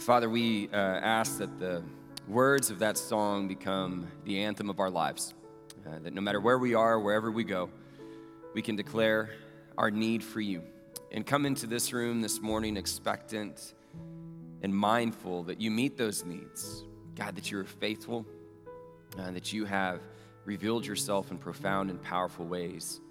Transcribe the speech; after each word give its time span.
Father, 0.00 0.30
we 0.30 0.70
uh, 0.72 0.76
ask 0.76 1.36
that 1.38 1.58
the 1.58 1.82
words 2.26 2.70
of 2.70 2.78
that 2.78 2.96
song 2.96 3.46
become 3.46 4.08
the 4.24 4.42
anthem 4.42 4.70
of 4.70 4.80
our 4.80 4.88
lives. 4.88 5.34
Uh, 5.86 5.98
that 6.02 6.14
no 6.14 6.22
matter 6.22 6.40
where 6.40 6.58
we 6.58 6.74
are, 6.74 6.98
wherever 6.98 7.30
we 7.30 7.44
go, 7.44 7.68
we 8.54 8.62
can 8.62 8.76
declare 8.76 9.28
our 9.76 9.90
need 9.90 10.24
for 10.24 10.40
you 10.40 10.62
and 11.12 11.26
come 11.26 11.44
into 11.44 11.66
this 11.66 11.92
room 11.92 12.22
this 12.22 12.40
morning 12.40 12.78
expectant 12.78 13.74
and 14.62 14.74
mindful 14.74 15.42
that 15.42 15.60
you 15.60 15.70
meet 15.70 15.98
those 15.98 16.24
needs. 16.24 16.82
God, 17.14 17.36
that 17.36 17.50
you 17.50 17.58
are 17.58 17.64
faithful, 17.64 18.24
uh, 19.18 19.30
that 19.32 19.52
you 19.52 19.66
have 19.66 20.00
revealed 20.46 20.86
yourself 20.86 21.30
in 21.30 21.36
profound 21.36 21.90
and 21.90 22.00
powerful 22.00 22.46
ways 22.46 23.02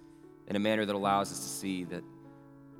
in 0.47 0.55
a 0.55 0.59
manner 0.59 0.85
that 0.85 0.95
allows 0.95 1.31
us 1.31 1.39
to 1.39 1.49
see 1.49 1.83
that, 1.83 2.03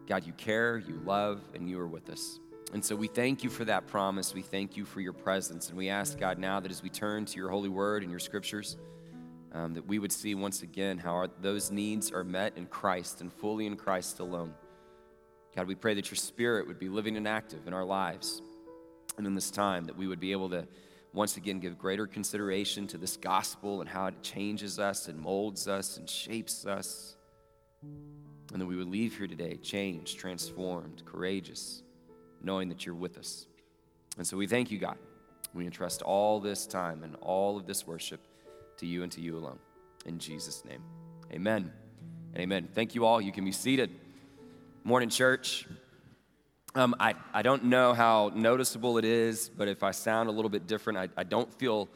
God, 0.08 0.26
you 0.26 0.34
care, 0.34 0.80
you 0.80 1.00
love, 1.06 1.42
and 1.54 1.70
you 1.70 1.80
are 1.80 1.88
with 1.88 2.10
us. 2.10 2.40
And 2.72 2.86
so 2.86 2.96
we 2.96 3.08
thank 3.08 3.44
you 3.44 3.50
for 3.50 3.66
that 3.66 3.88
promise. 3.88 4.34
We 4.34 4.44
thank 4.44 4.78
you 4.78 4.86
for 4.86 5.02
your 5.02 5.14
presence. 5.14 5.70
And 5.70 5.78
we 5.78 5.90
ask, 5.90 6.20
God, 6.20 6.38
now 6.38 6.60
that 6.60 6.72
as 6.72 6.84
we 6.84 6.90
turn 6.90 7.26
to 7.26 7.38
your 7.38 7.50
holy 7.50 7.70
word 7.70 8.04
and 8.04 8.12
your 8.12 8.20
scriptures, 8.20 8.78
um, 9.54 9.74
that 9.74 9.88
we 9.88 9.98
would 9.98 10.12
see 10.12 10.36
once 10.36 10.62
again 10.62 11.00
how 11.00 11.14
our, 11.14 11.30
those 11.42 11.72
needs 11.72 12.12
are 12.12 12.24
met 12.24 12.56
in 12.56 12.68
Christ 12.68 13.22
and 13.22 13.34
fully 13.34 13.66
in 13.66 13.76
Christ 13.76 14.20
alone. 14.20 14.54
God, 15.56 15.68
we 15.68 15.74
pray 15.74 15.96
that 15.96 16.12
your 16.12 16.18
spirit 16.18 16.68
would 16.68 16.78
be 16.78 16.90
living 16.90 17.18
and 17.18 17.28
active 17.28 17.66
in 17.66 17.74
our 17.74 17.84
lives 17.84 18.44
and 19.18 19.26
in 19.26 19.34
this 19.34 19.50
time, 19.50 19.86
that 19.86 19.98
we 19.98 20.06
would 20.06 20.20
be 20.20 20.32
able 20.32 20.52
to 20.52 20.68
once 21.12 21.38
again 21.38 21.60
give 21.60 21.80
greater 21.80 22.06
consideration 22.06 22.86
to 22.86 23.00
this 23.00 23.18
gospel 23.18 23.82
and 23.82 23.90
how 23.90 24.06
it 24.06 24.22
changes 24.22 24.78
us 24.78 25.08
and 25.08 25.20
molds 25.20 25.68
us 25.68 25.98
and 25.98 26.08
shapes 26.08 26.68
us. 26.68 27.16
And 27.82 28.62
that 28.62 28.68
we 28.68 28.76
would 28.76 28.90
leave 28.90 29.18
here 29.18 29.28
today 29.28 29.56
changed, 29.56 30.20
transformed, 30.20 31.04
courageous 31.06 31.82
knowing 32.42 32.70
that 32.70 32.86
you're 32.86 32.96
with 32.96 33.18
us. 33.18 33.48
And 34.18 34.26
so 34.26 34.38
we 34.38 34.48
thank 34.48 34.72
you, 34.72 34.78
God. 34.78 34.98
We 35.54 35.66
entrust 35.66 36.02
all 36.02 36.40
this 36.40 36.68
time 36.68 37.04
and 37.04 37.16
all 37.22 37.58
of 37.58 37.66
this 37.66 37.88
worship 37.88 38.22
to 38.78 38.86
you 38.86 39.04
and 39.04 39.12
to 39.14 39.22
you 39.22 39.38
alone. 39.38 39.60
In 40.06 40.20
Jesus' 40.20 40.64
name, 40.66 40.82
amen. 41.32 41.72
And 42.34 42.42
amen. 42.42 42.70
Thank 42.74 42.96
you 42.96 43.06
all. 43.06 43.20
You 43.20 43.32
can 43.32 43.46
be 43.46 43.52
seated. 43.52 43.92
Morning, 44.84 45.10
church. 45.10 45.68
Um, 46.76 46.96
I, 47.00 47.16
I 47.34 47.42
don't 47.42 47.66
know 47.66 47.94
how 47.94 48.32
noticeable 48.36 49.00
it 49.00 49.06
is, 49.06 49.50
but 49.50 49.68
if 49.68 49.82
I 49.82 49.92
sound 49.92 50.30
a 50.30 50.32
little 50.32 50.50
bit 50.50 50.68
different, 50.68 51.00
I, 51.00 51.10
I 51.18 51.24
don't 51.24 51.52
feel 51.56 51.90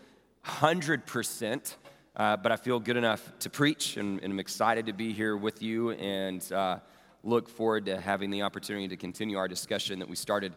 100%, 0.46 1.76
uh, 2.16 2.38
but 2.38 2.52
I 2.52 2.56
feel 2.56 2.80
good 2.80 2.98
enough 2.98 3.32
to 3.40 3.50
preach, 3.50 3.98
and, 3.98 4.20
and, 4.24 4.34
I'm 4.34 4.40
excited 4.40 4.88
to 4.88 4.94
be 4.94 5.14
here 5.14 5.38
with 5.38 5.62
you. 5.62 5.92
And 5.92 6.52
uh, 6.52 6.80
look 7.24 7.48
forward 7.48 7.86
to 7.86 8.00
having 8.00 8.30
the 8.30 8.42
opportunity 8.42 8.88
to 8.90 8.98
continue 8.98 9.38
our 9.38 9.48
discussion 9.48 10.00
that 10.00 10.10
we 10.10 10.16
started 10.16 10.54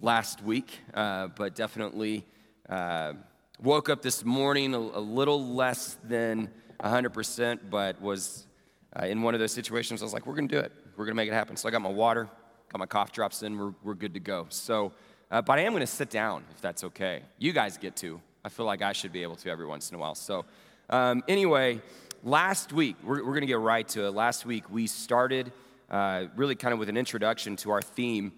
last 0.00 0.42
week, 0.42 0.80
uh, 0.92 1.28
but 1.28 1.54
definitely 1.54 2.26
uh, 2.68 3.14
woke 3.62 3.88
up 3.88 4.02
this 4.02 4.24
morning 4.24 4.74
a, 4.74 4.78
a, 4.78 5.00
little 5.00 5.54
less 5.54 5.96
than 6.04 6.50
100%, 6.80 7.60
but 7.70 8.00
was 8.00 8.46
uh, 8.94 9.06
in 9.06 9.22
one 9.22 9.32
of 9.32 9.40
those 9.40 9.52
situations. 9.52 10.02
I 10.02 10.04
was 10.04 10.12
like, 10.12 10.26
we're 10.26 10.34
going 10.34 10.48
to 10.48 10.54
do 10.54 10.60
it. 10.60 10.72
We're 10.96 11.06
going 11.06 11.14
to 11.14 11.16
make 11.16 11.28
it 11.28 11.34
happen. 11.34 11.56
So 11.56 11.66
I 11.66 11.72
got 11.72 11.80
my 11.80 11.88
water, 11.88 12.28
got 12.70 12.78
my 12.78 12.86
cough 12.86 13.12
drops 13.12 13.42
in, 13.42 13.58
we're, 13.58 13.72
we're 13.82 13.94
good 13.94 14.12
to 14.14 14.20
go. 14.20 14.46
So, 14.50 14.92
uh, 15.30 15.40
but 15.40 15.58
I 15.58 15.62
am 15.62 15.72
going 15.72 15.80
to 15.80 15.86
sit 15.86 16.10
down 16.10 16.44
if 16.54 16.60
that's 16.60 16.84
okay. 16.84 17.22
You 17.38 17.52
guys 17.52 17.78
get 17.78 17.96
to. 17.96 18.20
I 18.44 18.50
feel 18.50 18.66
like 18.66 18.82
I 18.82 18.92
should 18.92 19.12
be 19.12 19.22
able 19.22 19.36
to 19.36 19.50
every 19.50 19.66
once 19.66 19.90
in 19.90 19.96
a 19.96 19.98
while. 19.98 20.14
So, 20.14 20.44
um, 20.90 21.22
anyway, 21.26 21.80
last 22.22 22.72
week, 22.72 22.96
we're, 23.02 23.24
we're 23.24 23.32
going 23.32 23.42
to 23.42 23.46
get 23.46 23.60
right 23.60 23.88
to 23.90 24.06
it. 24.06 24.10
Last 24.10 24.44
week, 24.44 24.64
we 24.68 24.86
started 24.86 25.52
uh, 25.92 26.24
really 26.34 26.54
kind 26.54 26.72
of 26.72 26.80
with 26.80 26.88
an 26.88 26.96
introduction 26.96 27.54
to 27.54 27.70
our 27.70 27.82
theme 27.82 28.32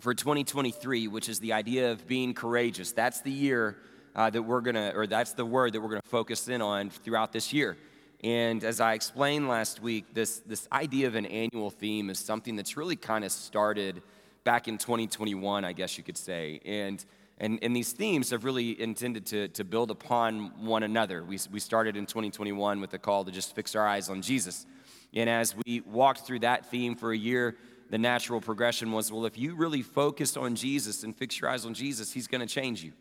for 0.00 0.14
2023, 0.14 1.08
which 1.08 1.28
is 1.28 1.40
the 1.40 1.52
idea 1.52 1.90
of 1.90 2.06
being 2.06 2.32
courageous. 2.32 2.92
That's 2.92 3.20
the 3.20 3.30
year 3.30 3.76
uh, 4.14 4.30
that 4.30 4.42
we're 4.42 4.60
to, 4.60 4.94
or 4.94 5.06
that's 5.06 5.32
the 5.32 5.44
word 5.44 5.72
that 5.72 5.80
we're 5.80 5.96
to 5.96 6.00
focus 6.04 6.48
in 6.48 6.62
on 6.62 6.90
throughout 6.90 7.32
this 7.32 7.52
year. 7.52 7.76
And 8.22 8.64
as 8.64 8.80
I 8.80 8.94
explained 8.94 9.48
last 9.48 9.82
week, 9.82 10.14
this, 10.14 10.38
this 10.46 10.68
idea 10.72 11.06
of 11.06 11.16
an 11.16 11.26
annual 11.26 11.70
theme 11.70 12.08
is 12.08 12.18
something 12.18 12.56
that's 12.56 12.76
really 12.76 12.96
kind 12.96 13.24
of 13.24 13.32
started 13.32 14.02
back 14.44 14.68
in 14.68 14.78
2021, 14.78 15.64
I 15.64 15.72
guess 15.72 15.98
you 15.98 16.04
could 16.04 16.16
say. 16.16 16.60
And, 16.64 17.04
and, 17.38 17.58
and 17.62 17.74
these 17.74 17.92
themes 17.92 18.30
have 18.30 18.44
really 18.44 18.80
intended 18.80 19.26
to, 19.26 19.48
to 19.48 19.64
build 19.64 19.90
upon 19.90 20.64
one 20.64 20.84
another. 20.84 21.24
We, 21.24 21.38
we 21.50 21.60
started 21.60 21.96
in 21.96 22.06
2021 22.06 22.80
with 22.80 22.90
the 22.90 22.98
call 22.98 23.24
to 23.24 23.32
just 23.32 23.54
fix 23.54 23.74
our 23.74 23.86
eyes 23.86 24.08
on 24.08 24.22
Jesus. 24.22 24.66
And 25.16 25.30
as 25.30 25.56
we 25.64 25.80
walked 25.80 26.20
through 26.20 26.40
that 26.40 26.66
theme 26.66 26.94
for 26.94 27.10
a 27.10 27.16
year, 27.16 27.56
the 27.90 27.98
natural 27.98 28.40
progression 28.40 28.92
was 28.92 29.10
well, 29.10 29.24
if 29.24 29.38
you 29.38 29.56
really 29.56 29.82
focus 29.82 30.36
on 30.36 30.54
Jesus 30.54 31.02
and 31.02 31.16
fix 31.16 31.40
your 31.40 31.50
eyes 31.50 31.64
on 31.64 31.74
Jesus, 31.74 32.12
He's 32.12 32.28
going 32.28 32.46
to 32.46 32.54
change 32.54 32.84
you. 32.84 32.92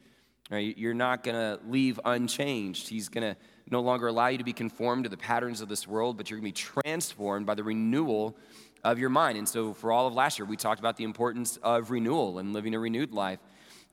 Right? 0.49 0.77
You're 0.77 0.93
not 0.93 1.23
going 1.23 1.35
to 1.35 1.59
leave 1.67 1.99
unchanged. 2.05 2.87
He's 2.87 3.09
going 3.09 3.33
to 3.33 3.39
no 3.69 3.81
longer 3.81 4.07
allow 4.07 4.27
you 4.27 4.37
to 4.37 4.43
be 4.43 4.53
conformed 4.53 5.03
to 5.05 5.09
the 5.09 5.17
patterns 5.17 5.59
of 5.59 5.69
this 5.69 5.87
world, 5.87 6.17
but 6.17 6.29
you're 6.29 6.39
going 6.39 6.53
to 6.53 6.55
be 6.55 6.81
transformed 6.83 7.47
by 7.47 7.55
the 7.55 7.63
renewal 7.63 8.37
of 8.83 8.99
your 8.99 9.09
mind. 9.09 9.37
And 9.37 9.49
so, 9.49 9.73
for 9.73 9.91
all 9.91 10.07
of 10.07 10.13
last 10.13 10.39
year, 10.39 10.45
we 10.45 10.55
talked 10.55 10.79
about 10.79 10.95
the 10.95 11.03
importance 11.03 11.57
of 11.57 11.91
renewal 11.91 12.39
and 12.39 12.53
living 12.53 12.75
a 12.75 12.79
renewed 12.79 13.11
life. 13.11 13.39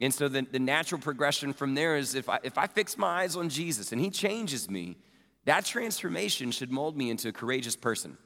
And 0.01 0.15
so, 0.15 0.29
the, 0.29 0.43
the 0.43 0.61
natural 0.61 1.01
progression 1.01 1.53
from 1.53 1.75
there 1.75 1.97
is 1.97 2.15
if 2.15 2.29
I, 2.29 2.39
if 2.45 2.57
I 2.57 2.69
fix 2.69 2.97
my 2.97 3.23
eyes 3.23 3.35
on 3.35 3.49
Jesus 3.49 3.91
and 3.91 4.01
He 4.01 4.11
changes 4.11 4.71
me, 4.71 4.97
that 5.45 5.65
transformation 5.65 6.51
should 6.51 6.71
mold 6.71 6.97
me 6.97 7.11
into 7.11 7.29
a 7.29 7.33
courageous 7.33 7.77
person. 7.77 8.17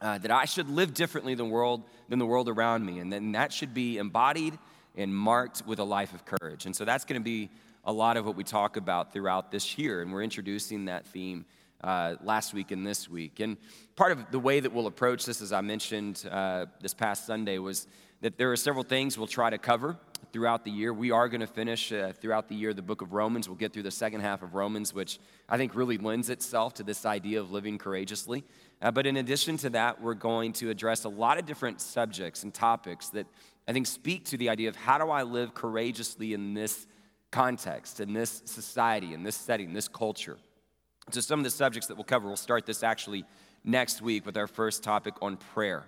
Uh, 0.00 0.18
that 0.18 0.32
I 0.32 0.46
should 0.46 0.68
live 0.68 0.94
differently 0.94 1.36
than, 1.36 1.48
world, 1.48 1.84
than 2.08 2.18
the 2.18 2.26
world 2.26 2.48
around 2.48 2.84
me. 2.84 2.98
And 2.98 3.12
then 3.12 3.30
that 3.32 3.52
should 3.52 3.72
be 3.72 3.98
embodied 3.98 4.58
and 4.96 5.14
marked 5.14 5.62
with 5.64 5.78
a 5.78 5.84
life 5.84 6.12
of 6.12 6.24
courage. 6.24 6.66
And 6.66 6.74
so 6.74 6.84
that's 6.84 7.04
going 7.04 7.20
to 7.20 7.24
be 7.24 7.50
a 7.84 7.92
lot 7.92 8.16
of 8.16 8.26
what 8.26 8.34
we 8.34 8.42
talk 8.42 8.76
about 8.76 9.12
throughout 9.12 9.52
this 9.52 9.78
year. 9.78 10.02
And 10.02 10.12
we're 10.12 10.24
introducing 10.24 10.86
that 10.86 11.06
theme 11.06 11.44
uh, 11.84 12.16
last 12.22 12.52
week 12.52 12.72
and 12.72 12.84
this 12.84 13.08
week. 13.08 13.38
And 13.38 13.56
part 13.94 14.10
of 14.10 14.30
the 14.32 14.40
way 14.40 14.58
that 14.58 14.72
we'll 14.72 14.88
approach 14.88 15.24
this, 15.24 15.40
as 15.40 15.52
I 15.52 15.60
mentioned 15.60 16.26
uh, 16.28 16.66
this 16.80 16.94
past 16.94 17.24
Sunday, 17.24 17.58
was 17.58 17.86
that 18.22 18.38
there 18.38 18.50
are 18.50 18.56
several 18.56 18.84
things 18.84 19.18
we'll 19.18 19.26
try 19.26 19.50
to 19.50 19.58
cover 19.58 19.96
throughout 20.32 20.64
the 20.64 20.70
year. 20.70 20.92
We 20.94 21.10
are 21.10 21.28
going 21.28 21.40
to 21.40 21.46
finish 21.46 21.92
uh, 21.92 22.12
throughout 22.12 22.48
the 22.48 22.54
year 22.54 22.72
the 22.72 22.80
book 22.80 23.02
of 23.02 23.12
Romans. 23.12 23.48
We'll 23.48 23.58
get 23.58 23.72
through 23.72 23.82
the 23.82 23.90
second 23.90 24.20
half 24.20 24.42
of 24.42 24.54
Romans, 24.54 24.94
which 24.94 25.18
I 25.48 25.56
think 25.56 25.74
really 25.74 25.98
lends 25.98 26.30
itself 26.30 26.74
to 26.74 26.84
this 26.84 27.04
idea 27.04 27.40
of 27.40 27.50
living 27.50 27.78
courageously. 27.78 28.44
Uh, 28.80 28.92
but 28.92 29.06
in 29.06 29.16
addition 29.16 29.56
to 29.58 29.70
that, 29.70 30.00
we're 30.00 30.14
going 30.14 30.52
to 30.54 30.70
address 30.70 31.04
a 31.04 31.08
lot 31.08 31.38
of 31.38 31.46
different 31.46 31.80
subjects 31.80 32.44
and 32.44 32.54
topics 32.54 33.08
that 33.08 33.26
I 33.66 33.72
think 33.72 33.88
speak 33.88 34.24
to 34.26 34.36
the 34.36 34.48
idea 34.48 34.68
of 34.68 34.76
how 34.76 34.98
do 34.98 35.10
I 35.10 35.24
live 35.24 35.52
courageously 35.52 36.32
in 36.32 36.54
this 36.54 36.86
context, 37.32 37.98
in 37.98 38.12
this 38.12 38.42
society, 38.44 39.14
in 39.14 39.24
this 39.24 39.36
setting, 39.36 39.72
this 39.72 39.88
culture. 39.88 40.38
So, 41.10 41.20
some 41.20 41.40
of 41.40 41.44
the 41.44 41.50
subjects 41.50 41.88
that 41.88 41.96
we'll 41.96 42.04
cover, 42.04 42.28
we'll 42.28 42.36
start 42.36 42.66
this 42.66 42.84
actually 42.84 43.24
next 43.64 44.00
week 44.00 44.24
with 44.24 44.36
our 44.36 44.46
first 44.46 44.84
topic 44.84 45.14
on 45.20 45.36
prayer 45.36 45.84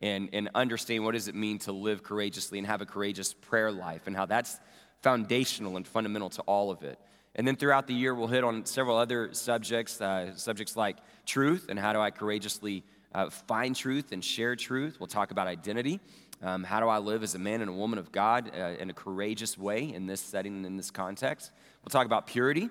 and, 0.00 0.28
and 0.32 0.50
understand 0.54 1.04
what 1.04 1.12
does 1.12 1.28
it 1.28 1.34
mean 1.34 1.58
to 1.60 1.72
live 1.72 2.02
courageously 2.02 2.58
and 2.58 2.66
have 2.66 2.80
a 2.80 2.86
courageous 2.86 3.32
prayer 3.34 3.72
life 3.72 4.06
and 4.06 4.16
how 4.16 4.26
that's 4.26 4.58
foundational 5.02 5.76
and 5.76 5.86
fundamental 5.86 6.30
to 6.30 6.42
all 6.42 6.70
of 6.70 6.82
it. 6.82 6.98
And 7.34 7.46
then 7.46 7.56
throughout 7.56 7.86
the 7.86 7.94
year, 7.94 8.14
we'll 8.14 8.28
hit 8.28 8.44
on 8.44 8.64
several 8.64 8.96
other 8.96 9.32
subjects, 9.32 10.00
uh, 10.00 10.34
subjects 10.36 10.76
like 10.76 10.96
truth 11.26 11.66
and 11.68 11.78
how 11.78 11.92
do 11.92 12.00
I 12.00 12.10
courageously 12.10 12.82
uh, 13.14 13.30
find 13.30 13.76
truth 13.76 14.12
and 14.12 14.24
share 14.24 14.56
truth. 14.56 14.96
We'll 14.98 15.06
talk 15.06 15.30
about 15.30 15.46
identity. 15.46 16.00
Um, 16.42 16.64
how 16.64 16.80
do 16.80 16.88
I 16.88 16.98
live 16.98 17.22
as 17.22 17.34
a 17.34 17.38
man 17.38 17.62
and 17.62 17.70
a 17.70 17.74
woman 17.74 17.98
of 17.98 18.12
God 18.12 18.50
uh, 18.54 18.74
in 18.78 18.90
a 18.90 18.92
courageous 18.92 19.56
way 19.56 19.92
in 19.92 20.06
this 20.06 20.20
setting 20.20 20.56
and 20.56 20.66
in 20.66 20.76
this 20.76 20.90
context? 20.90 21.50
We'll 21.82 21.90
talk 21.90 22.06
about 22.06 22.26
purity 22.26 22.68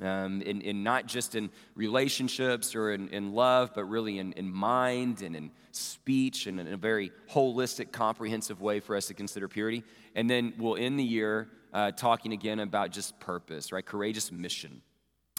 um, 0.00 0.42
in, 0.42 0.60
in, 0.60 0.82
not 0.82 1.06
just 1.06 1.34
in 1.34 1.50
relationships 1.74 2.74
or 2.74 2.92
in, 2.92 3.08
in 3.08 3.32
love, 3.32 3.72
but 3.74 3.84
really 3.84 4.18
in, 4.18 4.32
in, 4.34 4.50
mind 4.52 5.22
and 5.22 5.34
in 5.34 5.50
speech 5.72 6.46
and 6.46 6.60
in 6.60 6.68
a 6.68 6.76
very 6.76 7.10
holistic, 7.30 7.90
comprehensive 7.90 8.60
way 8.60 8.80
for 8.80 8.96
us 8.96 9.06
to 9.06 9.14
consider 9.14 9.48
purity. 9.48 9.82
And 10.14 10.28
then 10.28 10.54
we'll 10.58 10.76
end 10.76 10.98
the 10.98 11.04
year 11.04 11.48
uh, 11.72 11.90
talking 11.92 12.32
again 12.32 12.60
about 12.60 12.90
just 12.90 13.18
purpose, 13.18 13.72
right? 13.72 13.84
Courageous 13.84 14.30
mission, 14.30 14.82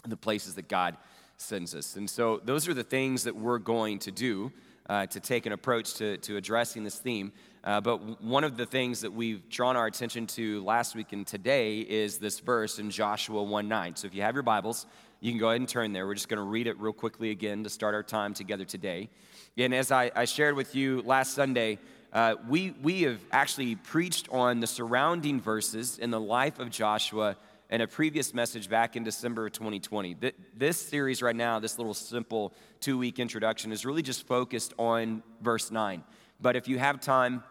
the 0.06 0.16
places 0.16 0.54
that 0.54 0.68
God 0.68 0.96
sends 1.36 1.74
us. 1.74 1.96
And 1.96 2.08
so 2.08 2.40
those 2.44 2.68
are 2.68 2.74
the 2.74 2.84
things 2.84 3.24
that 3.24 3.34
we're 3.34 3.58
going 3.58 3.98
to 4.00 4.10
do 4.10 4.52
uh, 4.90 5.06
to 5.06 5.20
take 5.20 5.46
an 5.46 5.52
approach 5.52 5.94
to, 5.94 6.16
to 6.16 6.36
addressing 6.36 6.82
this 6.82 6.98
theme. 6.98 7.30
Uh, 7.62 7.80
but 7.80 8.20
one 8.20 8.42
of 8.42 8.56
the 8.56 8.66
things 8.66 9.02
that 9.02 9.12
we've 9.12 9.48
drawn 9.48 9.76
our 9.76 9.86
attention 9.86 10.26
to 10.26 10.64
last 10.64 10.96
week 10.96 11.12
and 11.12 11.24
today 11.24 11.78
is 11.78 12.18
this 12.18 12.40
verse 12.40 12.80
in 12.80 12.90
Joshua 12.90 13.40
1 13.40 13.68
9. 13.68 13.94
So 13.94 14.08
if 14.08 14.14
you 14.14 14.22
have 14.22 14.34
your 14.34 14.42
Bibles, 14.42 14.86
you 15.20 15.30
can 15.30 15.38
go 15.38 15.50
ahead 15.50 15.60
and 15.60 15.68
turn 15.68 15.92
there. 15.92 16.08
We're 16.08 16.14
just 16.14 16.28
going 16.28 16.38
to 16.38 16.48
read 16.48 16.66
it 16.66 16.76
real 16.80 16.92
quickly 16.92 17.30
again 17.30 17.62
to 17.62 17.70
start 17.70 17.94
our 17.94 18.02
time 18.02 18.34
together 18.34 18.64
today. 18.64 19.10
And 19.56 19.72
as 19.72 19.92
I, 19.92 20.10
I 20.16 20.24
shared 20.24 20.56
with 20.56 20.74
you 20.74 21.02
last 21.02 21.34
Sunday, 21.34 21.78
uh, 22.12 22.34
we, 22.48 22.74
we 22.82 23.02
have 23.02 23.20
actually 23.30 23.76
preached 23.76 24.28
on 24.32 24.58
the 24.58 24.66
surrounding 24.66 25.40
verses 25.40 25.98
in 25.98 26.10
the 26.10 26.20
life 26.20 26.58
of 26.58 26.68
Joshua 26.68 27.36
in 27.70 27.80
a 27.80 27.86
previous 27.86 28.34
message 28.34 28.68
back 28.68 28.96
in 28.96 29.04
December 29.04 29.46
of 29.46 29.52
2020. 29.52 30.16
This 30.56 30.80
series 30.80 31.22
right 31.22 31.36
now, 31.36 31.58
this 31.58 31.78
little 31.78 31.94
simple 31.94 32.52
two 32.80 32.98
week 32.98 33.18
introduction, 33.18 33.72
is 33.72 33.86
really 33.86 34.02
just 34.02 34.26
focused 34.26 34.74
on 34.78 35.22
verse 35.40 35.70
9. 35.70 36.02
But 36.40 36.56
if 36.56 36.68
you 36.68 36.78
have 36.78 37.00
time, 37.00 37.44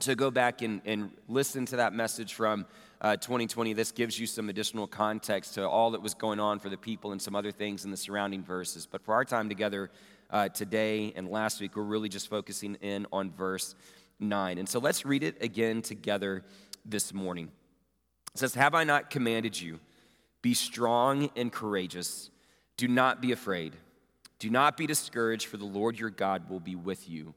to 0.00 0.14
go 0.14 0.30
back 0.30 0.62
and, 0.62 0.80
and 0.84 1.10
listen 1.28 1.64
to 1.66 1.76
that 1.76 1.94
message 1.94 2.34
from 2.34 2.66
uh, 3.00 3.16
2020. 3.16 3.72
This 3.72 3.92
gives 3.92 4.18
you 4.18 4.26
some 4.26 4.48
additional 4.48 4.86
context 4.86 5.54
to 5.54 5.66
all 5.66 5.92
that 5.92 6.02
was 6.02 6.14
going 6.14 6.40
on 6.40 6.58
for 6.58 6.68
the 6.68 6.76
people 6.76 7.12
and 7.12 7.20
some 7.20 7.34
other 7.34 7.50
things 7.50 7.84
in 7.84 7.90
the 7.90 7.96
surrounding 7.96 8.42
verses. 8.42 8.86
But 8.86 9.02
for 9.02 9.14
our 9.14 9.24
time 9.24 9.48
together 9.48 9.90
uh, 10.30 10.48
today 10.50 11.12
and 11.16 11.28
last 11.28 11.60
week, 11.60 11.76
we're 11.76 11.82
really 11.82 12.08
just 12.08 12.28
focusing 12.28 12.74
in 12.76 13.06
on 13.12 13.32
verse 13.32 13.74
9. 14.20 14.58
And 14.58 14.68
so 14.68 14.78
let's 14.78 15.04
read 15.06 15.22
it 15.22 15.42
again 15.42 15.82
together 15.82 16.44
this 16.84 17.12
morning. 17.12 17.50
It 18.36 18.40
says, 18.40 18.54
Have 18.54 18.74
I 18.74 18.84
not 18.84 19.08
commanded 19.08 19.58
you? 19.58 19.80
Be 20.42 20.52
strong 20.52 21.30
and 21.36 21.50
courageous. 21.50 22.28
Do 22.76 22.86
not 22.86 23.22
be 23.22 23.32
afraid. 23.32 23.72
Do 24.38 24.50
not 24.50 24.76
be 24.76 24.86
discouraged, 24.86 25.46
for 25.46 25.56
the 25.56 25.64
Lord 25.64 25.98
your 25.98 26.10
God 26.10 26.50
will 26.50 26.60
be 26.60 26.76
with 26.76 27.08
you 27.08 27.32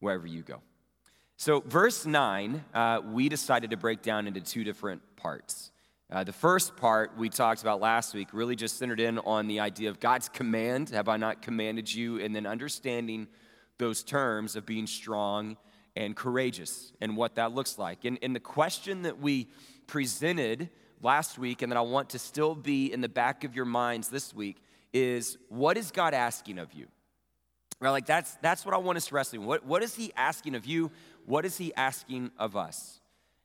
wherever 0.00 0.26
you 0.26 0.42
go. 0.42 0.60
So, 1.38 1.60
verse 1.60 2.04
9, 2.04 2.62
uh, 2.74 3.00
we 3.10 3.30
decided 3.30 3.70
to 3.70 3.78
break 3.78 4.02
down 4.02 4.26
into 4.26 4.42
two 4.42 4.64
different 4.64 5.00
parts. 5.16 5.70
Uh, 6.12 6.24
the 6.24 6.32
first 6.34 6.76
part 6.76 7.16
we 7.16 7.30
talked 7.30 7.62
about 7.62 7.80
last 7.80 8.12
week 8.12 8.28
really 8.34 8.54
just 8.54 8.76
centered 8.76 9.00
in 9.00 9.18
on 9.20 9.46
the 9.46 9.60
idea 9.60 9.88
of 9.88 9.98
God's 9.98 10.28
command 10.28 10.90
Have 10.90 11.08
I 11.08 11.16
not 11.16 11.40
commanded 11.40 11.92
you? 11.92 12.20
And 12.20 12.36
then 12.36 12.44
understanding 12.44 13.28
those 13.78 14.02
terms 14.02 14.56
of 14.56 14.66
being 14.66 14.86
strong 14.86 15.56
and 15.96 16.14
courageous 16.14 16.92
and 17.00 17.16
what 17.16 17.36
that 17.36 17.52
looks 17.54 17.78
like. 17.78 18.04
And, 18.04 18.18
and 18.20 18.36
the 18.36 18.40
question 18.40 19.04
that 19.04 19.18
we 19.18 19.48
presented 19.86 20.70
last 21.02 21.38
week, 21.38 21.62
and 21.62 21.70
that 21.70 21.76
I 21.76 21.82
want 21.82 22.10
to 22.10 22.18
still 22.18 22.54
be 22.54 22.92
in 22.92 23.00
the 23.00 23.08
back 23.08 23.44
of 23.44 23.54
your 23.54 23.64
minds 23.64 24.08
this 24.08 24.34
week, 24.34 24.56
is 24.92 25.36
what 25.48 25.76
is 25.76 25.90
God 25.90 26.14
asking 26.14 26.58
of 26.58 26.72
you? 26.72 26.86
Right, 27.80 27.90
like 27.90 28.06
that's 28.06 28.34
that's 28.36 28.64
what 28.64 28.74
I 28.74 28.78
want 28.78 28.96
us 28.96 29.12
wrestle. 29.12 29.42
What 29.42 29.66
what 29.66 29.82
is 29.82 29.94
He 29.94 30.12
asking 30.16 30.54
of 30.54 30.64
you? 30.64 30.90
What 31.26 31.44
is 31.44 31.58
He 31.58 31.74
asking 31.74 32.30
of 32.38 32.56
us? 32.56 33.00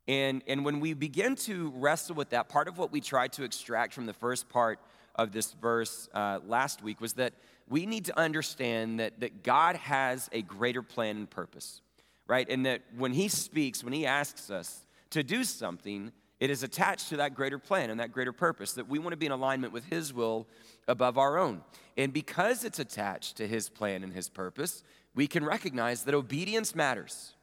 And 0.08 0.44
and 0.48 0.64
when 0.64 0.80
we 0.80 0.94
begin 0.94 1.36
to 1.38 1.74
wrestle 1.76 2.16
with 2.16 2.30
that, 2.30 2.48
part 2.48 2.68
of 2.68 2.78
what 2.78 2.92
we 2.92 3.02
tried 3.02 3.34
to 3.34 3.44
extract 3.44 3.94
from 3.94 4.06
the 4.06 4.14
first 4.14 4.48
part 4.48 4.80
of 5.16 5.32
this 5.32 5.52
verse 5.54 6.08
uh, 6.14 6.40
last 6.48 6.82
week 6.82 7.02
was 7.02 7.14
that 7.14 7.34
we 7.68 7.86
need 7.86 8.06
to 8.06 8.18
understand 8.18 9.00
that 9.00 9.20
that 9.20 9.44
God 9.44 9.76
has 9.76 10.30
a 10.32 10.42
greater 10.42 10.82
plan 10.84 11.18
and 11.18 11.30
purpose, 11.30 11.82
right? 12.28 12.48
And 12.50 12.66
that 12.66 12.82
when 12.96 13.14
He 13.14 13.28
speaks, 13.28 13.84
when 13.84 13.94
He 13.94 14.06
asks 14.06 14.50
us 14.50 14.86
to 15.10 15.24
do 15.24 15.44
something, 15.44 16.12
it 16.40 16.50
is 16.50 16.64
attached 16.64 17.10
to 17.10 17.18
that 17.18 17.36
greater 17.36 17.60
plan 17.60 17.90
and 17.90 18.00
that 18.00 18.12
greater 18.12 18.32
purpose, 18.32 18.74
that 18.74 18.88
we 18.88 19.00
want 19.00 19.12
to 19.12 19.18
be 19.18 19.26
in 19.26 19.32
alignment 19.32 19.74
with 19.74 19.86
His 19.86 20.14
will 20.14 20.48
above 20.88 21.18
our 21.18 21.38
own. 21.38 21.62
And 21.98 22.14
because 22.14 22.64
it's 22.64 22.80
attached 22.80 23.38
to 23.38 23.48
His 23.48 23.70
plan 23.70 24.04
and 24.04 24.14
His 24.14 24.30
purpose, 24.30 24.84
we 25.16 25.28
can 25.28 25.44
recognize 25.44 26.04
that 26.04 26.14
obedience 26.14 26.74
matters, 26.74 27.34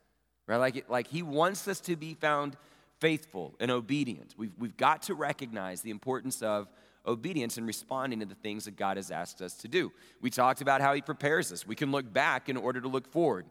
right? 0.47 0.57
Like, 0.57 0.89
like 0.89 1.09
He 1.09 1.23
wants 1.23 1.69
us 1.69 1.81
to 1.81 1.97
be 1.97 2.15
found 2.15 2.57
faithful 3.01 3.55
and 3.61 3.71
obedient. 3.71 4.35
We've, 4.39 4.53
we've 4.59 4.77
got 4.77 5.03
to 5.03 5.15
recognize 5.15 5.83
the 5.83 5.91
importance 5.91 6.41
of 6.41 6.69
obedience 7.07 7.59
and 7.59 7.67
responding 7.67 8.21
to 8.21 8.27
the 8.27 8.35
things 8.35 8.65
that 8.65 8.77
God 8.77 8.97
has 8.97 9.11
asked 9.11 9.43
us 9.43 9.55
to 9.59 9.69
do. 9.69 9.93
We 10.21 10.31
talked 10.31 10.63
about 10.63 10.81
how 10.81 10.95
He 10.95 11.03
prepares 11.03 11.53
us. 11.53 11.67
We 11.67 11.77
can 11.77 11.93
look 11.93 12.11
back 12.11 12.49
in 12.49 12.57
order 12.57 12.81
to 12.81 12.89
look 12.89 13.07
forward. 13.07 13.45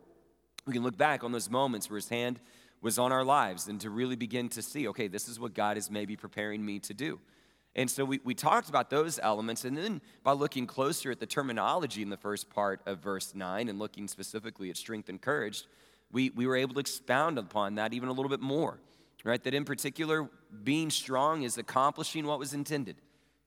We 0.65 0.73
can 0.73 0.81
look 0.81 0.97
back 0.97 1.23
on 1.23 1.31
those 1.31 1.49
moments 1.49 1.89
where 1.89 1.97
His 1.97 2.09
hand 2.09 2.39
was 2.85 2.99
on 2.99 3.11
our 3.11 3.23
lives 3.23 3.67
and 3.67 3.81
to 3.81 3.89
really 3.89 4.15
begin 4.15 4.47
to 4.47 4.61
see, 4.61 4.87
okay, 4.87 5.07
this 5.07 5.27
is 5.27 5.39
what 5.39 5.55
God 5.55 5.75
is 5.75 5.89
maybe 5.89 6.15
preparing 6.15 6.63
me 6.63 6.77
to 6.77 6.93
do. 6.93 7.19
And 7.75 7.89
so 7.89 8.05
we, 8.05 8.19
we 8.23 8.35
talked 8.35 8.69
about 8.69 8.91
those 8.91 9.19
elements. 9.23 9.65
And 9.65 9.75
then 9.75 10.01
by 10.23 10.33
looking 10.33 10.67
closer 10.67 11.09
at 11.09 11.19
the 11.19 11.25
terminology 11.25 12.03
in 12.03 12.11
the 12.11 12.15
first 12.15 12.47
part 12.47 12.81
of 12.85 12.99
verse 12.99 13.33
9 13.33 13.69
and 13.69 13.79
looking 13.79 14.07
specifically 14.07 14.69
at 14.69 14.77
strength 14.77 15.09
and 15.09 15.19
courage, 15.19 15.63
we, 16.11 16.29
we 16.29 16.45
were 16.45 16.55
able 16.55 16.75
to 16.75 16.79
expound 16.79 17.39
upon 17.39 17.73
that 17.75 17.91
even 17.91 18.07
a 18.07 18.11
little 18.11 18.29
bit 18.29 18.39
more, 18.39 18.77
right? 19.23 19.43
That 19.43 19.55
in 19.55 19.65
particular, 19.65 20.29
being 20.63 20.91
strong 20.91 21.41
is 21.41 21.57
accomplishing 21.57 22.27
what 22.27 22.37
was 22.37 22.53
intended, 22.53 22.97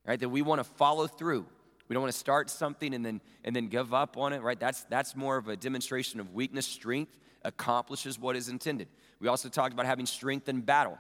right? 0.05 0.19
That 0.19 0.31
we 0.31 0.43
want 0.43 0.59
to 0.59 0.65
follow 0.65 1.07
through. 1.07 1.47
We 1.87 1.95
don't 1.95 2.03
want 2.03 2.13
to 2.13 2.19
start 2.19 2.51
something 2.51 2.93
and 2.93 3.07
then, 3.07 3.21
and 3.45 3.55
then 3.55 3.69
give 3.69 3.95
up 3.95 4.17
on 4.17 4.33
it, 4.33 4.43
right? 4.43 4.59
That's, 4.59 4.83
that's 4.91 5.15
more 5.15 5.37
of 5.37 5.47
a 5.47 5.57
demonstration 5.57 6.19
of 6.19 6.35
weakness. 6.35 6.67
Strength 6.67 7.17
accomplishes 7.45 8.19
what 8.19 8.35
is 8.35 8.49
intended. 8.49 8.89
We 9.21 9.29
also 9.29 9.49
talked 9.49 9.73
about 9.73 9.87
having 9.87 10.07
strength 10.07 10.49
in 10.49 10.61
battle 10.61 10.99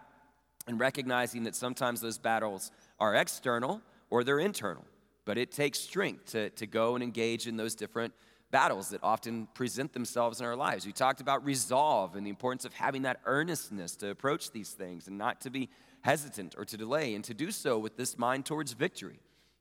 and 0.66 0.78
recognizing 0.78 1.44
that 1.44 1.54
sometimes 1.54 2.00
those 2.00 2.18
battles 2.18 2.70
are 2.98 3.14
external 3.14 3.80
or 4.10 4.24
they're 4.24 4.40
internal. 4.40 4.84
But 5.24 5.38
it 5.38 5.52
takes 5.52 5.78
strength 5.78 6.32
to, 6.32 6.50
to 6.50 6.66
go 6.66 6.94
and 6.94 7.02
engage 7.02 7.46
in 7.46 7.56
those 7.56 7.74
different 7.74 8.14
battles 8.50 8.88
that 8.90 9.00
often 9.02 9.46
present 9.52 9.92
themselves 9.92 10.40
in 10.40 10.46
our 10.46 10.56
lives. 10.56 10.86
We 10.86 10.92
talked 10.92 11.20
about 11.20 11.44
resolve 11.44 12.16
and 12.16 12.24
the 12.24 12.30
importance 12.30 12.64
of 12.64 12.72
having 12.72 13.02
that 13.02 13.20
earnestness 13.26 13.94
to 13.96 14.10
approach 14.10 14.50
these 14.52 14.70
things 14.70 15.06
and 15.06 15.18
not 15.18 15.42
to 15.42 15.50
be 15.50 15.68
hesitant 16.02 16.54
or 16.56 16.64
to 16.64 16.76
delay, 16.76 17.14
and 17.14 17.24
to 17.24 17.34
do 17.34 17.50
so 17.50 17.78
with 17.78 17.96
this 17.96 18.16
mind 18.16 18.46
towards 18.46 18.72
victory. 18.72 19.18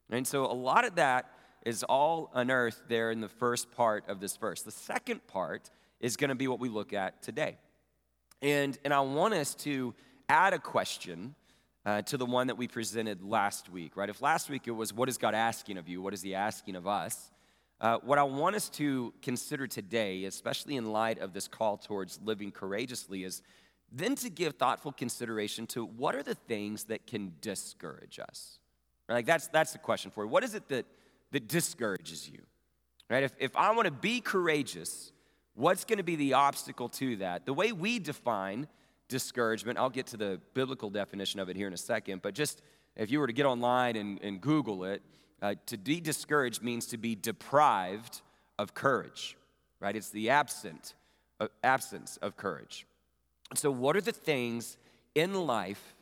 And 0.10 0.25
so 0.25 0.45
a 0.45 0.53
lot 0.53 0.86
of 0.86 0.95
that 0.95 1.30
is 1.65 1.83
all 1.83 2.31
unearthed 2.33 2.88
there 2.88 3.12
in 3.12 3.19
the 3.19 3.27
first 3.27 3.71
part 3.71 4.07
of 4.07 4.19
this 4.19 4.38
verse. 4.38 4.62
The 4.62 4.71
second 4.71 5.25
part 5.27 5.69
is 6.00 6.15
going 6.15 6.30
to 6.30 6.36
be 6.36 6.48
what 6.48 6.60
we 6.60 6.69
look 6.69 6.94
at 6.94 7.21
today. 7.21 7.57
And, 8.42 8.78
and 8.84 8.94
I 8.94 9.01
want 9.01 9.34
us 9.34 9.56
to 9.56 9.94
add 10.30 10.54
a 10.54 10.60
question 10.60 11.36
uh, 11.86 12.01
to 12.04 12.18
the 12.18 12.25
one 12.25 12.48
that 12.48 12.57
we 12.57 12.68
presented 12.68 13.24
last 13.24 13.69
week, 13.69 13.95
right? 13.95 14.10
If 14.10 14.22
last 14.22 14.50
week 14.50 14.63
it 14.68 14.72
was, 14.72 14.94
What 14.94 15.10
is 15.10 15.18
God 15.18 15.34
asking 15.34 15.78
of 15.78 15.88
you? 15.88 16.01
What 16.01 16.13
is 16.13 16.22
He 16.22 16.36
asking 16.36 16.75
of 16.75 16.86
us? 16.86 17.31
Uh, 17.80 17.98
what 18.04 18.18
I 18.18 18.24
want 18.24 18.56
us 18.56 18.69
to 18.69 19.13
consider 19.22 19.68
today, 19.68 20.25
especially 20.25 20.75
in 20.75 20.92
light 20.92 21.19
of 21.19 21.34
this 21.34 21.48
call 21.48 21.78
towards 21.78 22.19
living 22.24 22.51
courageously, 22.51 23.24
is 23.24 23.42
then 23.92 24.16
to 24.16 24.30
give 24.30 24.56
thoughtful 24.56 24.92
consideration 24.92 25.68
to 25.68 25.86
what 25.86 26.16
are 26.16 26.24
the 26.24 26.36
things 26.36 26.86
that 26.86 27.07
can 27.07 27.34
discourage 27.39 28.19
us? 28.19 28.60
Right? 29.07 29.16
Like 29.16 29.25
that's, 29.25 29.48
that's 29.48 29.72
the 29.72 29.78
question 29.78 30.12
for 30.12 30.25
you. 30.25 30.30
What 30.30 30.44
is 30.44 30.56
it 30.56 30.68
that, 30.69 30.86
that 31.31 31.48
discourages 31.48 32.28
you? 32.28 32.42
Right? 33.10 33.24
If, 33.24 33.34
if 33.39 33.56
I 33.56 33.72
want 33.72 33.86
to 33.86 33.92
be 33.92 34.19
courageous, 34.22 35.13
what's 35.57 35.83
going 35.83 35.98
to 35.98 36.04
be 36.04 36.15
the 36.15 36.33
obstacle 36.33 36.88
to 36.88 37.18
that? 37.18 37.45
The 37.45 37.54
way 37.54 37.71
we 37.71 38.00
define 38.00 38.68
discouragement. 39.07 39.77
I'll 39.77 39.89
get 39.89 40.07
to 40.07 40.18
the 40.18 40.39
biblical 40.54 40.89
definition 40.89 41.39
of 41.39 41.50
it 41.50 41.56
here 41.56 41.68
in 41.68 41.74
a 41.74 41.77
second, 41.77 42.21
but 42.21 42.33
just 42.33 42.62
if 42.95 43.12
you 43.12 43.19
were 43.19 43.27
to 43.27 43.33
get 43.33 43.45
online 43.45 43.95
and, 43.95 44.21
and 44.21 44.42
Google 44.42 44.83
it, 44.83 45.01
uh, 45.42 45.56
to 45.68 45.77
be 45.77 46.00
discouraged 46.01 46.62
means 46.62 46.88
to 46.88 46.98
be 46.98 47.15
deprived 47.15 48.21
of 48.57 48.74
courage, 48.74 49.38
right? 49.80 49.95
It's 49.95 50.09
the 50.09 50.30
absent, 50.30 50.95
uh, 51.39 51.48
absence 51.63 52.18
of 52.18 52.36
courage. 52.36 52.86
So, 53.53 53.71
what 53.71 53.95
are 53.95 54.01
the 54.01 54.12
things 54.12 54.77
in 55.15 55.33
life 55.33 55.95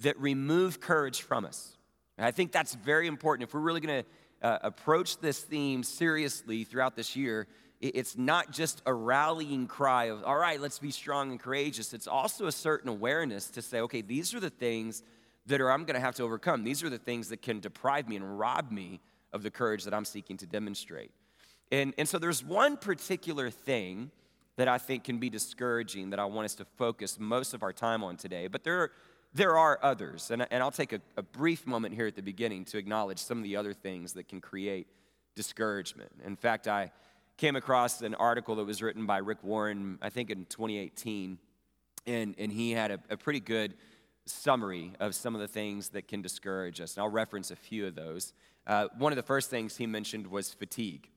that 0.00 0.18
remove 0.20 0.80
courage 0.80 1.22
from 1.22 1.44
us? 1.44 1.76
And 2.18 2.26
I 2.26 2.30
think 2.30 2.52
that's 2.52 2.74
very 2.74 3.06
important. 3.06 3.48
If 3.48 3.54
we're 3.54 3.60
really 3.60 3.80
going 3.80 4.02
to 4.02 4.46
uh, 4.46 4.58
approach 4.62 5.18
this 5.18 5.40
theme 5.40 5.82
seriously 5.82 6.64
throughout 6.64 6.96
this 6.96 7.14
year, 7.14 7.46
it's 7.80 8.16
not 8.18 8.50
just 8.50 8.82
a 8.84 8.92
rallying 8.92 9.66
cry 9.66 10.04
of, 10.04 10.22
all 10.24 10.36
right, 10.36 10.60
let's 10.60 10.78
be 10.78 10.90
strong 10.90 11.30
and 11.30 11.40
courageous. 11.40 11.94
It's 11.94 12.06
also 12.06 12.46
a 12.46 12.52
certain 12.52 12.90
awareness 12.90 13.46
to 13.50 13.62
say, 13.62 13.80
okay, 13.80 14.02
these 14.02 14.34
are 14.34 14.40
the 14.40 14.50
things 14.50 15.02
that 15.46 15.60
are 15.62 15.70
I'm 15.70 15.84
going 15.84 15.94
to 15.94 16.00
have 16.00 16.14
to 16.16 16.22
overcome. 16.22 16.62
These 16.62 16.82
are 16.82 16.90
the 16.90 16.98
things 16.98 17.30
that 17.30 17.40
can 17.40 17.58
deprive 17.58 18.06
me 18.06 18.16
and 18.16 18.38
rob 18.38 18.70
me 18.70 19.00
of 19.32 19.42
the 19.42 19.50
courage 19.50 19.84
that 19.84 19.94
I'm 19.94 20.04
seeking 20.04 20.36
to 20.38 20.46
demonstrate. 20.46 21.10
And, 21.72 21.94
and 21.96 22.06
so 22.06 22.18
there's 22.18 22.44
one 22.44 22.76
particular 22.76 23.48
thing 23.48 24.10
that 24.56 24.68
I 24.68 24.76
think 24.76 25.04
can 25.04 25.18
be 25.18 25.30
discouraging 25.30 26.10
that 26.10 26.18
I 26.18 26.26
want 26.26 26.44
us 26.44 26.54
to 26.56 26.66
focus 26.76 27.18
most 27.18 27.54
of 27.54 27.62
our 27.62 27.72
time 27.72 28.04
on 28.04 28.16
today. 28.16 28.46
But 28.46 28.62
there 28.62 28.80
are, 28.80 28.90
there 29.32 29.56
are 29.56 29.78
others. 29.82 30.30
And, 30.30 30.46
and 30.50 30.62
I'll 30.62 30.70
take 30.70 30.92
a, 30.92 31.00
a 31.16 31.22
brief 31.22 31.66
moment 31.66 31.94
here 31.94 32.06
at 32.06 32.16
the 32.16 32.22
beginning 32.22 32.66
to 32.66 32.78
acknowledge 32.78 33.20
some 33.20 33.38
of 33.38 33.44
the 33.44 33.56
other 33.56 33.72
things 33.72 34.12
that 34.14 34.28
can 34.28 34.42
create 34.42 34.86
discouragement. 35.34 36.10
In 36.26 36.36
fact, 36.36 36.68
I 36.68 36.90
came 37.40 37.56
across 37.56 38.02
an 38.02 38.14
article 38.16 38.56
that 38.56 38.66
was 38.66 38.82
written 38.82 39.06
by 39.06 39.16
Rick 39.16 39.38
Warren, 39.42 39.98
I 40.02 40.10
think 40.10 40.28
in 40.28 40.44
2018, 40.44 41.38
and, 42.06 42.34
and 42.36 42.52
he 42.52 42.72
had 42.72 42.90
a, 42.90 43.00
a 43.08 43.16
pretty 43.16 43.40
good 43.40 43.72
summary 44.26 44.92
of 45.00 45.14
some 45.14 45.34
of 45.34 45.40
the 45.40 45.48
things 45.48 45.88
that 45.88 46.06
can 46.06 46.20
discourage 46.20 46.82
us. 46.82 46.96
And 46.96 47.02
I'll 47.02 47.08
reference 47.08 47.50
a 47.50 47.56
few 47.56 47.86
of 47.86 47.94
those. 47.94 48.34
Uh, 48.66 48.88
one 48.98 49.10
of 49.10 49.16
the 49.16 49.22
first 49.22 49.48
things 49.48 49.74
he 49.74 49.86
mentioned 49.86 50.26
was 50.26 50.52
fatigue. 50.52 51.08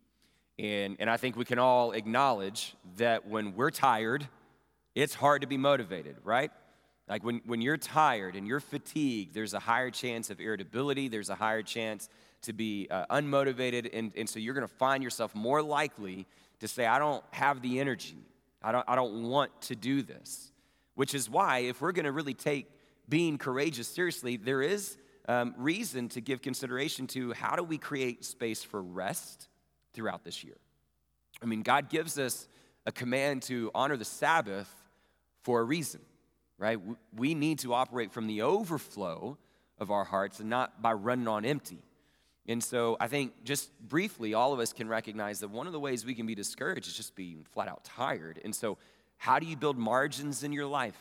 And, 0.58 0.96
and 0.98 1.10
I 1.10 1.18
think 1.18 1.36
we 1.36 1.44
can 1.44 1.60
all 1.60 1.92
acknowledge 1.92 2.74
that 2.96 3.28
when 3.28 3.54
we're 3.54 3.72
tired, 3.72 4.26
it's 4.96 5.14
hard 5.14 5.42
to 5.42 5.48
be 5.48 5.58
motivated, 5.58 6.16
right? 6.24 6.52
Like 7.10 7.26
when, 7.26 7.42
when 7.46 7.60
you're 7.60 7.76
tired 7.76 8.38
and 8.38 8.48
you're 8.48 8.62
fatigued, 8.62 9.34
there's 9.34 9.54
a 9.54 9.60
higher 9.60 9.92
chance 9.92 10.30
of 10.30 10.40
irritability, 10.40 11.10
there's 11.10 11.30
a 11.30 11.36
higher 11.36 11.64
chance 11.64 12.08
to 12.44 12.54
be 12.54 12.88
uh, 12.90 13.06
unmotivated, 13.08 13.90
and, 13.94 14.12
and 14.16 14.30
so 14.30 14.40
you're 14.40 14.54
going 14.54 14.68
to 14.68 14.74
find 14.74 15.04
yourself 15.04 15.34
more 15.36 15.62
likely 15.62 16.26
to 16.60 16.68
say, 16.68 16.86
I 16.86 17.00
don't 17.00 17.24
have 17.32 17.62
the 17.62 17.80
energy. 17.80 18.24
I 18.62 18.72
don't, 18.72 18.86
I 18.88 18.96
don't 18.96 19.24
want 19.24 19.62
to 19.64 19.76
do 19.76 20.02
this. 20.02 20.52
Which 20.96 21.14
is 21.16 21.30
why, 21.30 21.60
if 21.60 21.82
we're 21.82 21.92
going 21.92 22.06
to 22.06 22.12
really 22.12 22.34
take 22.36 22.70
being 23.10 23.38
courageous 23.38 23.88
seriously, 23.88 24.38
there 24.38 24.62
is 24.62 24.98
um, 25.28 25.56
reason 25.58 26.10
to 26.10 26.22
give 26.22 26.42
consideration 26.42 27.08
to 27.08 27.34
how 27.34 27.56
do 27.56 27.64
we 27.64 27.78
create 27.78 28.24
space 28.24 28.64
for 28.64 28.82
rest 28.82 29.48
throughout 29.94 30.24
this 30.24 30.44
year. 30.44 30.58
I 31.42 31.46
mean, 31.46 31.62
God 31.62 31.90
gives 31.90 32.20
us 32.20 32.48
a 32.86 32.92
command 32.92 33.42
to 33.44 33.72
honor 33.74 33.98
the 33.98 34.06
Sabbath 34.06 34.70
for 35.42 35.62
a 35.62 35.64
reason, 35.64 36.02
right? 36.58 36.80
We 37.16 37.34
need 37.34 37.60
to 37.60 37.74
operate 37.74 38.12
from 38.12 38.28
the 38.28 38.42
overflow 38.44 39.38
of 39.80 39.92
our 39.92 40.04
hearts 40.04 40.40
and 40.40 40.50
not 40.50 40.82
by 40.82 40.94
running 40.94 41.28
on 41.28 41.46
empty. 41.46 41.80
And 42.48 42.62
so 42.62 42.98
I 43.00 43.08
think 43.08 43.44
just 43.44 43.72
briefly, 43.88 44.34
all 44.34 44.54
of 44.54 44.60
us 44.60 44.74
can 44.74 44.88
recognize 44.88 45.40
that 45.40 45.50
one 45.50 45.66
of 45.66 45.74
the 45.74 45.80
ways 45.80 46.06
we 46.06 46.14
can 46.14 46.26
be 46.26 46.36
discouraged 46.36 46.88
is 46.88 46.94
just 46.94 47.16
being 47.16 47.46
flat 47.54 47.68
out 47.68 47.84
tired. 47.84 48.40
And 48.44 48.54
so, 48.54 48.78
how 49.18 49.40
do 49.40 49.46
you 49.46 49.56
build 49.56 49.78
margins 49.78 50.44
in 50.44 50.52
your 50.52 50.66
life? 50.66 50.98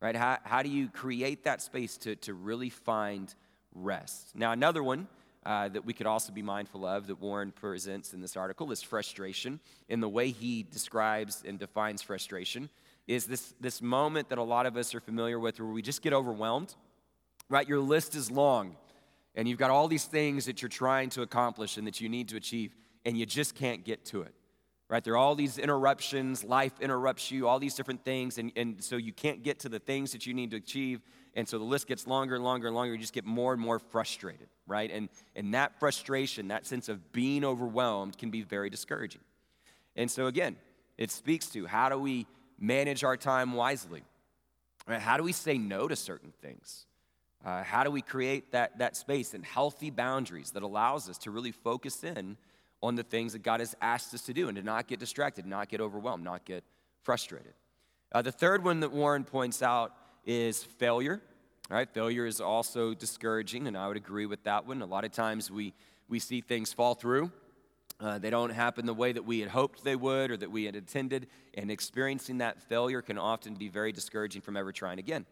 Right? 0.00 0.14
How, 0.14 0.38
how 0.44 0.62
do 0.62 0.68
you 0.68 0.88
create 0.88 1.44
that 1.44 1.62
space 1.62 1.96
to, 1.98 2.14
to 2.16 2.34
really 2.34 2.70
find 2.70 3.34
rest? 3.74 4.36
Now, 4.36 4.52
another 4.52 4.82
one 4.82 5.08
uh, 5.44 5.68
that 5.68 5.84
we 5.84 5.92
could 5.92 6.06
also 6.06 6.32
be 6.32 6.42
mindful 6.42 6.86
of 6.86 7.08
that 7.08 7.20
Warren 7.20 7.50
presents 7.50 8.12
in 8.12 8.20
this 8.20 8.36
article 8.36 8.70
is 8.70 8.82
frustration. 8.82 9.58
And 9.88 10.00
the 10.00 10.08
way 10.08 10.30
he 10.30 10.62
describes 10.62 11.42
and 11.46 11.58
defines 11.58 12.02
frustration, 12.02 12.68
is 13.08 13.26
this, 13.26 13.54
this 13.60 13.82
moment 13.82 14.28
that 14.28 14.38
a 14.38 14.42
lot 14.42 14.66
of 14.66 14.76
us 14.76 14.94
are 14.94 15.00
familiar 15.00 15.38
with 15.38 15.58
where 15.58 15.68
we 15.68 15.82
just 15.82 16.02
get 16.02 16.12
overwhelmed, 16.12 16.74
right? 17.48 17.68
Your 17.68 17.80
list 17.80 18.14
is 18.14 18.30
long 18.30 18.76
and 19.34 19.48
you've 19.48 19.58
got 19.58 19.70
all 19.70 19.88
these 19.88 20.04
things 20.04 20.46
that 20.46 20.62
you're 20.62 20.68
trying 20.68 21.10
to 21.10 21.22
accomplish 21.22 21.76
and 21.76 21.86
that 21.86 22.00
you 22.00 22.08
need 22.08 22.28
to 22.28 22.36
achieve, 22.36 22.74
and 23.04 23.16
you 23.16 23.26
just 23.26 23.54
can't 23.54 23.84
get 23.84 24.04
to 24.06 24.22
it. 24.22 24.34
Right? 24.88 25.02
There 25.02 25.14
are 25.14 25.18
all 25.18 25.34
these 25.34 25.56
interruptions, 25.56 26.44
life 26.44 26.72
interrupts 26.80 27.30
you, 27.30 27.48
all 27.48 27.58
these 27.58 27.74
different 27.74 28.04
things, 28.04 28.36
and, 28.36 28.52
and 28.56 28.84
so 28.84 28.96
you 28.96 29.12
can't 29.12 29.42
get 29.42 29.60
to 29.60 29.70
the 29.70 29.78
things 29.78 30.12
that 30.12 30.26
you 30.26 30.34
need 30.34 30.50
to 30.50 30.58
achieve. 30.58 31.00
And 31.34 31.48
so 31.48 31.56
the 31.58 31.64
list 31.64 31.86
gets 31.86 32.06
longer 32.06 32.34
and 32.34 32.44
longer 32.44 32.66
and 32.66 32.76
longer. 32.76 32.92
You 32.92 32.98
just 32.98 33.14
get 33.14 33.24
more 33.24 33.54
and 33.54 33.62
more 33.62 33.78
frustrated, 33.78 34.48
right? 34.66 34.90
And, 34.90 35.08
and 35.34 35.54
that 35.54 35.80
frustration, 35.80 36.48
that 36.48 36.66
sense 36.66 36.90
of 36.90 37.10
being 37.10 37.42
overwhelmed, 37.42 38.18
can 38.18 38.30
be 38.30 38.42
very 38.42 38.68
discouraging. 38.68 39.22
And 39.96 40.10
so, 40.10 40.26
again, 40.26 40.56
it 40.98 41.10
speaks 41.10 41.46
to 41.50 41.64
how 41.64 41.88
do 41.88 41.96
we 41.98 42.26
manage 42.58 43.02
our 43.02 43.16
time 43.16 43.54
wisely? 43.54 44.02
Right? 44.86 45.00
How 45.00 45.16
do 45.16 45.22
we 45.22 45.32
say 45.32 45.56
no 45.56 45.88
to 45.88 45.96
certain 45.96 46.34
things? 46.42 46.86
Uh, 47.44 47.62
how 47.62 47.82
do 47.82 47.90
we 47.90 48.02
create 48.02 48.52
that, 48.52 48.78
that 48.78 48.96
space 48.96 49.34
and 49.34 49.44
healthy 49.44 49.90
boundaries 49.90 50.52
that 50.52 50.62
allows 50.62 51.08
us 51.08 51.18
to 51.18 51.30
really 51.30 51.50
focus 51.50 52.04
in 52.04 52.36
on 52.82 52.94
the 52.94 53.02
things 53.02 53.32
that 53.32 53.42
God 53.42 53.60
has 53.60 53.74
asked 53.80 54.14
us 54.14 54.22
to 54.22 54.32
do 54.32 54.48
and 54.48 54.56
to 54.56 54.62
not 54.62 54.86
get 54.86 55.00
distracted, 55.00 55.46
not 55.46 55.68
get 55.68 55.80
overwhelmed, 55.80 56.22
not 56.22 56.44
get 56.44 56.62
frustrated? 57.02 57.54
Uh, 58.12 58.22
the 58.22 58.32
third 58.32 58.64
one 58.64 58.80
that 58.80 58.92
Warren 58.92 59.24
points 59.24 59.62
out 59.62 59.94
is 60.24 60.62
failure. 60.62 61.20
All 61.70 61.76
right, 61.76 61.88
failure 61.88 62.26
is 62.26 62.40
also 62.40 62.94
discouraging, 62.94 63.66
and 63.66 63.76
I 63.76 63.88
would 63.88 63.96
agree 63.96 64.26
with 64.26 64.44
that 64.44 64.66
one. 64.66 64.82
A 64.82 64.86
lot 64.86 65.04
of 65.04 65.12
times 65.12 65.50
we, 65.50 65.72
we 66.08 66.18
see 66.18 66.40
things 66.40 66.72
fall 66.72 66.94
through. 66.94 67.32
Uh, 67.98 68.18
they 68.18 68.30
don't 68.30 68.50
happen 68.50 68.84
the 68.84 68.94
way 68.94 69.12
that 69.12 69.24
we 69.24 69.40
had 69.40 69.48
hoped 69.48 69.82
they 69.84 69.96
would 69.96 70.30
or 70.30 70.36
that 70.36 70.50
we 70.50 70.64
had 70.64 70.76
intended, 70.76 71.28
and 71.54 71.70
experiencing 71.70 72.38
that 72.38 72.60
failure 72.62 73.00
can 73.00 73.16
often 73.16 73.54
be 73.54 73.68
very 73.68 73.92
discouraging 73.92 74.42
from 74.42 74.56
ever 74.56 74.72
trying 74.72 74.98
again. 74.98 75.24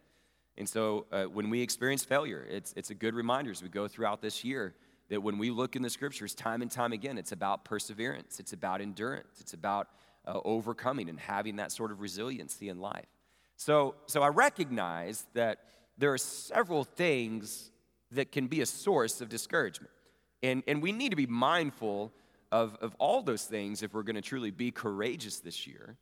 And 0.57 0.67
so 0.67 1.05
uh, 1.11 1.23
when 1.23 1.49
we 1.49 1.61
experience 1.61 2.03
failure, 2.03 2.45
it's, 2.49 2.73
it's 2.75 2.89
a 2.89 2.95
good 2.95 3.15
reminder 3.15 3.51
as 3.51 3.63
we 3.63 3.69
go 3.69 3.87
throughout 3.87 4.21
this 4.21 4.43
year 4.43 4.75
that 5.09 5.21
when 5.21 5.37
we 5.37 5.49
look 5.49 5.75
in 5.75 5.81
the 5.81 5.89
scriptures 5.89 6.33
time 6.35 6.61
and 6.61 6.71
time 6.71 6.93
again, 6.93 7.17
it's 7.17 7.31
about 7.31 7.65
perseverance, 7.65 8.39
it's 8.39 8.53
about 8.53 8.81
endurance, 8.81 9.39
it's 9.39 9.53
about 9.53 9.89
uh, 10.25 10.39
overcoming 10.45 11.09
and 11.09 11.19
having 11.19 11.57
that 11.57 11.71
sort 11.71 11.91
of 11.91 11.99
resiliency 11.99 12.69
in 12.69 12.79
life. 12.79 13.07
So, 13.57 13.95
so 14.05 14.21
I 14.21 14.29
recognize 14.29 15.25
that 15.33 15.59
there 15.97 16.13
are 16.13 16.17
several 16.17 16.83
things 16.83 17.71
that 18.11 18.31
can 18.31 18.47
be 18.47 18.61
a 18.61 18.65
source 18.65 19.21
of 19.21 19.29
discouragement. 19.29 19.91
And, 20.43 20.63
and 20.67 20.81
we 20.81 20.91
need 20.91 21.09
to 21.09 21.15
be 21.15 21.27
mindful 21.27 22.11
of, 22.51 22.75
of 22.81 22.95
all 22.99 23.21
those 23.21 23.43
things 23.43 23.83
if 23.83 23.93
we're 23.93 24.03
going 24.03 24.15
to 24.15 24.21
truly 24.21 24.51
be 24.51 24.71
courageous 24.71 25.39
this 25.39 25.67
year. 25.67 25.97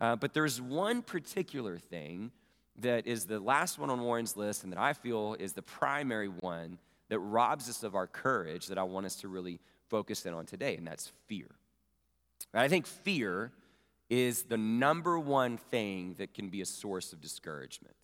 Uh, 0.00 0.16
but 0.16 0.34
there's 0.34 0.60
one 0.60 1.02
particular 1.02 1.78
thing 1.78 2.32
that 2.80 3.06
is 3.06 3.26
the 3.26 3.40
last 3.40 3.78
one 3.78 3.90
on 3.90 4.00
Warren's 4.00 4.36
list 4.36 4.64
and 4.64 4.72
that 4.72 4.80
I 4.80 4.92
feel 4.92 5.36
is 5.38 5.52
the 5.52 5.62
primary 5.62 6.28
one 6.28 6.78
that 7.08 7.18
robs 7.18 7.68
us 7.68 7.82
of 7.82 7.94
our 7.94 8.06
courage 8.06 8.68
that 8.68 8.78
I 8.78 8.82
want 8.82 9.06
us 9.06 9.16
to 9.16 9.28
really 9.28 9.60
focus 9.88 10.24
in 10.24 10.32
on 10.32 10.46
today, 10.46 10.76
and 10.76 10.86
that's 10.86 11.12
fear. 11.26 11.48
I 12.54 12.68
think 12.68 12.86
fear 12.86 13.52
is 14.08 14.44
the 14.44 14.56
number 14.56 15.18
one 15.18 15.56
thing 15.56 16.14
that 16.18 16.34
can 16.34 16.48
be 16.48 16.60
a 16.60 16.66
source 16.66 17.12
of 17.12 17.20
discouragement. 17.20 17.94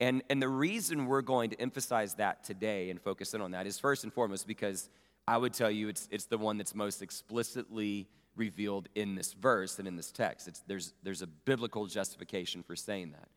And, 0.00 0.22
and 0.30 0.40
the 0.40 0.48
reason 0.48 1.06
we're 1.06 1.22
going 1.22 1.50
to 1.50 1.60
emphasize 1.60 2.14
that 2.14 2.44
today 2.44 2.90
and 2.90 3.00
focus 3.00 3.34
in 3.34 3.40
on 3.40 3.50
that 3.52 3.66
is 3.66 3.78
first 3.78 4.04
and 4.04 4.12
foremost 4.12 4.46
because 4.46 4.88
I 5.26 5.36
would 5.36 5.52
tell 5.52 5.70
you 5.70 5.88
it's, 5.88 6.08
it's 6.10 6.26
the 6.26 6.38
one 6.38 6.58
that's 6.58 6.74
most 6.74 7.02
explicitly 7.02 8.06
revealed 8.36 8.88
in 8.94 9.16
this 9.16 9.32
verse 9.32 9.78
and 9.78 9.88
in 9.88 9.96
this 9.96 10.12
text. 10.12 10.46
It's, 10.46 10.62
there's, 10.66 10.94
there's 11.02 11.22
a 11.22 11.26
biblical 11.26 11.86
justification 11.86 12.62
for 12.62 12.76
saying 12.76 13.12
that. 13.12 13.28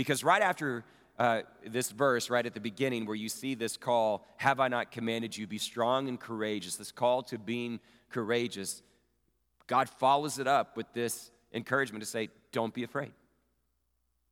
Because 0.00 0.24
right 0.24 0.40
after 0.40 0.82
uh, 1.18 1.42
this 1.66 1.90
verse, 1.90 2.30
right 2.30 2.46
at 2.46 2.54
the 2.54 2.60
beginning, 2.60 3.04
where 3.04 3.14
you 3.14 3.28
see 3.28 3.54
this 3.54 3.76
call, 3.76 4.26
Have 4.38 4.58
I 4.58 4.68
not 4.68 4.90
commanded 4.90 5.36
you, 5.36 5.46
be 5.46 5.58
strong 5.58 6.08
and 6.08 6.18
courageous, 6.18 6.76
this 6.76 6.90
call 6.90 7.22
to 7.24 7.36
being 7.36 7.80
courageous, 8.08 8.82
God 9.66 9.90
follows 9.90 10.38
it 10.38 10.46
up 10.46 10.74
with 10.74 10.90
this 10.94 11.30
encouragement 11.52 12.02
to 12.02 12.08
say, 12.08 12.30
Don't 12.50 12.72
be 12.72 12.82
afraid, 12.82 13.12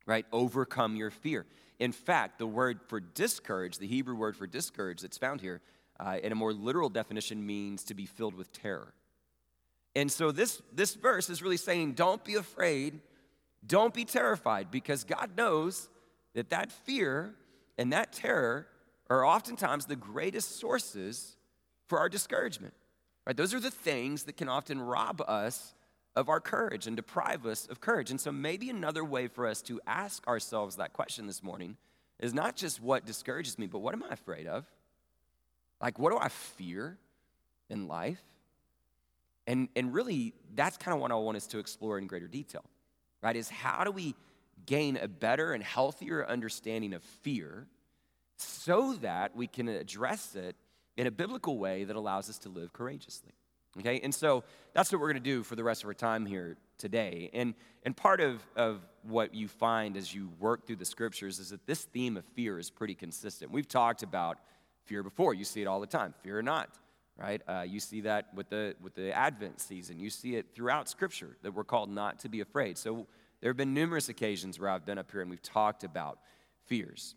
right? 0.06 0.24
Overcome 0.32 0.96
your 0.96 1.10
fear. 1.10 1.44
In 1.78 1.92
fact, 1.92 2.38
the 2.38 2.46
word 2.46 2.80
for 2.86 2.98
discourage, 2.98 3.76
the 3.76 3.86
Hebrew 3.86 4.14
word 4.14 4.38
for 4.38 4.46
discourage 4.46 5.02
that's 5.02 5.18
found 5.18 5.42
here, 5.42 5.60
uh, 6.00 6.16
in 6.22 6.32
a 6.32 6.34
more 6.34 6.54
literal 6.54 6.88
definition, 6.88 7.46
means 7.46 7.84
to 7.84 7.92
be 7.92 8.06
filled 8.06 8.34
with 8.34 8.50
terror. 8.54 8.94
And 9.94 10.10
so 10.10 10.32
this, 10.32 10.62
this 10.72 10.94
verse 10.94 11.28
is 11.28 11.42
really 11.42 11.58
saying, 11.58 11.92
Don't 11.92 12.24
be 12.24 12.36
afraid 12.36 13.02
don't 13.66 13.92
be 13.92 14.04
terrified 14.04 14.70
because 14.70 15.04
God 15.04 15.36
knows 15.36 15.88
that 16.34 16.50
that 16.50 16.70
fear 16.70 17.34
and 17.76 17.92
that 17.92 18.12
terror 18.12 18.66
are 19.10 19.24
oftentimes 19.24 19.86
the 19.86 19.96
greatest 19.96 20.58
sources 20.58 21.36
for 21.86 21.98
our 21.98 22.08
discouragement. 22.08 22.74
Right? 23.26 23.36
Those 23.36 23.54
are 23.54 23.60
the 23.60 23.70
things 23.70 24.24
that 24.24 24.36
can 24.36 24.48
often 24.48 24.80
rob 24.80 25.22
us 25.26 25.74
of 26.16 26.28
our 26.28 26.40
courage 26.40 26.86
and 26.86 26.96
deprive 26.96 27.46
us 27.46 27.66
of 27.66 27.80
courage. 27.80 28.10
And 28.10 28.20
so 28.20 28.32
maybe 28.32 28.70
another 28.70 29.04
way 29.04 29.28
for 29.28 29.46
us 29.46 29.62
to 29.62 29.80
ask 29.86 30.26
ourselves 30.26 30.76
that 30.76 30.92
question 30.92 31.26
this 31.26 31.42
morning 31.42 31.76
is 32.18 32.34
not 32.34 32.56
just 32.56 32.82
what 32.82 33.06
discourages 33.06 33.58
me, 33.58 33.66
but 33.66 33.78
what 33.78 33.94
am 33.94 34.02
I 34.02 34.12
afraid 34.12 34.46
of? 34.46 34.66
Like, 35.80 35.98
what 35.98 36.10
do 36.10 36.18
I 36.18 36.28
fear 36.28 36.98
in 37.70 37.86
life? 37.86 38.20
And, 39.46 39.68
and 39.76 39.94
really, 39.94 40.34
that's 40.54 40.76
kind 40.76 40.94
of 40.94 41.00
what 41.00 41.12
I 41.12 41.14
want 41.14 41.36
us 41.36 41.46
to 41.48 41.58
explore 41.58 41.98
in 41.98 42.06
greater 42.06 42.26
detail 42.26 42.64
right? 43.22 43.36
Is 43.36 43.48
how 43.48 43.84
do 43.84 43.90
we 43.90 44.14
gain 44.66 44.96
a 44.96 45.08
better 45.08 45.52
and 45.52 45.62
healthier 45.62 46.26
understanding 46.26 46.92
of 46.92 47.02
fear 47.02 47.66
so 48.36 48.94
that 49.00 49.34
we 49.34 49.46
can 49.46 49.68
address 49.68 50.34
it 50.34 50.56
in 50.96 51.06
a 51.06 51.10
biblical 51.10 51.58
way 51.58 51.84
that 51.84 51.96
allows 51.96 52.28
us 52.28 52.38
to 52.38 52.48
live 52.48 52.72
courageously. 52.72 53.32
Okay, 53.78 54.00
and 54.02 54.14
so 54.14 54.42
that's 54.74 54.90
what 54.90 55.00
we're 55.00 55.12
going 55.12 55.22
to 55.22 55.30
do 55.30 55.42
for 55.42 55.54
the 55.54 55.62
rest 55.62 55.84
of 55.84 55.88
our 55.88 55.94
time 55.94 56.26
here 56.26 56.56
today. 56.78 57.30
And, 57.32 57.54
and 57.84 57.96
part 57.96 58.20
of, 58.20 58.42
of 58.56 58.80
what 59.02 59.34
you 59.34 59.46
find 59.46 59.96
as 59.96 60.12
you 60.12 60.30
work 60.40 60.66
through 60.66 60.76
the 60.76 60.84
scriptures 60.84 61.38
is 61.38 61.50
that 61.50 61.64
this 61.66 61.84
theme 61.84 62.16
of 62.16 62.24
fear 62.34 62.58
is 62.58 62.70
pretty 62.70 62.94
consistent. 62.94 63.52
We've 63.52 63.68
talked 63.68 64.02
about 64.02 64.38
fear 64.84 65.02
before, 65.02 65.34
you 65.34 65.44
see 65.44 65.62
it 65.62 65.66
all 65.66 65.80
the 65.80 65.86
time 65.86 66.14
fear 66.22 66.38
or 66.38 66.42
not, 66.42 66.70
right? 67.18 67.42
Uh, 67.48 67.64
you 67.66 67.80
see 67.80 68.02
that 68.02 68.32
with 68.34 68.48
the, 68.48 68.74
with 68.80 68.94
the 68.94 69.12
Advent 69.12 69.60
season. 69.60 69.98
You 69.98 70.08
see 70.08 70.36
it 70.36 70.54
throughout 70.54 70.88
Scripture 70.88 71.36
that 71.42 71.52
we're 71.52 71.64
called 71.64 71.90
not 71.90 72.20
to 72.20 72.28
be 72.28 72.40
afraid. 72.40 72.78
So 72.78 73.06
there 73.40 73.50
have 73.50 73.56
been 73.56 73.74
numerous 73.74 74.08
occasions 74.08 74.58
where 74.58 74.70
I've 74.70 74.86
been 74.86 74.98
up 74.98 75.10
here 75.10 75.20
and 75.20 75.30
we've 75.30 75.42
talked 75.42 75.84
about 75.84 76.18
fears. 76.66 77.16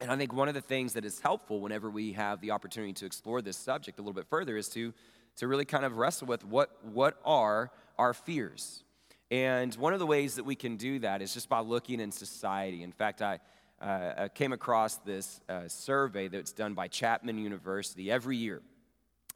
And 0.00 0.10
I 0.10 0.16
think 0.16 0.32
one 0.32 0.48
of 0.48 0.54
the 0.54 0.60
things 0.60 0.94
that 0.94 1.04
is 1.04 1.20
helpful 1.20 1.60
whenever 1.60 1.90
we 1.90 2.12
have 2.12 2.40
the 2.40 2.52
opportunity 2.52 2.92
to 2.94 3.06
explore 3.06 3.42
this 3.42 3.56
subject 3.56 3.98
a 3.98 4.02
little 4.02 4.14
bit 4.14 4.26
further 4.28 4.56
is 4.56 4.68
to, 4.70 4.92
to 5.36 5.48
really 5.48 5.64
kind 5.64 5.84
of 5.84 5.96
wrestle 5.96 6.26
with 6.26 6.44
what, 6.44 6.76
what 6.84 7.18
are 7.24 7.70
our 7.98 8.14
fears. 8.14 8.84
And 9.30 9.74
one 9.76 9.92
of 9.92 9.98
the 9.98 10.06
ways 10.06 10.36
that 10.36 10.44
we 10.44 10.54
can 10.54 10.76
do 10.76 10.98
that 11.00 11.22
is 11.22 11.32
just 11.34 11.48
by 11.48 11.60
looking 11.60 12.00
in 12.00 12.12
society. 12.12 12.82
In 12.82 12.92
fact, 12.92 13.22
I, 13.22 13.40
uh, 13.80 14.28
came 14.28 14.52
across 14.52 14.96
this 14.98 15.40
uh, 15.48 15.66
survey 15.66 16.28
that's 16.28 16.52
done 16.52 16.72
by 16.74 16.86
Chapman 16.86 17.36
University 17.38 18.10
every 18.10 18.36
year. 18.36 18.62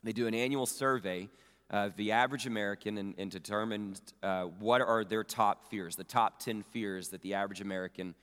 They 0.06 0.12
do 0.12 0.26
an 0.26 0.34
annual 0.34 0.66
survey 0.66 1.28
of 1.70 1.96
the 1.96 2.12
average 2.12 2.46
American 2.46 2.96
and, 2.98 3.14
and 3.18 3.30
determine 3.30 3.96
uh, 4.22 4.44
what 4.44 4.80
are 4.80 5.04
their 5.04 5.24
top 5.24 5.68
fears, 5.68 5.96
the 5.96 6.04
top 6.04 6.38
10 6.38 6.62
fears 6.62 7.08
that 7.08 7.22
the 7.22 7.34
average 7.34 7.60
American 7.60 8.14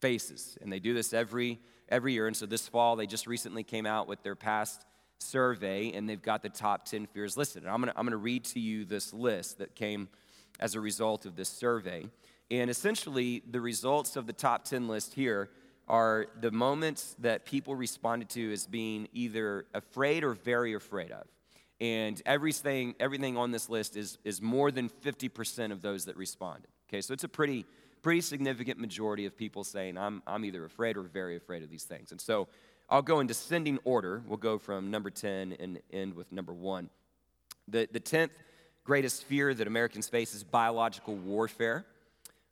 faces. 0.00 0.56
And 0.62 0.72
they 0.72 0.78
do 0.78 0.94
this 0.94 1.12
every, 1.12 1.60
every 1.90 2.14
year. 2.14 2.26
And 2.26 2.36
so 2.36 2.46
this 2.46 2.66
fall, 2.66 2.96
they 2.96 3.06
just 3.06 3.26
recently 3.26 3.62
came 3.62 3.84
out 3.84 4.08
with 4.08 4.22
their 4.22 4.34
past 4.34 4.86
survey, 5.18 5.92
and 5.92 6.08
they've 6.08 6.22
got 6.22 6.42
the 6.42 6.48
top 6.48 6.86
10 6.86 7.06
fears 7.06 7.36
listed. 7.36 7.64
And 7.64 7.70
I'm 7.70 7.80
going 7.80 7.92
to 7.92 7.98
I'm 7.98 8.04
going 8.04 8.12
to 8.12 8.16
read 8.16 8.44
to 8.46 8.60
you 8.60 8.84
this 8.84 9.12
list 9.12 9.58
that 9.58 9.74
came 9.74 10.08
as 10.58 10.74
a 10.74 10.80
result 10.80 11.26
of 11.26 11.36
this 11.36 11.48
survey. 11.48 12.06
And 12.50 12.70
essentially, 12.70 13.42
the 13.50 13.60
results 13.60 14.16
of 14.16 14.26
the 14.26 14.32
top 14.32 14.64
10 14.64 14.88
list 14.88 15.14
here 15.14 15.50
are 15.88 16.26
the 16.40 16.50
moments 16.50 17.14
that 17.20 17.44
people 17.44 17.74
responded 17.74 18.28
to 18.30 18.52
as 18.52 18.66
being 18.66 19.08
either 19.12 19.66
afraid 19.72 20.24
or 20.24 20.34
very 20.34 20.74
afraid 20.74 21.12
of. 21.12 21.24
And 21.80 22.20
everything, 22.26 22.94
everything 22.98 23.36
on 23.36 23.50
this 23.50 23.68
list 23.68 23.96
is, 23.96 24.18
is 24.24 24.40
more 24.40 24.70
than 24.70 24.88
50% 24.88 25.72
of 25.72 25.82
those 25.82 26.06
that 26.06 26.16
responded. 26.16 26.68
Okay, 26.88 27.00
so 27.00 27.12
it's 27.12 27.24
a 27.24 27.28
pretty, 27.28 27.66
pretty 28.02 28.20
significant 28.20 28.78
majority 28.78 29.26
of 29.26 29.36
people 29.36 29.62
saying, 29.62 29.98
I'm, 29.98 30.22
I'm 30.26 30.44
either 30.44 30.64
afraid 30.64 30.96
or 30.96 31.02
very 31.02 31.36
afraid 31.36 31.62
of 31.62 31.70
these 31.70 31.84
things. 31.84 32.12
And 32.12 32.20
so 32.20 32.48
I'll 32.88 33.02
go 33.02 33.20
in 33.20 33.26
descending 33.26 33.78
order. 33.84 34.22
We'll 34.26 34.38
go 34.38 34.58
from 34.58 34.90
number 34.90 35.10
10 35.10 35.56
and 35.60 35.80
end 35.92 36.14
with 36.14 36.32
number 36.32 36.52
one. 36.52 36.88
The, 37.68 37.88
the 37.92 38.00
10th 38.00 38.30
greatest 38.84 39.24
fear 39.24 39.52
that 39.52 39.66
Americans 39.66 40.08
face 40.08 40.34
is 40.34 40.44
biological 40.44 41.16
warfare. 41.16 41.84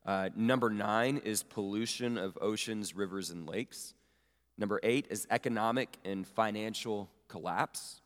Uh, 0.06 0.28
number 0.36 0.70
nine 0.70 1.18
is 1.24 1.42
pollution 1.42 2.18
of 2.18 2.36
oceans, 2.40 2.94
rivers, 2.94 3.30
and 3.30 3.48
lakes. 3.48 3.94
Number 4.58 4.78
eight 4.82 5.06
is 5.10 5.26
economic 5.30 5.96
and 6.04 6.26
financial 6.26 7.08
collapse. 7.28 8.00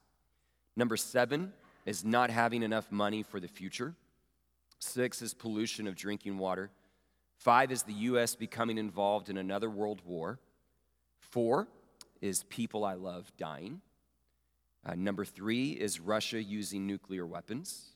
Number 0.77 0.97
seven 0.97 1.53
is 1.87 2.05
not 2.05 2.31
having 2.31 2.63
enough 2.63 2.91
money 2.93 3.23
for 3.23 3.41
the 3.41 3.49
future. 3.49 3.95
Six 4.79 5.23
is 5.23 5.35
pollution 5.35 5.89
of 5.89 5.97
drinking 5.97 6.39
water. 6.39 6.71
Five 7.37 7.73
is 7.73 7.83
the 7.83 7.93
U.S. 7.93 8.35
becoming 8.37 8.79
involved 8.79 9.29
in 9.29 9.37
another 9.37 9.69
world 9.69 10.01
war. 10.05 10.39
Four 11.19 11.69
is 12.21 12.45
people 12.45 12.85
I 12.85 12.95
love 12.95 13.31
dying. 13.37 13.81
Uh, 14.87 14.95
number 14.95 15.25
three 15.25 15.71
is 15.73 16.01
Russia 16.01 16.43
using 16.43 16.87
nuclear 16.87 17.27
weapons. 17.27 17.87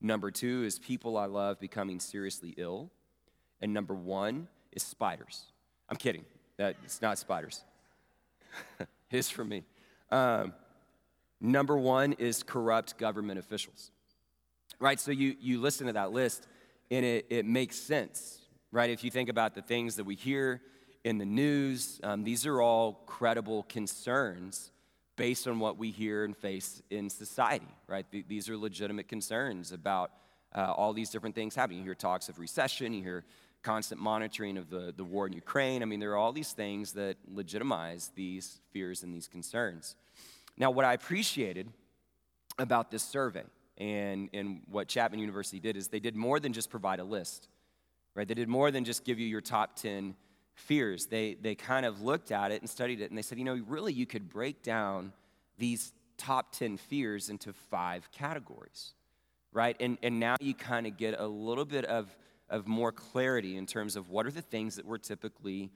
Number 0.00 0.30
two 0.30 0.64
is 0.64 0.78
people 0.78 1.16
I 1.16 1.26
love 1.26 1.58
becoming 1.58 1.98
seriously 2.00 2.54
ill. 2.56 2.90
And 3.64 3.72
number 3.72 3.94
one 3.94 4.46
is 4.72 4.82
spiders. 4.82 5.46
I'm 5.88 5.96
kidding. 5.96 6.26
That, 6.58 6.76
it's 6.84 7.00
not 7.00 7.16
spiders. 7.16 7.64
it 8.78 8.86
is 9.10 9.30
for 9.30 9.42
me. 9.42 9.64
Um, 10.10 10.52
number 11.40 11.78
one 11.78 12.12
is 12.18 12.42
corrupt 12.42 12.98
government 12.98 13.38
officials. 13.38 13.90
Right? 14.78 15.00
So 15.00 15.12
you, 15.12 15.36
you 15.40 15.62
listen 15.62 15.86
to 15.86 15.94
that 15.94 16.12
list 16.12 16.46
and 16.90 17.06
it, 17.06 17.24
it 17.30 17.46
makes 17.46 17.76
sense, 17.76 18.38
right? 18.70 18.90
If 18.90 19.02
you 19.02 19.10
think 19.10 19.30
about 19.30 19.54
the 19.54 19.62
things 19.62 19.96
that 19.96 20.04
we 20.04 20.14
hear 20.14 20.60
in 21.02 21.16
the 21.16 21.24
news, 21.24 22.00
um, 22.04 22.22
these 22.22 22.44
are 22.44 22.60
all 22.60 23.00
credible 23.06 23.62
concerns 23.62 24.72
based 25.16 25.48
on 25.48 25.58
what 25.58 25.78
we 25.78 25.90
hear 25.90 26.24
and 26.24 26.36
face 26.36 26.82
in 26.90 27.08
society, 27.08 27.74
right? 27.86 28.04
Th- 28.12 28.26
these 28.28 28.50
are 28.50 28.58
legitimate 28.58 29.08
concerns 29.08 29.72
about 29.72 30.10
uh, 30.54 30.72
all 30.72 30.92
these 30.92 31.10
different 31.10 31.34
things 31.34 31.54
happening. 31.54 31.78
You 31.78 31.84
hear 31.84 31.94
talks 31.94 32.28
of 32.28 32.38
recession, 32.38 32.92
you 32.92 33.02
hear 33.02 33.24
constant 33.62 34.00
monitoring 34.00 34.58
of 34.58 34.70
the, 34.70 34.92
the 34.96 35.04
war 35.04 35.26
in 35.26 35.32
Ukraine. 35.32 35.82
I 35.82 35.86
mean, 35.86 35.98
there 35.98 36.12
are 36.12 36.16
all 36.16 36.32
these 36.32 36.52
things 36.52 36.92
that 36.92 37.16
legitimize 37.32 38.12
these 38.14 38.60
fears 38.72 39.02
and 39.02 39.12
these 39.12 39.26
concerns. 39.26 39.96
Now, 40.56 40.70
what 40.70 40.84
I 40.84 40.92
appreciated 40.92 41.68
about 42.58 42.90
this 42.90 43.02
survey 43.02 43.42
and, 43.78 44.28
and 44.32 44.60
what 44.70 44.86
Chapman 44.86 45.18
University 45.18 45.58
did 45.58 45.76
is 45.76 45.88
they 45.88 45.98
did 45.98 46.14
more 46.14 46.38
than 46.38 46.52
just 46.52 46.70
provide 46.70 47.00
a 47.00 47.04
list, 47.04 47.48
right? 48.14 48.28
They 48.28 48.34
did 48.34 48.48
more 48.48 48.70
than 48.70 48.84
just 48.84 49.04
give 49.04 49.18
you 49.18 49.26
your 49.26 49.40
top 49.40 49.76
10 49.76 50.14
fears. 50.54 51.06
They, 51.06 51.34
they 51.34 51.54
kind 51.54 51.84
of 51.84 52.02
looked 52.02 52.30
at 52.30 52.52
it 52.52 52.60
and 52.60 52.70
studied 52.70 53.00
it, 53.00 53.10
and 53.10 53.18
they 53.18 53.22
said, 53.22 53.38
you 53.38 53.44
know, 53.44 53.60
really, 53.66 53.92
you 53.92 54.06
could 54.06 54.28
break 54.28 54.62
down 54.62 55.12
these 55.58 55.92
top 56.16 56.52
10 56.52 56.76
fears 56.76 57.28
into 57.28 57.52
five 57.52 58.08
categories, 58.12 58.94
right? 59.54 59.76
And, 59.80 59.96
and 60.02 60.20
now 60.20 60.36
you 60.40 60.52
kind 60.52 60.86
of 60.86 60.98
get 60.98 61.18
a 61.18 61.26
little 61.26 61.64
bit 61.64 61.86
of 61.86 62.14
of 62.50 62.66
more 62.66 62.92
clarity 62.92 63.56
in 63.56 63.66
terms 63.66 63.96
of 63.96 64.10
what 64.10 64.26
are 64.26 64.30
the 64.30 64.42
things 64.42 64.76
that 64.76 64.86
we're 64.86 64.98
typically 64.98 65.70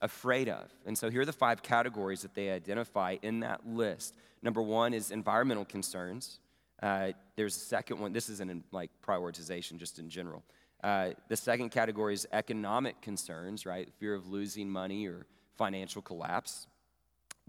afraid 0.00 0.48
of. 0.48 0.68
And 0.86 0.96
so 0.96 1.10
here 1.10 1.22
are 1.22 1.24
the 1.24 1.32
five 1.32 1.62
categories 1.62 2.22
that 2.22 2.34
they 2.34 2.50
identify 2.50 3.16
in 3.22 3.40
that 3.40 3.66
list. 3.66 4.14
Number 4.42 4.62
one 4.62 4.94
is 4.94 5.10
environmental 5.10 5.64
concerns. 5.64 6.40
Uh, 6.82 7.12
there's 7.36 7.56
a 7.56 7.60
second 7.60 7.98
one. 8.00 8.12
This 8.12 8.28
isn't 8.28 8.50
in 8.50 8.62
like 8.72 8.90
prioritization, 9.06 9.78
just 9.78 9.98
in 9.98 10.08
general. 10.08 10.44
Uh, 10.82 11.10
the 11.28 11.36
second 11.36 11.70
category 11.70 12.14
is 12.14 12.26
economic 12.32 13.00
concerns, 13.00 13.66
right? 13.66 13.88
Fear 13.98 14.14
of 14.14 14.28
losing 14.28 14.68
money 14.68 15.06
or 15.06 15.26
financial 15.56 16.02
collapse. 16.02 16.68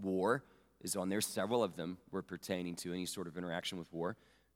War 0.02 0.44
is 0.82 0.96
on 0.96 1.10
there. 1.10 1.22
Several 1.22 1.64
of 1.64 1.76
them 1.76 1.98
were 2.12 2.24
pertaining 2.24 2.76
to 2.78 2.94
any 2.94 3.06
sort 3.06 3.28
of 3.28 3.38
interaction 3.38 3.78
with 3.78 3.92
war. 3.94 4.16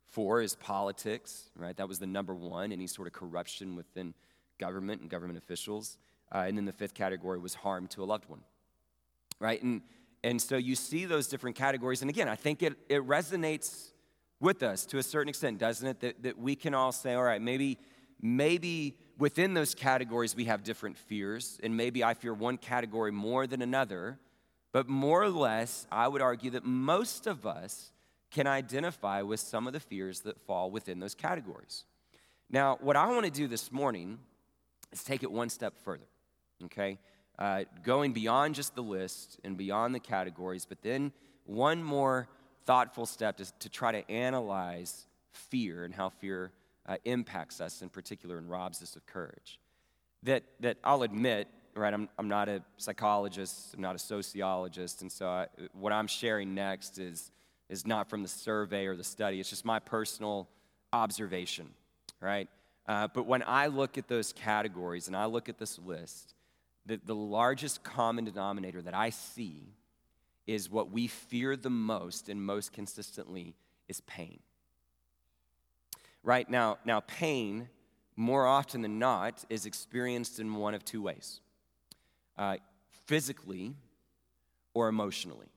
Four 0.09 0.41
is 0.41 0.55
politics, 0.55 1.49
right? 1.55 1.75
That 1.75 1.87
was 1.87 1.99
the 1.99 2.07
number 2.07 2.35
one, 2.35 2.71
any 2.71 2.87
sort 2.87 3.07
of 3.07 3.13
corruption 3.13 3.75
within 3.75 4.13
government 4.59 5.01
and 5.01 5.09
government 5.09 5.37
officials. 5.37 5.97
Uh, 6.31 6.45
and 6.47 6.57
then 6.57 6.65
the 6.65 6.73
fifth 6.73 6.93
category 6.93 7.39
was 7.39 7.53
harm 7.53 7.87
to 7.87 8.03
a 8.03 8.05
loved 8.05 8.27
one, 8.29 8.41
right? 9.39 9.61
And, 9.61 9.81
and 10.23 10.41
so 10.41 10.57
you 10.57 10.75
see 10.75 11.05
those 11.05 11.27
different 11.27 11.55
categories. 11.55 12.01
And 12.01 12.09
again, 12.09 12.27
I 12.27 12.35
think 12.35 12.63
it, 12.63 12.73
it 12.89 13.05
resonates 13.07 13.91
with 14.39 14.63
us 14.63 14.85
to 14.87 14.97
a 14.97 15.03
certain 15.03 15.29
extent, 15.29 15.57
doesn't 15.57 15.87
it? 15.87 15.99
That, 15.99 16.23
that 16.23 16.37
we 16.37 16.55
can 16.55 16.73
all 16.73 16.91
say, 16.91 17.13
all 17.13 17.23
right, 17.23 17.41
maybe, 17.41 17.77
maybe 18.21 18.95
within 19.17 19.53
those 19.53 19.75
categories 19.75 20.35
we 20.35 20.45
have 20.45 20.63
different 20.63 20.97
fears, 20.97 21.59
and 21.63 21.77
maybe 21.77 22.03
I 22.03 22.13
fear 22.13 22.33
one 22.33 22.57
category 22.57 23.11
more 23.11 23.47
than 23.47 23.61
another. 23.61 24.19
But 24.71 24.89
more 24.89 25.21
or 25.21 25.29
less, 25.29 25.85
I 25.91 26.07
would 26.07 26.21
argue 26.21 26.49
that 26.51 26.65
most 26.65 27.27
of 27.27 27.45
us 27.45 27.91
can 28.33 28.47
identify 28.47 29.21
with 29.21 29.39
some 29.39 29.67
of 29.67 29.73
the 29.73 29.79
fears 29.79 30.21
that 30.21 30.41
fall 30.41 30.71
within 30.71 30.99
those 30.99 31.13
categories. 31.13 31.85
Now, 32.49 32.77
what 32.81 32.95
I 32.95 33.07
want 33.07 33.25
to 33.25 33.31
do 33.31 33.47
this 33.47 33.71
morning 33.71 34.17
is 34.91 35.03
take 35.03 35.21
it 35.23 35.31
one 35.31 35.49
step 35.49 35.75
further, 35.83 36.09
okay? 36.65 36.97
Uh, 37.37 37.63
going 37.83 38.11
beyond 38.11 38.55
just 38.55 38.75
the 38.75 38.81
list 38.81 39.39
and 39.43 39.55
beyond 39.55 39.93
the 39.93 39.99
categories, 39.99 40.65
but 40.65 40.81
then 40.81 41.11
one 41.45 41.83
more 41.83 42.27
thoughtful 42.65 43.05
step 43.05 43.39
is 43.39 43.53
to 43.59 43.69
try 43.69 43.91
to 43.91 44.11
analyze 44.11 45.05
fear 45.31 45.85
and 45.85 45.93
how 45.93 46.09
fear 46.09 46.51
uh, 46.87 46.97
impacts 47.05 47.61
us 47.61 47.83
in 47.83 47.89
particular 47.89 48.39
and 48.39 48.49
robs 48.49 48.81
us 48.81 48.95
of 48.95 49.05
courage. 49.05 49.59
That, 50.23 50.43
that 50.59 50.77
I'll 50.83 51.03
admit, 51.03 51.47
right, 51.75 51.93
I'm, 51.93 52.09
I'm 52.17 52.29
not 52.29 52.49
a 52.49 52.63
psychologist, 52.77 53.75
I'm 53.75 53.81
not 53.81 53.95
a 53.95 53.99
sociologist, 53.99 55.01
and 55.03 55.11
so 55.11 55.27
I, 55.27 55.47
what 55.73 55.93
I'm 55.93 56.07
sharing 56.07 56.55
next 56.55 56.97
is 56.97 57.29
is 57.69 57.85
not 57.85 58.09
from 58.09 58.21
the 58.21 58.29
survey 58.29 58.85
or 58.85 58.95
the 58.95 59.03
study, 59.03 59.39
it's 59.39 59.49
just 59.49 59.65
my 59.65 59.79
personal 59.79 60.47
observation, 60.91 61.69
right? 62.19 62.47
Uh, 62.87 63.07
but 63.13 63.25
when 63.25 63.43
I 63.47 63.67
look 63.67 63.97
at 63.97 64.07
those 64.07 64.33
categories 64.33 65.07
and 65.07 65.15
I 65.15 65.25
look 65.25 65.49
at 65.49 65.57
this 65.57 65.79
list, 65.79 66.35
the, 66.85 66.99
the 67.05 67.15
largest 67.15 67.83
common 67.83 68.25
denominator 68.25 68.81
that 68.81 68.93
I 68.93 69.09
see 69.09 69.73
is 70.45 70.69
what 70.69 70.91
we 70.91 71.07
fear 71.07 71.55
the 71.55 71.69
most 71.69 72.27
and 72.27 72.41
most 72.41 72.73
consistently 72.73 73.55
is 73.87 74.01
pain. 74.01 74.39
Right 76.21 76.49
now, 76.49 76.77
now 76.85 77.01
pain, 77.01 77.69
more 78.15 78.45
often 78.45 78.81
than 78.81 78.99
not, 78.99 79.43
is 79.49 79.65
experienced 79.65 80.39
in 80.39 80.53
one 80.53 80.73
of 80.73 80.83
two 80.83 81.01
ways 81.01 81.39
uh, 82.37 82.57
physically 83.05 83.75
or 84.73 84.87
emotionally. 84.87 85.47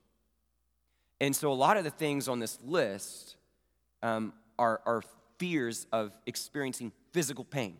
And 1.19 1.35
so 1.35 1.51
a 1.51 1.53
lot 1.53 1.77
of 1.77 1.83
the 1.83 1.89
things 1.89 2.27
on 2.27 2.39
this 2.39 2.59
list 2.63 3.35
um, 4.03 4.33
are, 4.59 4.81
are 4.85 5.01
fears 5.37 5.87
of 5.91 6.17
experiencing 6.25 6.91
physical 7.11 7.43
pain. 7.43 7.77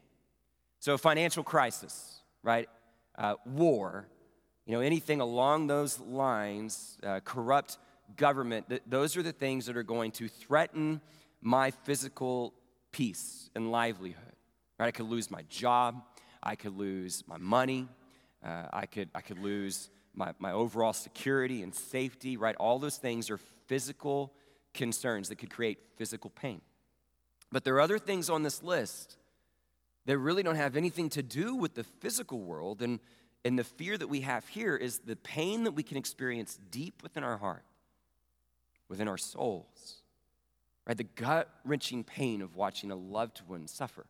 So 0.80 0.98
financial 0.98 1.44
crisis, 1.44 2.22
right? 2.44 2.70
Uh, 3.18 3.36
war, 3.46 4.08
you 4.66 4.74
know, 4.74 4.82
anything 4.82 5.22
along 5.22 5.68
those 5.68 6.00
lines, 6.00 6.98
uh, 7.04 7.20
corrupt 7.24 7.78
government, 8.16 8.70
th- 8.70 8.82
those 8.88 9.18
are 9.18 9.24
the 9.24 9.32
things 9.32 9.66
that 9.66 9.78
are 9.78 9.84
going 9.84 10.12
to 10.12 10.28
threaten 10.28 11.02
my 11.42 11.72
physical 11.72 12.54
peace 12.92 13.50
and 13.56 13.72
livelihood. 13.72 14.24
Right? 14.80 14.88
I 14.88 14.92
could 14.92 15.10
lose 15.10 15.32
my 15.32 15.44
job, 15.50 16.04
I 16.44 16.56
could 16.56 16.78
lose 16.78 17.24
my 17.28 17.38
money, 17.38 17.88
uh, 18.46 18.64
I, 18.72 18.86
could, 18.86 19.10
I 19.16 19.22
could 19.22 19.40
lose 19.40 19.90
my, 20.18 20.34
my 20.40 20.52
overall 20.52 20.94
security 20.94 21.62
and 21.62 21.74
safety, 21.74 22.36
right? 22.38 22.56
All 22.56 22.80
those 22.80 22.98
things 22.98 23.30
are 23.30 23.38
physical 23.68 24.34
concerns 24.74 25.30
that 25.30 25.38
could 25.38 25.52
create 25.52 25.78
physical 25.96 26.32
pain. 26.32 26.62
But 27.52 27.64
there 27.64 27.76
are 27.76 27.82
other 27.82 28.00
things 28.00 28.30
on 28.30 28.44
this 28.44 28.64
list 28.64 29.18
that 30.06 30.18
really 30.18 30.42
don't 30.42 30.56
have 30.56 30.76
anything 30.76 31.10
to 31.12 31.22
do 31.22 31.56
with 31.56 31.76
the 31.76 31.84
physical 31.84 32.42
world. 32.42 32.82
And, 32.82 33.00
and 33.46 33.60
the 33.60 33.64
fear 33.64 33.98
that 33.98 34.08
we 34.08 34.22
have 34.22 34.48
here 34.48 34.76
is 34.76 35.00
the 35.00 35.16
pain 35.16 35.64
that 35.66 35.74
we 35.74 35.84
can 35.84 35.98
experience 35.98 36.60
deep 36.72 37.04
within 37.04 37.24
our 37.24 37.38
heart, 37.38 37.64
within 38.90 39.08
our 39.08 39.18
souls, 39.18 40.02
right? 40.88 40.98
The 40.98 41.04
gut 41.04 41.48
wrenching 41.64 42.04
pain 42.04 42.42
of 42.42 42.56
watching 42.56 42.90
a 42.90 42.96
loved 42.96 43.42
one 43.48 43.68
suffer 43.68 44.08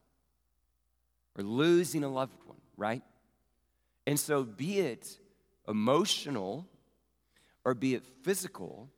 or 1.38 1.44
losing 1.44 2.06
a 2.06 2.10
loved 2.10 2.42
one, 2.46 2.62
right? 2.78 3.04
And 4.06 4.18
so, 4.18 4.44
be 4.44 4.80
it 4.80 5.18
emotional 5.68 6.66
or 7.66 7.74
be 7.74 7.96
it 7.96 8.04
physical, 8.24 8.90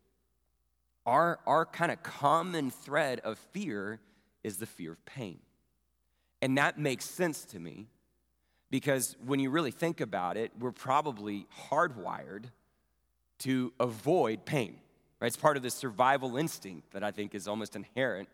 our, 1.05 1.39
our 1.47 1.65
kind 1.65 1.91
of 1.91 2.03
common 2.03 2.69
thread 2.69 3.19
of 3.21 3.39
fear 3.51 3.99
is 4.43 4.57
the 4.57 4.65
fear 4.65 4.91
of 4.91 5.05
pain. 5.05 5.39
And 6.41 6.57
that 6.57 6.77
makes 6.77 7.05
sense 7.05 7.45
to 7.45 7.59
me 7.59 7.87
because 8.69 9.15
when 9.25 9.39
you 9.39 9.49
really 9.49 9.71
think 9.71 10.01
about 10.01 10.37
it, 10.37 10.51
we're 10.59 10.71
probably 10.71 11.47
hardwired 11.69 12.45
to 13.39 13.73
avoid 13.79 14.45
pain. 14.45 14.75
Right? 15.19 15.27
It's 15.27 15.35
part 15.35 15.57
of 15.57 15.63
the 15.63 15.71
survival 15.71 16.37
instinct 16.37 16.91
that 16.93 17.03
I 17.03 17.11
think 17.11 17.33
is 17.33 17.47
almost 17.47 17.75
inherent 17.75 18.29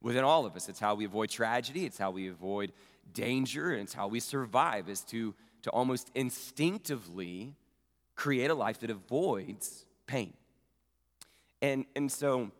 within 0.00 0.24
all 0.24 0.46
of 0.46 0.56
us. 0.56 0.68
It's 0.68 0.80
how 0.80 0.94
we 0.94 1.04
avoid 1.04 1.30
tragedy, 1.30 1.84
it's 1.84 1.98
how 1.98 2.10
we 2.10 2.28
avoid 2.28 2.72
danger, 3.12 3.72
and 3.72 3.82
it's 3.82 3.92
how 3.94 4.08
we 4.08 4.20
survive, 4.20 4.88
is 4.88 5.00
to, 5.06 5.34
to 5.62 5.70
almost 5.70 6.10
instinctively 6.14 7.56
create 8.20 8.50
a 8.50 8.54
life 8.54 8.80
that 8.80 8.90
avoids 8.90 9.86
pain. 10.06 10.34
And, 11.62 11.86
and 11.96 12.12
so 12.12 12.50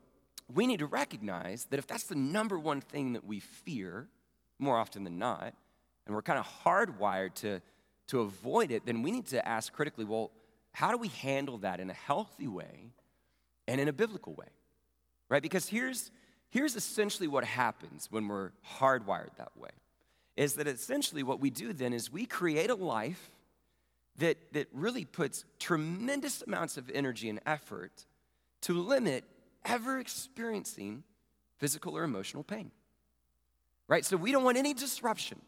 we 0.54 0.66
need 0.66 0.78
to 0.78 0.86
recognize 0.86 1.66
that 1.66 1.78
if 1.78 1.86
that's 1.86 2.04
the 2.04 2.14
number 2.14 2.58
one 2.58 2.80
thing 2.80 3.12
that 3.12 3.26
we 3.26 3.40
fear, 3.40 4.08
more 4.58 4.78
often 4.78 5.04
than 5.04 5.18
not, 5.18 5.52
and 6.06 6.14
we're 6.14 6.22
kind 6.22 6.38
of 6.38 6.46
hardwired 6.64 7.34
to, 7.34 7.60
to 8.06 8.20
avoid 8.20 8.70
it, 8.70 8.86
then 8.86 9.02
we 9.02 9.10
need 9.10 9.26
to 9.26 9.46
ask 9.46 9.70
critically 9.70 10.06
well, 10.06 10.30
how 10.72 10.90
do 10.92 10.96
we 10.96 11.08
handle 11.08 11.58
that 11.58 11.78
in 11.78 11.90
a 11.90 11.94
healthy 11.94 12.48
way 12.48 12.94
and 13.68 13.82
in 13.82 13.86
a 13.86 13.92
biblical 13.92 14.32
way? 14.32 14.48
Right? 15.28 15.42
Because 15.42 15.68
here's, 15.68 16.10
here's 16.48 16.74
essentially 16.74 17.28
what 17.28 17.44
happens 17.44 18.08
when 18.10 18.28
we're 18.28 18.52
hardwired 18.78 19.36
that 19.36 19.54
way 19.58 19.68
is 20.38 20.54
that 20.54 20.66
essentially 20.66 21.22
what 21.22 21.38
we 21.38 21.50
do 21.50 21.74
then 21.74 21.92
is 21.92 22.10
we 22.10 22.24
create 22.24 22.70
a 22.70 22.74
life 22.74 23.30
that, 24.20 24.38
that 24.52 24.68
really 24.72 25.04
puts 25.04 25.44
tremendous 25.58 26.42
amounts 26.42 26.76
of 26.76 26.90
energy 26.90 27.28
and 27.28 27.40
effort 27.44 28.06
to 28.62 28.74
limit 28.74 29.24
ever 29.64 29.98
experiencing 29.98 31.02
physical 31.58 31.96
or 31.96 32.04
emotional 32.04 32.42
pain. 32.42 32.70
Right? 33.88 34.04
So 34.04 34.16
we 34.16 34.30
don't 34.30 34.44
want 34.44 34.56
any 34.56 34.72
disruption. 34.72 35.40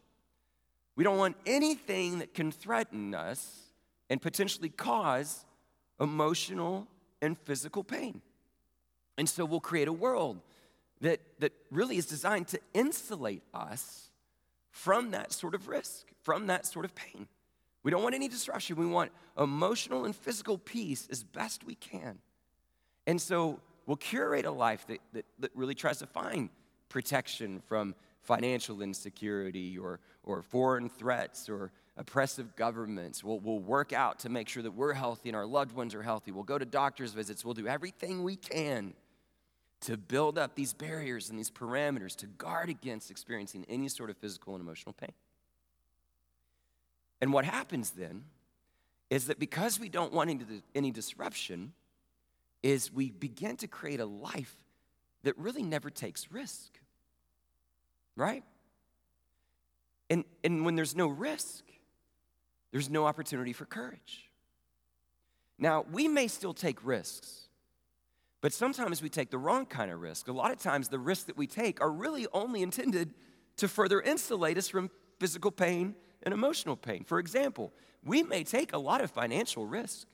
We 0.97 1.05
don't 1.05 1.17
want 1.17 1.37
anything 1.47 2.19
that 2.19 2.35
can 2.35 2.51
threaten 2.51 3.15
us 3.15 3.61
and 4.11 4.21
potentially 4.21 4.69
cause 4.69 5.45
emotional 6.01 6.89
and 7.21 7.39
physical 7.39 7.85
pain. 7.85 8.21
And 9.17 9.29
so 9.29 9.45
we'll 9.45 9.61
create 9.61 9.89
a 9.89 9.93
world 9.93 10.41
that, 11.01 11.21
that 11.39 11.53
really 11.71 11.97
is 11.97 12.07
designed 12.07 12.49
to 12.49 12.61
insulate 12.75 13.43
us 13.55 14.11
from 14.71 15.11
that 15.13 15.33
sort 15.33 15.55
of 15.55 15.69
risk, 15.69 16.07
from 16.23 16.47
that 16.47 16.67
sort 16.67 16.85
of 16.85 16.95
pain. 16.95 17.29
We 17.83 17.91
don't 17.91 18.03
want 18.03 18.15
any 18.15 18.29
disruption. 18.29 18.77
We 18.77 18.87
want 18.87 19.11
emotional 19.37 20.05
and 20.05 20.15
physical 20.15 20.59
peace 20.59 21.09
as 21.11 21.23
best 21.23 21.65
we 21.65 21.75
can. 21.75 22.19
And 23.07 23.21
so 23.21 23.61
we'll 23.87 23.97
curate 23.97 24.45
a 24.45 24.51
life 24.51 24.87
that, 24.87 25.01
that, 25.13 25.25
that 25.41 25.51
really 25.55 25.75
tries 25.75 25.99
to 25.99 26.07
find 26.07 26.49
protection 26.89 27.61
from 27.67 27.95
financial 28.21 28.83
insecurity 28.83 29.79
or, 29.79 29.99
or 30.23 30.43
foreign 30.43 30.89
threats 30.89 31.49
or 31.49 31.73
oppressive 31.97 32.55
governments. 32.55 33.25
We'll, 33.25 33.41
we'll 33.41 33.59
work 33.59 33.93
out 33.93 34.21
to 34.21 34.29
make 34.29 34.49
sure 34.49 34.63
that 34.63 34.71
we're 34.73 34.93
healthy 34.93 35.29
and 35.29 35.37
our 35.37 35.47
loved 35.47 35.73
ones 35.73 35.95
are 35.95 36.03
healthy. 36.03 36.31
We'll 36.31 36.45
go 36.45 36.59
to 36.59 36.65
doctor's 36.65 37.13
visits. 37.13 37.45
We'll 37.45 37.55
do 37.55 37.67
everything 37.67 38.23
we 38.23 38.37
can 38.37 38.95
to 39.83 39.97
build 39.97 40.39
up 40.39 40.55
these 40.55 40.73
barriers 40.73 41.29
and 41.29 41.39
these 41.39 41.51
parameters 41.51 42.15
to 42.17 42.27
guard 42.27 42.69
against 42.69 43.11
experiencing 43.11 43.67
any 43.69 43.89
sort 43.89 44.11
of 44.11 44.17
physical 44.17 44.55
and 44.55 44.63
emotional 44.63 44.93
pain. 44.93 45.13
And 47.23 47.33
what 47.33 47.45
happens 47.45 47.91
then 47.91 48.25
is 49.09 49.29
that 49.29 49.39
because 49.39 49.79
we 49.79 49.89
don't 49.89 50.13
want 50.13 50.29
any, 50.29 50.45
any 50.75 50.91
disruption, 50.91 51.73
is 52.65 52.93
we 52.93 53.13
begin 53.13 53.57
to 53.59 53.69
create 53.69 54.01
a 54.01 54.07
life 54.07 54.57
that 55.23 55.39
really 55.39 55.63
never 55.63 55.89
takes 55.89 56.33
risk. 56.33 56.81
Right? 58.17 58.43
And, 60.11 60.25
and 60.43 60.65
when 60.65 60.75
there's 60.75 60.97
no 60.97 61.07
risk, 61.07 61.65
there's 62.73 62.91
no 62.91 63.07
opportunity 63.07 63.53
for 63.53 63.67
courage. 63.67 64.29
Now, 65.59 65.87
we 65.93 66.09
may 66.09 66.27
still 66.27 66.55
take 66.55 66.85
risks, 66.85 67.49
but 68.41 68.53
sometimes 68.53 69.01
we 69.01 69.09
take 69.09 69.31
the 69.31 69.39
wrong 69.39 69.65
kind 69.65 69.93
of 69.93 70.01
risk. 70.01 70.27
A 70.27 70.33
lot 70.33 70.51
of 70.51 70.59
times, 70.59 70.89
the 70.89 70.99
risks 70.99 71.25
that 71.25 71.37
we 71.37 71.47
take 71.47 71.81
are 71.81 71.91
really 71.91 72.27
only 72.33 72.63
intended 72.63 73.15
to 73.59 73.69
further 73.69 74.01
insulate 74.01 74.59
us 74.59 74.67
from 74.67 74.91
physical 75.21 75.53
pain 75.53 75.95
and 76.25 76.33
emotional 76.33 76.77
pain. 76.77 77.05
For 77.05 77.19
example, 77.19 77.73
we 78.05 78.23
may 78.23 78.45
take 78.45 78.73
a 78.73 78.79
lot 78.79 79.01
of 79.01 79.11
financial 79.11 79.67
risk. 79.67 80.07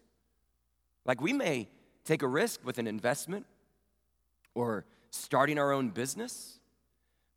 Like 1.05 1.21
we 1.21 1.33
may 1.33 1.69
take 2.05 2.23
a 2.23 2.29
risk 2.29 2.61
with 2.65 2.79
an 2.79 2.87
investment 2.87 3.47
or 4.55 4.85
starting 5.11 5.59
our 5.59 5.73
own 5.73 5.91
business, 5.91 6.59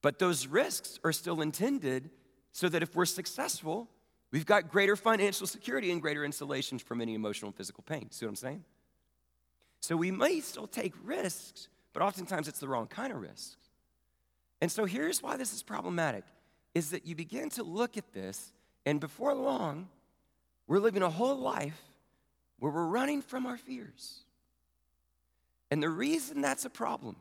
but 0.01 0.19
those 0.19 0.47
risks 0.47 0.99
are 1.03 1.13
still 1.13 1.41
intended 1.41 2.09
so 2.51 2.67
that 2.69 2.83
if 2.83 2.95
we're 2.95 3.05
successful, 3.05 3.87
we've 4.31 4.45
got 4.45 4.69
greater 4.69 4.95
financial 4.95 5.47
security 5.47 5.91
and 5.91 6.01
greater 6.01 6.25
insulation 6.25 6.79
from 6.79 7.01
any 7.01 7.13
emotional 7.13 7.49
and 7.49 7.55
physical 7.55 7.83
pain. 7.83 8.09
See 8.11 8.25
what 8.25 8.31
I'm 8.31 8.35
saying? 8.35 8.63
So 9.79 9.95
we 9.95 10.11
may 10.11 10.39
still 10.41 10.67
take 10.67 10.93
risks, 11.03 11.67
but 11.93 12.03
oftentimes 12.03 12.47
it's 12.47 12.59
the 12.59 12.67
wrong 12.67 12.87
kind 12.87 13.11
of 13.11 13.21
risks. 13.21 13.57
And 14.61 14.71
so 14.71 14.85
here's 14.85 15.23
why 15.23 15.37
this 15.37 15.53
is 15.53 15.63
problematic 15.63 16.23
is 16.73 16.91
that 16.91 17.05
you 17.05 17.15
begin 17.15 17.49
to 17.49 17.63
look 17.63 17.97
at 17.97 18.13
this, 18.13 18.53
and 18.85 18.99
before 18.99 19.33
long, 19.33 19.87
we're 20.67 20.79
living 20.79 21.03
a 21.03 21.09
whole 21.09 21.35
life 21.35 21.79
where 22.59 22.71
we're 22.71 22.85
running 22.85 23.21
from 23.21 23.45
our 23.45 23.57
fears. 23.57 24.19
And 25.69 25.81
the 25.81 25.89
reason 25.89 26.41
that's 26.41 26.65
a 26.65 26.69
problem 26.69 27.15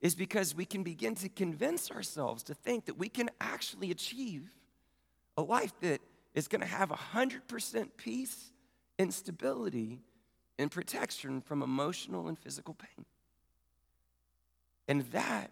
is 0.00 0.14
because 0.14 0.54
we 0.54 0.64
can 0.64 0.82
begin 0.82 1.14
to 1.16 1.28
convince 1.28 1.90
ourselves 1.90 2.42
to 2.44 2.54
think 2.54 2.86
that 2.86 2.98
we 2.98 3.08
can 3.08 3.30
actually 3.40 3.90
achieve 3.90 4.50
a 5.36 5.42
life 5.42 5.72
that 5.80 6.00
is 6.34 6.48
going 6.48 6.60
to 6.60 6.66
have 6.66 6.90
100% 6.90 7.88
peace 7.96 8.52
and 8.98 9.12
stability 9.12 10.00
and 10.58 10.70
protection 10.70 11.40
from 11.40 11.62
emotional 11.62 12.28
and 12.28 12.38
physical 12.38 12.74
pain. 12.74 13.04
And 14.88 15.02
that 15.12 15.50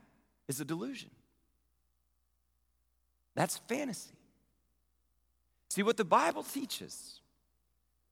is 0.49 0.61
a 0.61 0.65
delusion. 0.65 1.11
That's 3.35 3.59
fantasy. 3.59 4.20
See, 5.71 5.85
what 5.85 5.97
the 5.97 6.05
Bible 6.05 6.43
teaches 6.43 7.21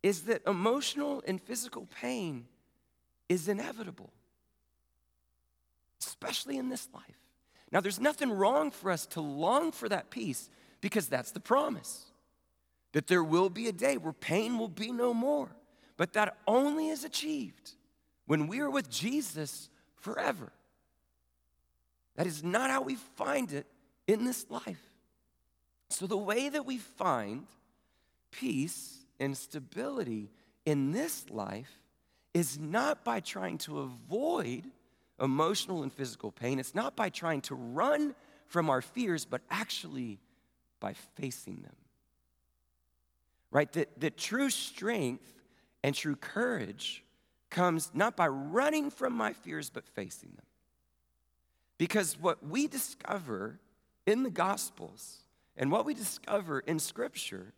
is 0.03 0.23
that 0.23 0.47
emotional 0.47 1.23
and 1.27 1.43
physical 1.43 1.89
pain 2.01 2.47
is 3.29 3.49
inevitable, 3.49 4.11
especially 6.01 6.57
in 6.57 6.69
this 6.69 6.89
life. 6.95 7.03
Now, 7.73 7.81
there's 7.81 8.01
nothing 8.01 8.31
wrong 8.31 8.71
for 8.71 8.93
us 8.93 9.07
to 9.07 9.21
long 9.21 9.73
for 9.73 9.89
that 9.89 10.09
peace 10.09 10.49
because 10.81 11.09
that's 11.09 11.33
the 11.33 11.41
promise 11.41 12.05
that 12.93 13.09
there 13.09 13.25
will 13.25 13.51
be 13.51 13.67
a 13.67 13.73
day 13.73 13.97
where 13.97 14.13
pain 14.13 14.57
will 14.57 14.69
be 14.69 14.93
no 14.93 15.13
more. 15.13 15.51
But 15.97 16.13
that 16.13 16.39
only 16.47 16.89
is 16.89 17.05
achieved 17.05 17.73
when 18.27 18.47
we 18.47 18.61
are 18.61 18.71
with 18.71 18.89
Jesus 18.89 19.69
forever. 19.97 20.53
That 22.15 22.27
is 22.27 22.45
not 22.45 22.71
how 22.71 22.83
we 22.83 22.95
find 22.95 23.53
it 23.53 23.67
in 24.07 24.25
this 24.25 24.47
life. 24.49 24.88
So, 25.91 26.07
the 26.07 26.17
way 26.17 26.49
that 26.49 26.67
we 26.67 26.79
find 26.79 27.47
peace 28.31 28.99
and 29.19 29.37
stability 29.37 30.31
in 30.65 30.93
this 30.93 31.29
life 31.31 31.83
is 32.35 32.59
not 32.59 33.05
by 33.05 33.21
trying 33.21 33.59
to 33.59 33.81
avoid 33.81 34.65
emotional 35.21 35.83
and 35.83 35.93
physical 35.93 36.31
pain. 36.31 36.59
It's 36.59 36.75
not 36.75 36.95
by 36.95 37.09
trying 37.09 37.41
to 37.43 37.55
run 37.55 38.15
from 38.47 38.71
our 38.71 38.83
fears, 38.83 39.25
but 39.25 39.41
actually 39.51 40.21
by 40.81 40.95
facing 41.17 41.63
them. 41.63 41.75
Right? 43.51 43.73
That, 43.73 44.01
that 44.01 44.17
true 44.17 44.51
strength 44.51 45.33
and 45.83 45.95
true 45.95 46.17
courage 46.17 47.03
comes 47.51 47.91
not 47.95 48.15
by 48.15 48.29
running 48.29 48.91
from 48.91 49.15
my 49.15 49.33
fears, 49.33 49.71
but 49.71 49.87
facing 49.89 50.31
them. 50.37 50.47
Because 51.79 52.19
what 52.19 52.45
we 52.47 52.67
discover 52.67 53.59
in 54.07 54.23
the 54.23 54.31
Gospels 54.31 55.21
and 55.59 55.73
what 55.73 55.85
we 55.85 55.93
discover 55.93 56.61
in 56.61 56.79
Scripture 56.79 57.53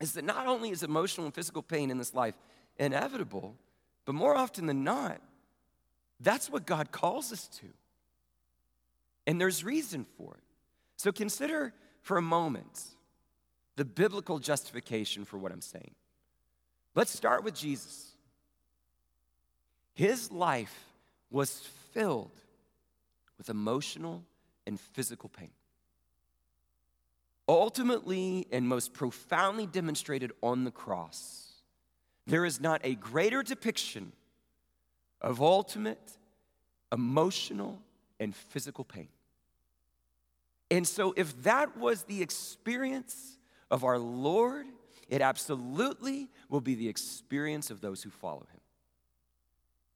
is 0.00 0.14
that 0.14 0.24
not 0.24 0.46
only 0.46 0.70
is 0.70 0.82
emotional 0.82 1.26
and 1.26 1.34
physical 1.34 1.62
pain 1.62 1.90
in 1.90 1.98
this 1.98 2.14
life 2.14 2.34
inevitable, 2.78 3.54
but 4.06 4.14
more 4.14 4.34
often 4.34 4.66
than 4.66 4.82
not, 4.82 5.20
that's 6.20 6.50
what 6.50 6.64
God 6.64 6.90
calls 6.90 7.30
us 7.32 7.46
to. 7.60 7.66
And 9.26 9.38
there's 9.38 9.62
reason 9.62 10.06
for 10.16 10.34
it. 10.34 10.42
So 10.96 11.12
consider 11.12 11.74
for 12.00 12.16
a 12.16 12.22
moment 12.22 12.82
the 13.76 13.84
biblical 13.84 14.38
justification 14.38 15.26
for 15.26 15.36
what 15.36 15.52
I'm 15.52 15.60
saying. 15.60 15.94
Let's 16.94 17.12
start 17.12 17.44
with 17.44 17.54
Jesus. 17.54 18.12
His 19.92 20.32
life 20.32 20.86
was 21.30 21.60
filled 21.92 22.32
with 23.36 23.50
emotional 23.50 24.24
and 24.66 24.80
physical 24.80 25.28
pain. 25.28 25.50
Ultimately 27.48 28.46
and 28.52 28.68
most 28.68 28.92
profoundly 28.92 29.66
demonstrated 29.66 30.32
on 30.42 30.64
the 30.64 30.70
cross 30.70 31.48
there 32.28 32.44
is 32.44 32.60
not 32.60 32.82
a 32.84 32.94
greater 32.94 33.42
depiction 33.42 34.12
of 35.22 35.40
ultimate 35.40 36.18
emotional 36.92 37.80
and 38.20 38.36
physical 38.36 38.84
pain. 38.84 39.08
And 40.70 40.86
so, 40.86 41.14
if 41.16 41.42
that 41.44 41.78
was 41.78 42.02
the 42.02 42.20
experience 42.20 43.38
of 43.70 43.82
our 43.82 43.98
Lord, 43.98 44.66
it 45.08 45.22
absolutely 45.22 46.28
will 46.50 46.60
be 46.60 46.74
the 46.74 46.88
experience 46.88 47.70
of 47.70 47.80
those 47.80 48.02
who 48.02 48.10
follow 48.10 48.46
him. 48.52 48.60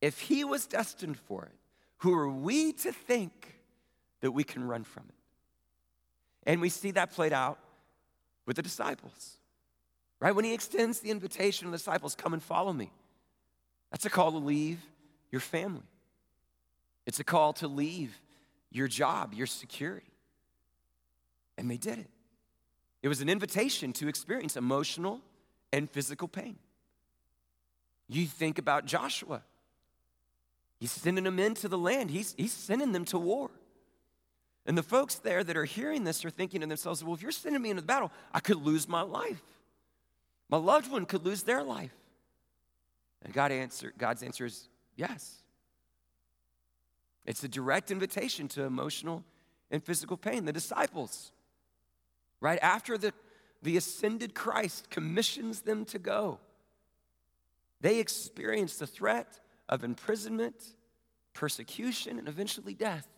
If 0.00 0.20
he 0.20 0.42
was 0.42 0.66
destined 0.66 1.18
for 1.18 1.44
it, 1.44 1.58
who 1.98 2.14
are 2.14 2.30
we 2.30 2.72
to 2.72 2.92
think 2.92 3.60
that 4.22 4.32
we 4.32 4.42
can 4.42 4.66
run 4.66 4.84
from 4.84 5.04
it. 5.08 5.21
And 6.46 6.60
we 6.60 6.68
see 6.68 6.90
that 6.92 7.12
played 7.12 7.32
out 7.32 7.58
with 8.46 8.56
the 8.56 8.62
disciples, 8.62 9.36
right? 10.20 10.34
When 10.34 10.44
he 10.44 10.54
extends 10.54 11.00
the 11.00 11.10
invitation 11.10 11.66
to 11.66 11.70
the 11.70 11.76
disciples, 11.76 12.14
come 12.14 12.32
and 12.32 12.42
follow 12.42 12.72
me. 12.72 12.90
That's 13.90 14.06
a 14.06 14.10
call 14.10 14.32
to 14.32 14.38
leave 14.38 14.80
your 15.30 15.40
family, 15.40 15.86
it's 17.06 17.20
a 17.20 17.24
call 17.24 17.52
to 17.54 17.68
leave 17.68 18.20
your 18.70 18.88
job, 18.88 19.34
your 19.34 19.46
security. 19.46 20.06
And 21.58 21.70
they 21.70 21.76
did 21.76 21.98
it. 21.98 22.10
It 23.02 23.08
was 23.08 23.20
an 23.20 23.28
invitation 23.28 23.92
to 23.94 24.08
experience 24.08 24.56
emotional 24.56 25.20
and 25.72 25.90
physical 25.90 26.28
pain. 26.28 26.56
You 28.08 28.26
think 28.26 28.58
about 28.58 28.86
Joshua. 28.86 29.42
He's 30.78 30.92
sending 30.92 31.24
them 31.24 31.38
into 31.38 31.68
the 31.68 31.78
land, 31.78 32.10
he's, 32.10 32.34
he's 32.36 32.52
sending 32.52 32.92
them 32.92 33.04
to 33.06 33.18
war. 33.18 33.50
And 34.64 34.78
the 34.78 34.82
folks 34.82 35.16
there 35.16 35.42
that 35.42 35.56
are 35.56 35.64
hearing 35.64 36.04
this 36.04 36.24
are 36.24 36.30
thinking 36.30 36.60
to 36.60 36.66
themselves, 36.66 37.02
well, 37.02 37.14
if 37.14 37.22
you're 37.22 37.32
sending 37.32 37.60
me 37.60 37.70
into 37.70 37.82
the 37.82 37.86
battle, 37.86 38.12
I 38.32 38.40
could 38.40 38.58
lose 38.58 38.88
my 38.88 39.02
life. 39.02 39.42
My 40.48 40.56
loved 40.56 40.90
one 40.90 41.06
could 41.06 41.24
lose 41.24 41.42
their 41.42 41.62
life. 41.62 41.94
And 43.22 43.32
God 43.32 43.50
answer, 43.52 43.92
God's 43.96 44.22
answer 44.22 44.44
is 44.44 44.68
yes. 44.96 45.42
It's 47.24 47.42
a 47.44 47.48
direct 47.48 47.90
invitation 47.90 48.48
to 48.48 48.64
emotional 48.64 49.24
and 49.70 49.82
physical 49.82 50.16
pain. 50.16 50.44
The 50.44 50.52
disciples, 50.52 51.32
right 52.40 52.58
after 52.62 52.98
the, 52.98 53.12
the 53.62 53.76
ascended 53.76 54.34
Christ 54.34 54.90
commissions 54.90 55.62
them 55.62 55.84
to 55.86 55.98
go, 55.98 56.38
they 57.80 57.98
experience 57.98 58.76
the 58.76 58.86
threat 58.86 59.40
of 59.68 59.82
imprisonment, 59.82 60.54
persecution, 61.32 62.18
and 62.18 62.28
eventually 62.28 62.74
death. 62.74 63.08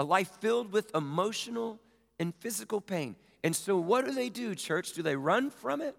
A 0.00 0.04
life 0.04 0.30
filled 0.40 0.72
with 0.72 0.94
emotional 0.94 1.78
and 2.18 2.34
physical 2.36 2.80
pain. 2.80 3.16
And 3.44 3.54
so, 3.54 3.76
what 3.76 4.06
do 4.06 4.12
they 4.12 4.30
do, 4.30 4.54
church? 4.54 4.94
Do 4.94 5.02
they 5.02 5.14
run 5.14 5.50
from 5.50 5.82
it? 5.82 5.94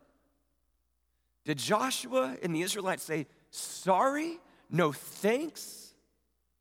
Did 1.45 1.59
Joshua 1.59 2.35
and 2.41 2.55
the 2.55 2.63
Israelites 2.63 3.03
say, 3.03 3.27
Sorry, 3.51 4.39
no 4.71 4.91
thanks, 4.91 5.93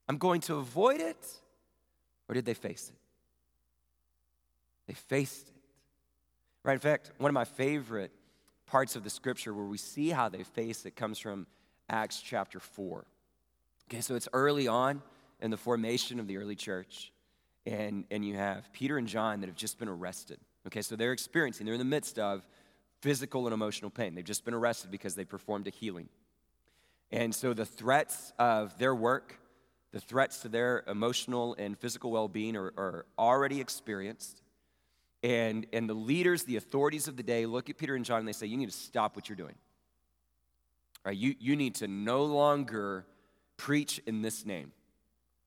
I'm 0.07 0.19
going 0.19 0.43
to 0.43 0.57
avoid 0.57 1.01
it? 1.01 1.17
Or 2.29 2.35
did 2.35 2.45
they 2.45 2.53
face 2.53 2.91
it? 2.93 2.99
They 4.87 4.95
faced 4.95 5.49
it. 5.49 5.55
Right? 6.63 6.75
In 6.75 6.79
fact, 6.79 7.11
one 7.17 7.31
of 7.31 7.35
my 7.35 7.47
favorite 7.47 8.13
parts 8.67 8.97
of 8.97 9.03
the 9.03 9.09
scripture 9.09 9.55
where 9.55 9.65
we 9.65 9.79
see 9.79 10.11
how 10.11 10.29
they 10.29 10.43
face 10.43 10.85
it 10.85 10.95
comes 10.95 11.19
from 11.19 11.47
Acts 11.89 12.21
chapter 12.21 12.61
4. 12.61 13.07
Okay, 13.89 14.03
so 14.03 14.15
it's 14.15 14.29
early 14.35 14.69
on 14.69 15.01
in 15.41 15.51
the 15.51 15.57
formation 15.57 16.21
of 16.21 16.27
the 16.27 16.37
early 16.37 16.55
church, 16.55 17.13
and, 17.67 18.05
and 18.11 18.25
you 18.25 18.35
have 18.35 18.73
Peter 18.73 18.99
and 18.99 19.07
John 19.07 19.41
that 19.41 19.47
have 19.47 19.57
just 19.57 19.79
been 19.79 19.89
arrested. 19.89 20.39
Okay, 20.67 20.83
so 20.83 20.97
they're 20.97 21.13
experiencing, 21.13 21.65
they're 21.65 21.75
in 21.75 21.81
the 21.81 21.85
midst 21.85 22.19
of 22.19 22.47
physical 23.01 23.47
and 23.47 23.55
emotional 23.55 23.91
pain. 23.91 24.15
They've 24.15 24.25
just 24.25 24.45
been 24.45 24.55
arrested 24.55 24.91
because 24.91 25.15
they 25.15 25.25
performed 25.25 25.67
a 25.67 25.71
healing. 25.71 26.09
And 27.11 27.35
so 27.35 27.55
the 27.55 27.65
threats 27.65 28.33
of 28.39 28.79
their 28.79 28.95
work, 28.95 29.39
the 29.93 30.01
threats 30.01 30.41
to 30.43 30.49
their 30.49 30.85
emotional 30.87 31.55
and 31.59 31.77
physical 31.79 32.11
well 32.11 32.29
being 32.29 32.57
are, 32.57 32.73
are 32.77 33.07
already 33.19 33.61
experienced. 33.61 34.43
And, 35.23 35.67
and 35.73 35.89
the 35.89 35.95
leaders, 35.95 36.45
the 36.45 36.57
authorities 36.57 37.09
of 37.09 37.17
the 37.17 37.23
day, 37.23 37.47
look 37.47 37.69
at 37.69 37.77
Peter 37.77 37.95
and 37.95 38.05
John 38.05 38.21
and 38.21 38.29
they 38.29 38.33
say, 38.33 38.47
You 38.47 38.57
need 38.57 38.71
to 38.71 38.77
stop 38.77 39.17
what 39.17 39.29
you're 39.29 39.37
doing. 39.37 39.57
Right? 41.05 41.17
You, 41.17 41.35
you 41.39 41.57
need 41.57 41.77
to 41.77 41.89
no 41.89 42.25
longer 42.25 43.07
preach 43.57 44.01
in 44.07 44.23
this 44.23 44.47
name 44.47 44.73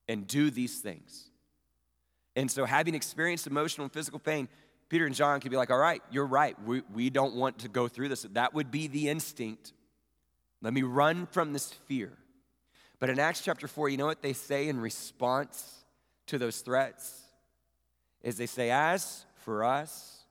and 0.08 0.28
do 0.28 0.52
these 0.52 0.80
things. 0.80 1.30
And 2.36 2.50
so, 2.50 2.66
having 2.66 2.96
experienced 2.96 3.48
emotional 3.48 3.86
and 3.86 3.94
physical 3.94 4.20
pain, 4.20 4.48
Peter 4.90 5.06
and 5.06 5.16
John 5.16 5.40
could 5.40 5.52
be 5.52 5.58
like, 5.58 5.72
All 5.72 5.78
right, 5.78 6.02
you're 6.12 6.26
right. 6.26 6.56
We, 6.64 6.82
we 6.94 7.10
don't 7.10 7.36
want 7.36 7.60
to 7.60 7.68
go 7.68 7.88
through 7.88 8.10
this. 8.10 8.24
That 8.34 8.54
would 8.54 8.72
be 8.72 8.88
the 8.88 9.10
instinct. 9.10 9.74
Let 10.62 10.74
me 10.74 10.84
run 10.84 11.28
from 11.28 11.54
this 11.54 11.72
fear. 11.88 12.12
But 13.00 13.10
in 13.10 13.20
Acts 13.20 13.42
chapter 13.42 13.68
4, 13.68 13.90
you 13.90 13.98
know 13.98 14.06
what 14.06 14.22
they 14.22 14.34
say 14.34 14.70
in 14.70 14.80
response 14.80 15.84
to 16.28 16.38
those 16.38 16.62
threats? 16.62 17.22
Is 18.22 18.38
they 18.38 18.46
say, 18.46 18.72
As 18.72 19.26
for 19.36 19.64
us, 19.64 20.24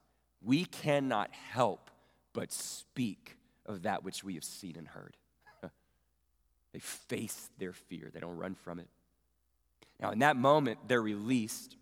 we 0.43 0.65
cannot 0.65 1.31
help 1.33 1.91
but 2.33 2.51
speak 2.51 3.37
of 3.67 3.83
that 3.83 4.03
which 4.03 4.25
we 4.25 4.35
have 4.35 4.45
seen 4.45 4.77
and 4.77 4.89
heard. 4.89 5.17
they 6.73 6.79
face 6.79 7.51
their 7.59 7.73
fear, 7.73 8.11
they 8.13 8.21
don't 8.21 8.37
run 8.37 8.55
from 8.55 8.79
it. 8.79 8.89
Now, 10.01 10.11
in 10.11 10.21
that 10.21 10.37
moment, 10.37 10.79
they're 10.89 11.03
released. 11.03 11.77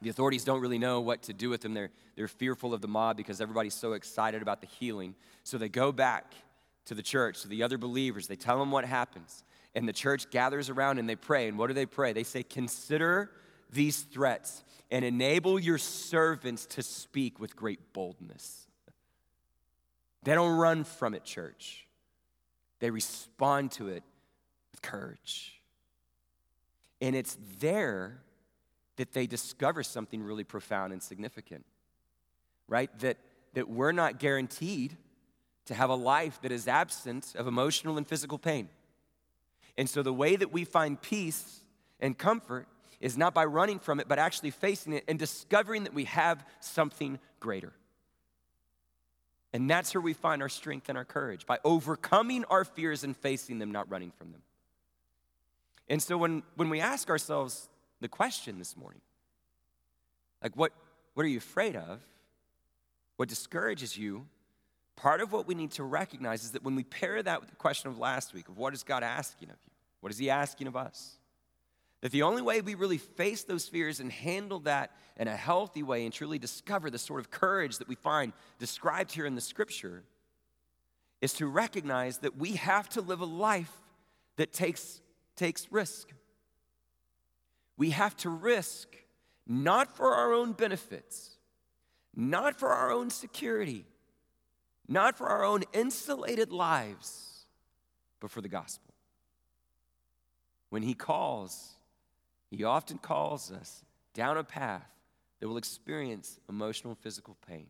The 0.00 0.10
authorities 0.10 0.44
don't 0.44 0.60
really 0.60 0.78
know 0.78 1.00
what 1.00 1.22
to 1.22 1.32
do 1.32 1.50
with 1.50 1.60
them. 1.60 1.74
They're, 1.74 1.90
they're 2.14 2.28
fearful 2.28 2.72
of 2.72 2.80
the 2.80 2.88
mob 2.88 3.16
because 3.16 3.40
everybody's 3.40 3.74
so 3.74 3.94
excited 3.94 4.42
about 4.42 4.60
the 4.60 4.66
healing. 4.66 5.14
So 5.42 5.58
they 5.58 5.68
go 5.68 5.90
back 5.90 6.34
to 6.86 6.94
the 6.94 7.02
church, 7.02 7.42
to 7.42 7.48
the 7.48 7.62
other 7.62 7.78
believers. 7.78 8.28
They 8.28 8.36
tell 8.36 8.58
them 8.58 8.70
what 8.70 8.84
happens. 8.84 9.42
And 9.74 9.88
the 9.88 9.92
church 9.92 10.30
gathers 10.30 10.70
around 10.70 10.98
and 10.98 11.08
they 11.08 11.16
pray. 11.16 11.48
And 11.48 11.58
what 11.58 11.66
do 11.66 11.74
they 11.74 11.86
pray? 11.86 12.12
They 12.12 12.24
say, 12.24 12.42
Consider 12.42 13.30
these 13.70 14.00
threats 14.00 14.62
and 14.90 15.04
enable 15.04 15.58
your 15.58 15.78
servants 15.78 16.66
to 16.66 16.82
speak 16.82 17.38
with 17.38 17.54
great 17.56 17.92
boldness. 17.92 18.66
They 20.22 20.34
don't 20.34 20.56
run 20.56 20.84
from 20.84 21.14
it, 21.14 21.24
church. 21.24 21.86
They 22.80 22.90
respond 22.90 23.72
to 23.72 23.88
it 23.88 24.02
with 24.72 24.82
courage. 24.82 25.60
And 27.00 27.14
it's 27.14 27.36
there 27.60 28.20
that 28.98 29.12
they 29.12 29.26
discover 29.26 29.82
something 29.82 30.22
really 30.22 30.44
profound 30.44 30.92
and 30.92 31.02
significant, 31.02 31.64
right? 32.66 32.90
That, 32.98 33.16
that 33.54 33.68
we're 33.68 33.92
not 33.92 34.18
guaranteed 34.18 34.96
to 35.66 35.74
have 35.74 35.88
a 35.88 35.94
life 35.94 36.40
that 36.42 36.52
is 36.52 36.68
absent 36.68 37.34
of 37.36 37.46
emotional 37.46 37.96
and 37.96 38.06
physical 38.06 38.38
pain. 38.38 38.68
And 39.76 39.88
so 39.88 40.02
the 40.02 40.12
way 40.12 40.36
that 40.36 40.52
we 40.52 40.64
find 40.64 41.00
peace 41.00 41.60
and 42.00 42.18
comfort 42.18 42.66
is 43.00 43.16
not 43.16 43.34
by 43.34 43.44
running 43.44 43.78
from 43.78 44.00
it, 44.00 44.08
but 44.08 44.18
actually 44.18 44.50
facing 44.50 44.92
it 44.92 45.04
and 45.06 45.18
discovering 45.18 45.84
that 45.84 45.94
we 45.94 46.04
have 46.04 46.44
something 46.60 47.18
greater. 47.38 47.72
And 49.52 49.70
that's 49.70 49.94
where 49.94 50.02
we 50.02 50.12
find 50.12 50.42
our 50.42 50.48
strength 50.48 50.88
and 50.88 50.98
our 50.98 51.04
courage 51.04 51.46
by 51.46 51.58
overcoming 51.64 52.44
our 52.46 52.64
fears 52.64 53.04
and 53.04 53.16
facing 53.16 53.58
them, 53.58 53.70
not 53.70 53.88
running 53.90 54.10
from 54.10 54.32
them. 54.32 54.42
And 55.88 56.02
so 56.02 56.18
when, 56.18 56.42
when 56.56 56.68
we 56.68 56.80
ask 56.80 57.08
ourselves 57.08 57.68
the 58.00 58.08
question 58.08 58.58
this 58.58 58.76
morning, 58.76 59.00
like 60.42 60.56
what, 60.56 60.72
what 61.14 61.24
are 61.24 61.28
you 61.28 61.38
afraid 61.38 61.76
of? 61.76 62.00
What 63.16 63.28
discourages 63.28 63.96
you? 63.96 64.26
Part 64.96 65.20
of 65.20 65.32
what 65.32 65.46
we 65.46 65.54
need 65.54 65.72
to 65.72 65.84
recognize 65.84 66.44
is 66.44 66.52
that 66.52 66.64
when 66.64 66.74
we 66.76 66.84
pair 66.84 67.22
that 67.22 67.40
with 67.40 67.50
the 67.50 67.56
question 67.56 67.90
of 67.90 67.98
last 67.98 68.34
week, 68.34 68.48
of 68.48 68.56
what 68.56 68.74
is 68.74 68.82
God 68.82 69.02
asking 69.02 69.50
of 69.50 69.56
you? 69.64 69.72
What 70.00 70.12
is 70.12 70.18
He 70.18 70.30
asking 70.30 70.66
of 70.66 70.76
us? 70.76 71.18
That 72.00 72.12
the 72.12 72.22
only 72.22 72.42
way 72.42 72.60
we 72.60 72.76
really 72.76 72.98
face 72.98 73.42
those 73.42 73.66
fears 73.66 73.98
and 73.98 74.12
handle 74.12 74.60
that 74.60 74.92
in 75.16 75.26
a 75.26 75.36
healthy 75.36 75.82
way 75.82 76.04
and 76.04 76.12
truly 76.12 76.38
discover 76.38 76.90
the 76.90 76.98
sort 76.98 77.20
of 77.20 77.30
courage 77.30 77.78
that 77.78 77.88
we 77.88 77.96
find 77.96 78.32
described 78.60 79.12
here 79.12 79.26
in 79.26 79.34
the 79.34 79.40
scripture 79.40 80.04
is 81.20 81.32
to 81.34 81.46
recognize 81.48 82.18
that 82.18 82.36
we 82.36 82.52
have 82.52 82.88
to 82.90 83.00
live 83.00 83.20
a 83.20 83.24
life 83.26 83.72
that 84.36 84.52
takes, 84.52 85.00
takes 85.34 85.72
risk. 85.72 86.12
We 87.78 87.90
have 87.90 88.16
to 88.18 88.28
risk 88.28 88.88
not 89.46 89.96
for 89.96 90.14
our 90.14 90.34
own 90.34 90.52
benefits, 90.52 91.38
not 92.14 92.58
for 92.58 92.68
our 92.68 92.90
own 92.90 93.08
security, 93.08 93.86
not 94.86 95.16
for 95.16 95.28
our 95.28 95.44
own 95.44 95.62
insulated 95.72 96.52
lives, 96.52 97.46
but 98.20 98.30
for 98.30 98.40
the 98.40 98.48
gospel. 98.48 98.92
When 100.68 100.82
He 100.82 100.92
calls, 100.92 101.76
he 102.50 102.64
often 102.64 102.98
calls 102.98 103.52
us 103.52 103.84
down 104.12 104.36
a 104.36 104.44
path 104.44 104.88
that 105.38 105.48
will 105.48 105.58
experience 105.58 106.40
emotional 106.48 106.92
and 106.92 106.98
physical 106.98 107.36
pain. 107.46 107.66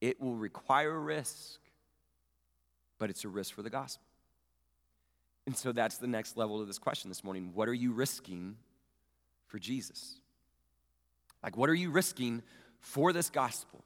It 0.00 0.20
will 0.20 0.34
require 0.34 0.98
risk, 0.98 1.60
but 2.98 3.10
it's 3.10 3.24
a 3.24 3.28
risk 3.28 3.54
for 3.54 3.62
the 3.62 3.70
gospel. 3.70 4.04
And 5.46 5.56
so 5.56 5.72
that's 5.72 5.98
the 5.98 6.06
next 6.06 6.36
level 6.36 6.60
of 6.60 6.66
this 6.66 6.78
question 6.78 7.10
this 7.10 7.22
morning. 7.22 7.50
What 7.54 7.68
are 7.68 7.74
you 7.74 7.92
risking 7.92 8.56
for 9.52 9.58
Jesus? 9.58 10.16
Like, 11.44 11.58
what 11.58 11.68
are 11.68 11.74
you 11.74 11.90
risking 11.90 12.42
for 12.80 13.12
this 13.12 13.28
gospel? 13.28 13.84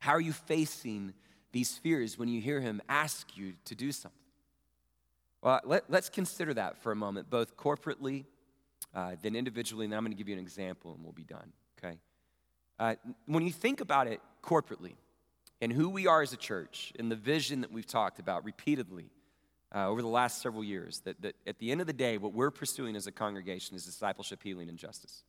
How 0.00 0.12
are 0.12 0.20
you 0.20 0.32
facing 0.32 1.14
these 1.52 1.78
fears 1.78 2.18
when 2.18 2.28
you 2.28 2.40
hear 2.40 2.60
him 2.60 2.82
ask 2.88 3.36
you 3.36 3.54
to 3.66 3.76
do 3.76 3.92
something? 3.92 4.18
Well, 5.42 5.60
let, 5.64 5.88
us 5.92 6.08
consider 6.08 6.52
that 6.54 6.76
for 6.78 6.90
a 6.90 6.96
moment, 6.96 7.30
both 7.30 7.56
corporately 7.56 8.24
uh, 8.94 9.14
then 9.22 9.36
individually, 9.36 9.84
and 9.84 9.92
then 9.92 9.98
I'm 9.98 10.04
going 10.04 10.12
to 10.12 10.18
give 10.18 10.28
you 10.28 10.34
an 10.34 10.40
example 10.40 10.94
and 10.94 11.04
we'll 11.04 11.12
be 11.12 11.22
done, 11.22 11.52
okay? 11.78 11.98
Uh, 12.80 12.96
when 13.26 13.44
you 13.44 13.52
think 13.52 13.80
about 13.80 14.08
it 14.08 14.20
corporately 14.42 14.94
and 15.60 15.72
who 15.72 15.88
we 15.88 16.08
are 16.08 16.20
as 16.20 16.32
a 16.32 16.36
church 16.36 16.92
and 16.98 17.12
the 17.12 17.16
vision 17.16 17.60
that 17.60 17.70
we've 17.70 17.86
talked 17.86 18.18
about 18.18 18.44
repeatedly 18.44 19.08
uh, 19.76 19.88
over 19.88 20.00
the 20.00 20.08
last 20.08 20.40
several 20.40 20.64
years, 20.64 21.00
that, 21.04 21.20
that 21.20 21.34
at 21.46 21.58
the 21.58 21.70
end 21.70 21.82
of 21.82 21.86
the 21.86 21.92
day, 21.92 22.16
what 22.16 22.32
we're 22.32 22.50
pursuing 22.50 22.96
as 22.96 23.06
a 23.06 23.12
congregation 23.12 23.76
is 23.76 23.84
discipleship, 23.84 24.42
healing, 24.42 24.70
and 24.70 24.78
justice. 24.78 25.22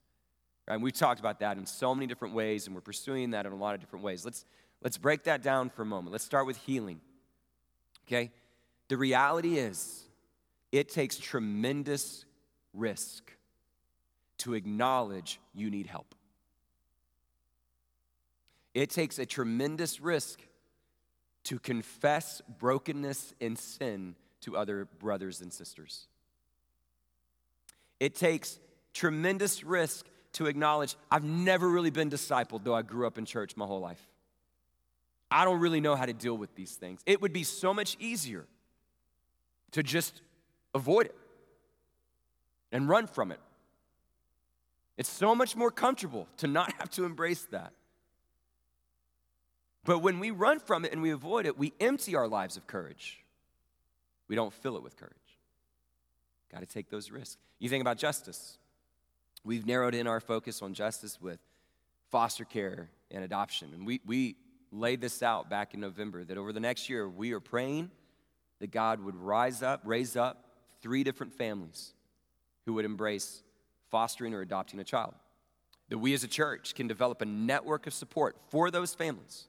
Right? 0.66 0.76
And 0.76 0.84
we've 0.84 0.94
talked 0.94 1.20
about 1.20 1.42
that 1.42 1.58
in 1.58 1.66
so 1.66 1.94
many 1.94 2.08
different 2.08 2.34
ways, 2.34 2.66
and 2.66 2.74
we're 2.74 2.82
pursuing 2.82 3.32
that 3.32 3.46
in 3.46 3.52
a 3.52 3.58
lot 3.58 3.76
of 3.76 3.82
different 3.82 4.06
ways. 4.06 4.24
Let's, 4.24 4.46
let's 4.82 4.98
break 4.98 5.26
that 5.26 5.44
down 5.44 5.70
for 5.70 5.82
a 5.82 5.86
moment. 5.86 6.14
Let's 6.14 6.24
start 6.24 6.48
with 6.48 6.56
healing. 6.60 7.02
Okay? 8.08 8.32
The 8.88 8.96
reality 8.96 9.58
is, 9.58 10.06
it 10.72 10.88
takes 10.90 11.18
tremendous 11.18 12.24
risk 12.74 13.34
to 14.40 14.54
acknowledge 14.54 15.42
you 15.54 15.70
need 15.70 15.88
help. 15.88 16.16
It 18.74 18.92
takes 18.92 19.20
a 19.20 19.26
tremendous 19.26 20.00
risk 20.00 20.40
to 21.46 21.60
confess 21.60 22.42
brokenness 22.60 23.34
and 23.42 23.58
sin 23.58 24.16
to 24.42 24.58
other 24.58 24.86
brothers 25.00 25.42
and 25.42 25.52
sisters. 25.52 26.08
It 28.00 28.16
takes 28.16 28.60
tremendous 28.94 29.64
risk 29.64 30.06
to 30.34 30.46
acknowledge 30.46 30.96
I've 31.10 31.24
never 31.24 31.68
really 31.68 31.90
been 31.90 32.10
discipled, 32.10 32.64
though 32.64 32.76
I 32.76 32.82
grew 32.82 33.08
up 33.08 33.18
in 33.18 33.26
church 33.26 33.58
my 33.58 33.66
whole 33.66 33.80
life. 33.80 34.02
I 35.30 35.46
don't 35.46 35.60
really 35.60 35.82
know 35.82 35.96
how 35.96 36.06
to 36.06 36.14
deal 36.14 36.38
with 36.38 36.56
these 36.56 36.76
things. 36.76 37.02
It 37.06 37.22
would 37.22 37.34
be 37.34 37.44
so 37.44 37.74
much 37.74 37.98
easier 38.00 38.46
to 39.72 39.84
just 39.84 40.22
avoid 40.74 41.08
it 41.08 41.16
and 42.72 42.88
run 42.88 43.08
from 43.08 43.32
it. 43.32 43.40
It's 44.98 45.10
so 45.10 45.36
much 45.36 45.56
more 45.56 45.72
comfortable 45.72 46.28
to 46.38 46.48
not 46.48 46.74
have 46.80 46.90
to 46.92 47.04
embrace 47.04 47.44
that. 47.52 47.74
But 49.84 50.00
when 50.00 50.20
we 50.20 50.32
run 50.32 50.60
from 50.60 50.86
it 50.86 50.92
and 50.92 51.02
we 51.02 51.12
avoid 51.12 51.46
it, 51.46 51.58
we 51.58 51.74
empty 51.80 52.16
our 52.16 52.28
lives 52.28 52.58
of 52.58 52.68
courage. 52.68 53.24
We 54.28 54.36
don't 54.36 54.54
fill 54.54 54.78
it 54.78 54.84
with 54.84 54.98
courage. 54.98 55.14
Got 56.52 56.60
to 56.62 56.66
take 56.66 56.90
those 56.90 57.12
risks. 57.12 57.38
You 57.60 57.70
think 57.70 57.82
about 57.82 57.98
justice. 57.98 58.58
We've 59.44 59.66
narrowed 59.66 59.96
in 59.96 60.08
our 60.08 60.20
focus 60.20 60.62
on 60.62 60.74
justice 60.74 61.20
with 61.22 61.40
foster 62.10 62.46
care 62.46 62.90
and 63.12 63.24
adoption. 63.24 63.70
And 63.74 63.86
we, 63.86 64.02
we 64.06 64.36
laid 64.72 65.02
this 65.02 65.24
out 65.24 65.50
back 65.50 65.74
in 65.74 65.80
November 65.80 66.24
that 66.24 66.38
over 66.38 66.52
the 66.52 66.60
next 66.60 66.90
year, 66.90 67.08
we 67.08 67.32
are 67.34 67.40
praying 67.40 67.92
that 68.60 68.72
God 68.72 69.02
would 69.04 69.16
rise 69.16 69.62
up, 69.62 69.82
raise 69.86 70.16
up 70.16 70.46
three 70.82 71.04
different 71.04 71.34
families 71.34 71.94
who 72.66 72.74
would 72.74 72.86
embrace 72.86 73.44
fostering 73.90 74.34
or 74.34 74.42
adopting 74.42 74.80
a 74.80 74.84
child. 74.84 75.14
That 75.90 76.00
we 76.00 76.14
as 76.14 76.24
a 76.24 76.28
church 76.28 76.76
can 76.76 76.88
develop 76.88 77.22
a 77.22 77.26
network 77.26 77.88
of 77.88 77.94
support 77.94 78.36
for 78.50 78.70
those 78.70 78.94
families. 78.94 79.46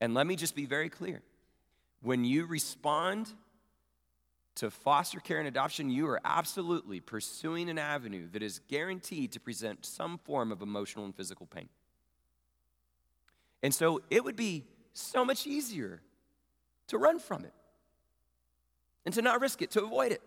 And 0.00 0.14
let 0.14 0.26
me 0.26 0.34
just 0.34 0.56
be 0.56 0.66
very 0.66 0.88
clear 0.88 1.22
when 2.02 2.24
you 2.24 2.46
respond 2.46 3.32
to 4.56 4.70
foster 4.70 5.20
care 5.20 5.38
and 5.38 5.48
adoption, 5.48 5.90
you 5.90 6.06
are 6.08 6.20
absolutely 6.24 7.00
pursuing 7.00 7.70
an 7.70 7.78
avenue 7.78 8.28
that 8.32 8.42
is 8.42 8.60
guaranteed 8.68 9.32
to 9.32 9.40
present 9.40 9.86
some 9.86 10.18
form 10.18 10.52
of 10.52 10.60
emotional 10.60 11.04
and 11.04 11.14
physical 11.14 11.46
pain. 11.46 11.68
And 13.62 13.74
so 13.74 14.02
it 14.10 14.24
would 14.24 14.36
be 14.36 14.64
so 14.92 15.24
much 15.24 15.46
easier 15.46 16.02
to 16.88 16.98
run 16.98 17.18
from 17.18 17.44
it 17.44 17.54
and 19.04 19.14
to 19.14 19.22
not 19.22 19.40
risk 19.40 19.62
it, 19.62 19.70
to 19.72 19.82
avoid 19.82 20.12
it. 20.12 20.22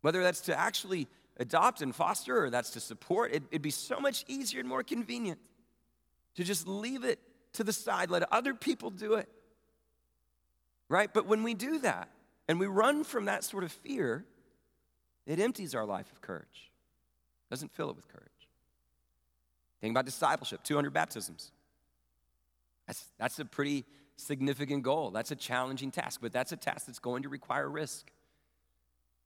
Whether 0.00 0.22
that's 0.22 0.40
to 0.42 0.58
actually 0.58 1.06
adopt 1.36 1.80
and 1.80 1.94
foster 1.94 2.44
or 2.44 2.50
that's 2.50 2.70
to 2.70 2.80
support, 2.80 3.32
it, 3.32 3.42
would 3.52 3.62
be 3.62 3.70
so 3.70 4.00
much 4.00 4.24
easier 4.26 4.60
and 4.60 4.68
more 4.68 4.82
convenient 4.82 5.38
to 6.34 6.44
just 6.44 6.66
leave 6.66 7.04
it 7.04 7.20
to 7.54 7.64
the 7.64 7.72
side, 7.72 8.10
let 8.10 8.30
other 8.32 8.54
people 8.54 8.90
do 8.90 9.14
it. 9.14 9.28
Right? 10.88 11.12
But 11.12 11.26
when 11.26 11.42
we 11.42 11.54
do 11.54 11.78
that, 11.80 12.08
and 12.48 12.58
we 12.58 12.66
run 12.66 13.04
from 13.04 13.26
that 13.26 13.44
sort 13.44 13.64
of 13.64 13.72
fear, 13.72 14.24
it 15.26 15.38
empties 15.38 15.74
our 15.74 15.84
life 15.84 16.10
of 16.12 16.20
courage, 16.20 16.70
doesn't 17.50 17.72
fill 17.72 17.90
it 17.90 17.96
with 17.96 18.08
courage. 18.08 18.28
Think 19.80 19.92
about 19.92 20.06
discipleship 20.06 20.62
200 20.62 20.92
baptisms. 20.92 21.50
That's, 22.86 23.04
that's 23.18 23.38
a 23.38 23.44
pretty 23.44 23.84
significant 24.16 24.82
goal. 24.82 25.10
That's 25.10 25.30
a 25.30 25.36
challenging 25.36 25.90
task, 25.90 26.20
but 26.22 26.32
that's 26.32 26.52
a 26.52 26.56
task 26.56 26.86
that's 26.86 26.98
going 26.98 27.24
to 27.24 27.28
require 27.28 27.68
risk. 27.68 28.10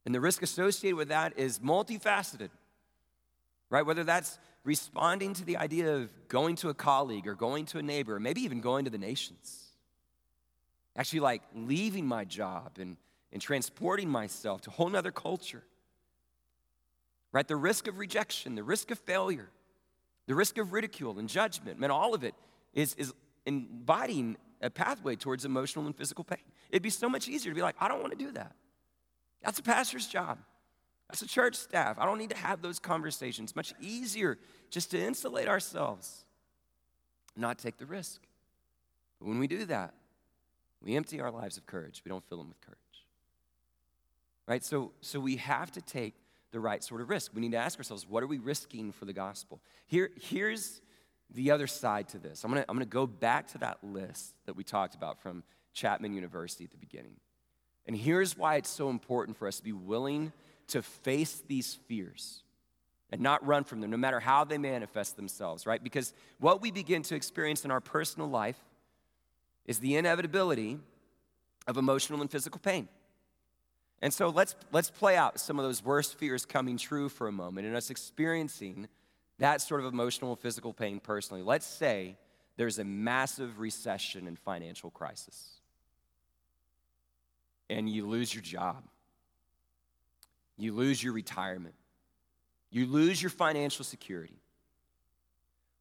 And 0.05 0.14
the 0.14 0.20
risk 0.20 0.42
associated 0.42 0.96
with 0.96 1.09
that 1.09 1.38
is 1.38 1.59
multifaceted, 1.59 2.50
right? 3.70 3.85
Whether 3.85 4.05
that's 4.05 4.38
responding 4.64 5.35
to 5.35 5.44
the 5.44 5.57
idea 5.57 5.94
of 5.94 6.11
going 6.29 6.57
to 6.57 6.68
a 6.68 6.74
colleague 6.74 7.26
or 7.26 7.35
going 7.35 7.66
to 7.66 7.79
a 7.79 7.83
neighbor, 7.83 8.16
or 8.16 8.20
maybe 8.20 8.42
even 8.42 8.61
going 8.61 8.85
to 8.85 8.90
the 8.90 8.98
nations. 8.98 9.64
Actually, 10.96 11.20
like 11.20 11.42
leaving 11.55 12.07
my 12.07 12.24
job 12.24 12.72
and 12.79 12.96
and 13.32 13.42
transporting 13.42 14.08
myself 14.08 14.62
to 14.62 14.70
a 14.70 14.72
whole 14.72 14.88
nother 14.88 15.10
culture. 15.10 15.62
Right? 17.32 17.46
The 17.46 17.56
risk 17.56 17.86
of 17.86 17.98
rejection, 17.98 18.54
the 18.54 18.62
risk 18.62 18.90
of 18.90 18.98
failure, 19.00 19.50
the 20.26 20.34
risk 20.34 20.58
of 20.58 20.72
ridicule 20.72 21.18
and 21.18 21.28
judgment, 21.28 21.78
man, 21.78 21.90
all 21.90 22.14
of 22.14 22.24
it 22.24 22.34
is, 22.72 22.94
is 22.94 23.12
embodying 23.44 24.36
a 24.62 24.70
pathway 24.70 25.16
towards 25.16 25.44
emotional 25.44 25.86
and 25.86 25.94
physical 25.94 26.24
pain. 26.24 26.38
It'd 26.70 26.82
be 26.82 26.90
so 26.90 27.08
much 27.08 27.28
easier 27.28 27.52
to 27.52 27.54
be 27.54 27.62
like, 27.62 27.76
I 27.80 27.88
don't 27.88 28.00
want 28.00 28.18
to 28.18 28.24
do 28.24 28.32
that. 28.32 28.52
That's 29.42 29.58
a 29.58 29.62
pastor's 29.62 30.06
job. 30.06 30.38
That's 31.08 31.22
a 31.22 31.28
church 31.28 31.54
staff. 31.54 31.98
I 31.98 32.06
don't 32.06 32.18
need 32.18 32.30
to 32.30 32.36
have 32.36 32.62
those 32.62 32.78
conversations. 32.78 33.54
Much 33.54 33.74
easier 33.80 34.38
just 34.70 34.90
to 34.90 35.00
insulate 35.00 35.46
ourselves, 35.46 36.24
not 37.36 37.58
take 37.58 37.76
the 37.76 37.86
risk. 37.86 38.22
But 39.20 39.28
when 39.28 39.38
we 39.38 39.46
do 39.46 39.66
that, 39.66 39.94
we 40.82 40.96
empty 40.96 41.20
our 41.20 41.30
lives 41.30 41.56
of 41.56 41.66
courage. 41.66 42.02
We 42.04 42.08
don't 42.08 42.24
fill 42.28 42.38
them 42.38 42.48
with 42.48 42.60
courage 42.60 42.86
right? 44.46 44.64
So, 44.64 44.92
so 45.00 45.20
we 45.20 45.37
have 45.37 45.70
to 45.72 45.80
take 45.80 46.14
the 46.52 46.61
right 46.61 46.82
sort 46.82 47.00
of 47.00 47.09
risk. 47.09 47.32
We 47.35 47.40
need 47.40 47.52
to 47.52 47.59
ask 47.59 47.78
ourselves, 47.78 48.06
what 48.09 48.22
are 48.22 48.26
we 48.26 48.38
risking 48.38 48.92
for 48.92 49.04
the 49.04 49.12
gospel? 49.12 49.61
Here, 49.87 50.11
here's 50.20 50.80
the 51.35 51.50
other 51.50 51.66
side 51.66 52.09
to 52.09 52.18
this. 52.18 52.44
I'm 52.44 52.50
gonna, 52.50 52.64
I'm 52.68 52.76
gonna 52.76 52.87
go 52.87 53.06
back 53.06 53.48
to 53.48 53.59
that 53.59 53.78
list 53.82 54.35
that 54.46 54.56
we 54.56 54.64
talked 54.64 54.94
about 54.94 55.20
from 55.20 55.42
Chapman 55.72 56.14
University 56.14 56.64
at 56.64 56.70
the 56.70 56.76
beginning. 56.76 57.16
And 57.87 57.96
here's 57.96 58.37
why 58.37 58.56
it's 58.56 58.70
so 58.70 58.90
important 58.90 59.37
for 59.37 59.46
us 59.46 59.59
to 59.59 59.62
be 59.62 59.72
willing 59.72 60.32
to 60.68 60.82
face 60.82 61.42
these 61.46 61.78
fears 61.87 62.42
and 63.11 63.20
not 63.20 63.46
run 63.46 63.64
from 63.64 63.80
them, 63.80 63.90
no 63.90 63.96
matter 63.96 64.18
how 64.18 64.44
they 64.44 64.59
manifest 64.59 65.16
themselves, 65.16 65.66
right? 65.66 65.82
Because 65.82 66.12
what 66.40 66.61
we 66.61 66.70
begin 66.70 67.02
to 67.02 67.14
experience 67.14 67.64
in 67.64 67.70
our 67.70 67.80
personal 67.80 68.28
life 68.28 68.59
is 69.64 69.78
the 69.78 69.96
inevitability 69.96 70.78
of 71.66 71.76
emotional 71.76 72.20
and 72.20 72.30
physical 72.30 72.59
pain. 72.59 72.88
And 74.02 74.12
so 74.12 74.28
let's, 74.28 74.54
let's 74.72 74.90
play 74.90 75.16
out 75.16 75.40
some 75.40 75.59
of 75.59 75.64
those 75.64 75.82
worst 75.82 76.18
fears 76.18 76.44
coming 76.44 76.76
true 76.76 77.09
for 77.09 77.28
a 77.28 77.32
moment 77.32 77.66
and 77.66 77.76
us 77.76 77.90
experiencing 77.90 78.88
that 79.38 79.61
sort 79.61 79.80
of 79.80 79.87
emotional 79.87 80.32
and 80.32 80.40
physical 80.40 80.72
pain 80.72 81.00
personally. 81.00 81.42
Let's 81.42 81.66
say 81.66 82.16
there's 82.56 82.78
a 82.78 82.85
massive 82.85 83.59
recession 83.59 84.26
and 84.26 84.38
financial 84.38 84.90
crisis, 84.90 85.61
and 87.68 87.88
you 87.88 88.06
lose 88.06 88.35
your 88.35 88.42
job, 88.42 88.82
you 90.56 90.72
lose 90.72 91.02
your 91.02 91.12
retirement, 91.12 91.74
you 92.70 92.87
lose 92.87 93.22
your 93.22 93.30
financial 93.30 93.85
security. 93.85 94.40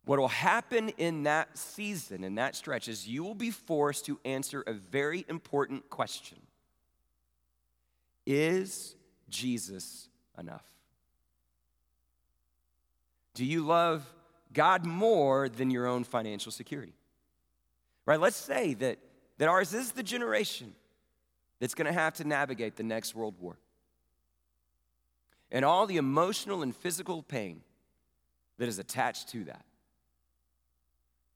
What 0.06 0.20
will 0.20 0.28
happen 0.28 0.90
in 0.98 1.24
that 1.24 1.58
season, 1.58 2.24
in 2.24 2.36
that 2.36 2.56
stretch, 2.56 2.88
is 2.88 3.08
you 3.08 3.24
will 3.24 3.36
be 3.36 3.52
forced 3.52 4.06
to 4.06 4.20
answer 4.24 4.64
a 4.68 4.74
very 4.74 5.26
important 5.28 5.90
question 5.90 6.38
is 8.26 8.96
Jesus 9.30 10.10
enough? 10.38 10.66
Do 13.34 13.46
you 13.46 13.66
love 13.66 14.06
God 14.54 14.86
more 14.86 15.50
than 15.50 15.70
your 15.70 15.88
own 15.88 16.04
financial 16.04 16.52
security? 16.52 16.94
Right? 18.06 18.20
Let's 18.20 18.38
say 18.38 18.74
that, 18.76 18.98
that 19.38 19.50
ours 19.50 19.74
is 19.74 19.92
the 19.92 20.04
generation 20.04 20.74
that's 21.60 21.74
going 21.74 21.88
to 21.88 21.94
have 21.94 22.14
to 22.16 22.24
navigate 22.24 22.76
the 22.76 22.84
next 22.84 23.16
world 23.16 23.36
war. 23.40 23.58
And 25.52 25.64
all 25.64 25.86
the 25.86 25.98
emotional 25.98 26.64
and 26.64 26.76
physical 26.76 27.22
pain 27.22 27.62
that 28.58 28.68
is 28.68 28.80
attached 28.80 29.30
to 29.30 29.44
that. 29.46 29.66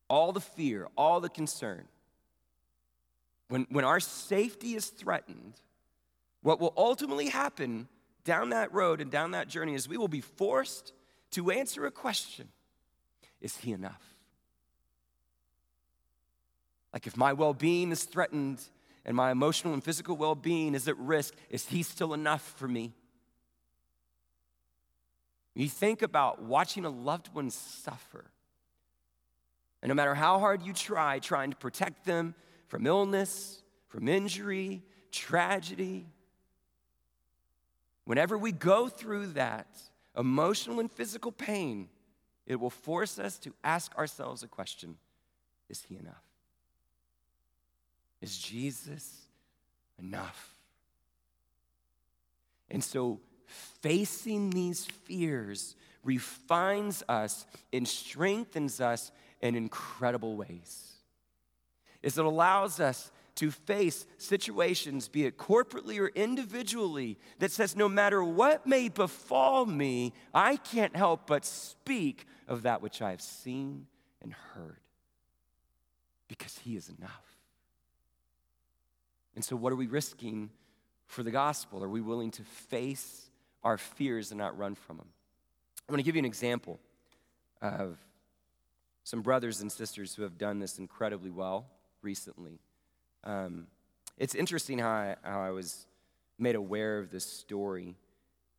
All 0.10 0.32
the 0.32 0.42
fear, 0.42 0.88
all 0.98 1.20
the 1.20 1.30
concern. 1.30 1.86
When, 3.50 3.68
when 3.70 3.86
our 3.86 4.00
safety 4.00 4.76
is 4.76 4.88
threatened, 4.88 5.54
what 6.42 6.60
will 6.60 6.74
ultimately 6.78 7.28
happen 7.28 7.88
down 8.24 8.50
that 8.50 8.74
road 8.74 9.02
and 9.02 9.12
down 9.12 9.32
that 9.32 9.48
journey 9.48 9.74
is 9.74 9.88
we 9.88 9.98
will 9.98 10.08
be 10.08 10.22
forced 10.22 10.94
to 11.32 11.52
answer 11.52 11.86
a 11.86 11.92
question 11.92 12.48
Is 13.42 13.58
He 13.58 13.72
enough? 13.72 14.02
Like 16.94 17.08
if 17.08 17.16
my 17.16 17.34
well 17.34 17.54
being 17.54 17.92
is 17.92 18.04
threatened 18.04 18.62
and 19.06 19.16
my 19.16 19.32
emotional 19.32 19.74
and 19.74 19.84
physical 19.84 20.16
well 20.16 20.36
being 20.36 20.76
is 20.76 20.88
at 20.88 20.98
risk, 20.98 21.34
is 21.50 21.68
He 21.68 21.84
still 21.84 22.14
enough 22.14 22.54
for 22.58 22.68
me? 22.68 22.94
You 25.56 25.68
think 25.68 26.02
about 26.02 26.42
watching 26.42 26.86
a 26.86 26.90
loved 26.90 27.34
one 27.34 27.50
suffer. 27.50 28.32
And 29.82 29.90
no 29.90 29.96
matter 29.96 30.16
how 30.16 30.40
hard 30.40 30.64
you 30.64 30.74
try, 30.74 31.20
trying 31.20 31.50
to 31.52 31.58
protect 31.58 32.06
them 32.06 32.36
from 32.68 32.86
illness, 32.86 33.62
from 33.88 34.08
injury, 34.08 34.84
tragedy, 35.12 36.06
Whenever 38.10 38.40
we 38.40 38.52
go 38.52 38.90
through 38.90 39.28
that 39.28 39.68
emotional 40.18 40.80
and 40.80 40.92
physical 40.92 41.32
pain, 41.32 41.88
it 42.48 42.60
will 42.60 42.72
force 42.72 43.20
us 43.20 43.38
to 43.38 43.54
ask 43.64 43.96
ourselves 44.00 44.42
a 44.42 44.48
question 44.48 44.96
Is 45.70 45.84
He 45.88 45.96
enough? 45.96 46.24
Is 48.20 48.36
Jesus 48.36 49.28
enough? 50.00 50.56
And 52.72 52.84
so, 52.84 53.20
facing 53.46 54.50
these 54.50 54.88
fears 54.88 55.76
refines 56.04 57.04
us 57.08 57.46
and 57.72 57.88
strengthens 57.88 58.82
us 58.82 59.12
in 59.40 59.56
incredible 59.56 60.36
ways. 60.36 60.94
Is 62.02 62.18
it 62.18 62.26
allows 62.26 62.80
us 62.80 63.12
to 63.40 63.52
face 63.52 64.06
situations, 64.18 65.08
be 65.08 65.26
it 65.26 65.38
corporately 65.38 65.98
or 65.98 66.08
individually, 66.10 67.18
that 67.40 67.54
says, 67.54 67.74
no 67.74 67.88
matter 67.88 68.22
what 68.22 68.68
may 68.68 68.90
befall 68.90 69.66
me, 69.66 70.14
I 70.34 70.58
can't 70.58 70.94
help 70.94 71.26
but 71.26 71.46
speak 71.46 72.26
of 72.50 72.64
that 72.64 72.82
which 72.82 73.02
I 73.02 73.12
have 73.12 73.22
seen 73.22 73.88
and 74.22 74.34
heard 74.34 74.82
because 76.28 76.58
He 76.58 76.76
is 76.76 76.90
enough. 76.90 77.38
And 79.36 79.46
so, 79.46 79.56
what 79.56 79.72
are 79.72 79.78
we 79.78 79.88
risking 79.88 80.50
for 81.06 81.24
the 81.24 81.32
gospel? 81.32 81.82
Are 81.82 81.90
we 81.90 82.02
willing 82.02 82.32
to 82.32 82.44
face 82.44 83.30
our 83.64 83.78
fears 83.78 84.32
and 84.32 84.38
not 84.38 84.58
run 84.58 84.76
from 84.76 84.98
them? 84.98 85.08
I'm 85.88 85.94
going 85.94 86.04
to 86.04 86.04
give 86.04 86.16
you 86.16 86.20
an 86.20 86.26
example 86.26 86.78
of 87.62 87.98
some 89.06 89.22
brothers 89.22 89.62
and 89.62 89.72
sisters 89.72 90.14
who 90.14 90.24
have 90.24 90.38
done 90.38 90.60
this 90.60 90.78
incredibly 90.78 91.30
well 91.30 91.68
recently. 92.02 92.60
Um, 93.24 93.68
it's 94.18 94.36
interesting 94.36 94.80
how 94.80 94.90
I, 94.90 95.16
how 95.24 95.42
I 95.42 95.52
was 95.52 95.86
made 96.38 96.56
aware 96.56 97.00
of 97.00 97.10
this 97.12 97.26
story. 97.26 97.96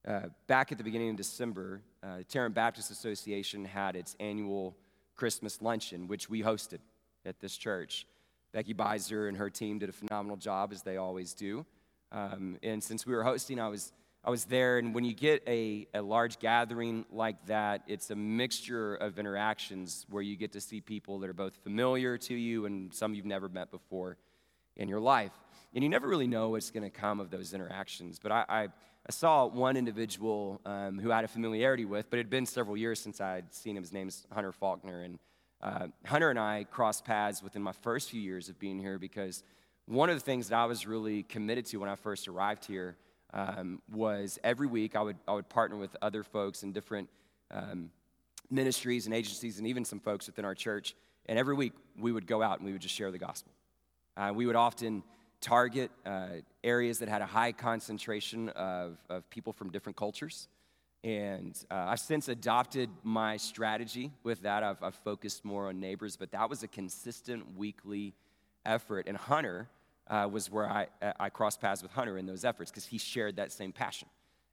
Uh, 0.07 0.23
back 0.47 0.73
at 0.73 0.79
the 0.79 0.85
beginning 0.85 1.11
of 1.11 1.17
December, 1.17 1.83
uh, 2.03 2.19
the 2.19 2.25
Tarrant 2.25 2.55
Baptist 2.55 2.91
Association 2.91 3.65
had 3.65 3.97
its 3.97 4.17
annual 4.21 4.77
Christmas 5.17 5.61
luncheon, 5.61 6.09
which 6.09 6.31
we 6.31 6.43
hosted 6.43 6.79
at 7.27 7.41
this 7.41 7.57
church. 7.57 8.07
Becky 8.53 8.75
Beiser 8.75 9.29
and 9.29 9.37
her 9.37 9.51
team 9.51 9.79
did 9.79 9.89
a 9.89 9.93
phenomenal 9.93 10.37
job, 10.37 10.73
as 10.73 10.83
they 10.83 10.97
always 10.97 11.35
do. 11.35 11.65
Um, 12.11 12.57
and 12.63 12.83
since 12.83 13.07
we 13.07 13.15
were 13.15 13.23
hosting, 13.23 13.61
I 13.61 13.69
was, 13.69 13.93
I 14.25 14.31
was 14.31 14.47
there. 14.47 14.79
And 14.79 14.95
when 14.95 15.05
you 15.05 15.15
get 15.15 15.43
a, 15.47 15.87
a 15.95 16.01
large 16.01 16.39
gathering 16.39 17.05
like 17.13 17.47
that, 17.47 17.83
it's 17.87 18.11
a 18.11 18.17
mixture 18.17 18.95
of 18.97 19.19
interactions 19.19 20.07
where 20.09 20.23
you 20.23 20.37
get 20.37 20.53
to 20.53 20.61
see 20.61 20.81
people 20.81 21.19
that 21.21 21.31
are 21.31 21.35
both 21.35 21.55
familiar 21.63 22.17
to 22.19 22.35
you 22.35 22.65
and 22.67 22.93
some 22.93 23.15
you've 23.15 23.27
never 23.27 23.49
met 23.49 23.71
before 23.71 24.17
in 24.81 24.89
your 24.89 24.99
life. 24.99 25.33
And 25.73 25.85
you 25.85 25.91
never 25.91 26.09
really 26.09 26.27
know 26.27 26.49
what's 26.49 26.73
going 26.73 26.83
to 26.83 26.91
come 26.91 27.21
of 27.21 27.31
those 27.31 27.55
interactions. 27.55 28.19
But 28.21 28.33
I, 28.33 28.45
I, 28.49 28.63
I 28.63 29.11
saw 29.11 29.47
one 29.47 29.77
individual 29.77 30.61
um, 30.67 30.99
who 30.99 31.13
I 31.13 31.17
had 31.17 31.25
a 31.25 31.29
familiarity 31.29 31.85
with, 31.85 32.11
but 32.11 32.19
it 32.19 32.21
had 32.21 32.31
been 32.31 32.47
several 32.47 32.77
years 32.77 32.99
since 32.99 33.21
I 33.21 33.35
had 33.37 33.55
seen 33.55 33.77
him. 33.77 33.83
His 33.85 33.93
name's 33.93 34.27
Hunter 34.33 34.51
Faulkner. 34.51 35.03
And 35.03 35.19
uh, 35.63 35.87
Hunter 36.05 36.31
and 36.31 36.39
I 36.39 36.67
crossed 36.69 37.05
paths 37.05 37.43
within 37.43 37.63
my 37.63 37.73
first 37.73 38.11
few 38.11 38.21
years 38.21 38.49
of 38.49 38.59
being 38.59 38.81
here 38.81 38.99
because 38.99 39.45
one 39.87 40.09
of 40.11 40.17
the 40.17 40.25
things 40.25 40.49
that 40.49 40.57
I 40.57 40.65
was 40.65 40.87
really 40.87 41.23
committed 41.23 41.67
to 41.67 41.77
when 41.77 41.89
I 41.89 41.95
first 41.95 42.27
arrived 42.27 42.65
here 42.65 42.97
um, 43.33 43.81
was 43.93 44.41
every 44.43 44.67
week 44.67 44.97
I 44.97 45.03
would, 45.03 45.17
I 45.29 45.35
would 45.35 45.49
partner 45.49 45.77
with 45.77 45.95
other 46.03 46.25
folks 46.25 46.65
in 46.65 46.73
different 46.73 47.09
um, 47.53 47.91
ministries 48.51 49.07
and 49.07 49.15
agencies 49.15 49.59
and 49.59 49.69
even 49.69 49.85
some 49.85 50.01
folks 50.01 50.27
within 50.27 50.45
our 50.45 50.55
church. 50.55 50.97
And 51.27 51.39
every 51.39 51.55
week 51.55 51.75
we 51.97 52.11
would 52.11 52.27
go 52.27 52.43
out 52.43 52.59
and 52.59 52.67
we 52.67 52.73
would 52.73 52.83
just 52.83 52.95
share 52.95 53.13
the 53.13 53.19
gospel. 53.19 53.53
Uh, 54.17 54.33
we 54.35 54.47
would 54.47 54.57
often 54.57 55.03
target 55.41 55.91
uh, 56.05 56.29
areas 56.63 56.99
that 56.99 57.09
had 57.09 57.23
a 57.23 57.27
high 57.27 57.53
concentration 57.53 58.49
of, 58.51 58.99
of 59.09 59.29
people 59.31 59.53
from 59.53 59.71
different 59.71 59.97
cultures. 59.97 60.49
And 61.03 61.57
uh, 61.71 61.87
I've 61.89 62.01
since 62.01 62.29
adopted 62.29 62.91
my 63.03 63.39
strategy 63.39 64.13
with 64.23 64.43
that. 64.43 64.63
I've, 64.63 64.83
I've, 64.83 64.95
focused 64.97 65.47
more 65.47 65.69
on 65.69 65.81
neighbors, 65.81 66.17
but 66.17 66.31
that 66.33 66.51
was 66.51 66.63
a 66.63 66.69
consistent 66.69 67.57
weekly 67.57 68.13
effort. 68.67 69.09
And 69.09 69.17
Hunter 69.17 69.69
uh, 70.09 70.29
was 70.31 70.51
where 70.51 70.69
I, 70.69 70.89
I 71.19 71.31
crossed 71.31 71.61
paths 71.61 71.83
with 71.83 71.93
Hunter 71.93 72.19
in 72.19 72.27
those 72.27 72.45
efforts 72.45 72.71
because 72.71 72.85
he 72.85 72.99
shared 72.99 73.37
that 73.37 73.51
same 73.51 73.73
passion. 73.73 74.09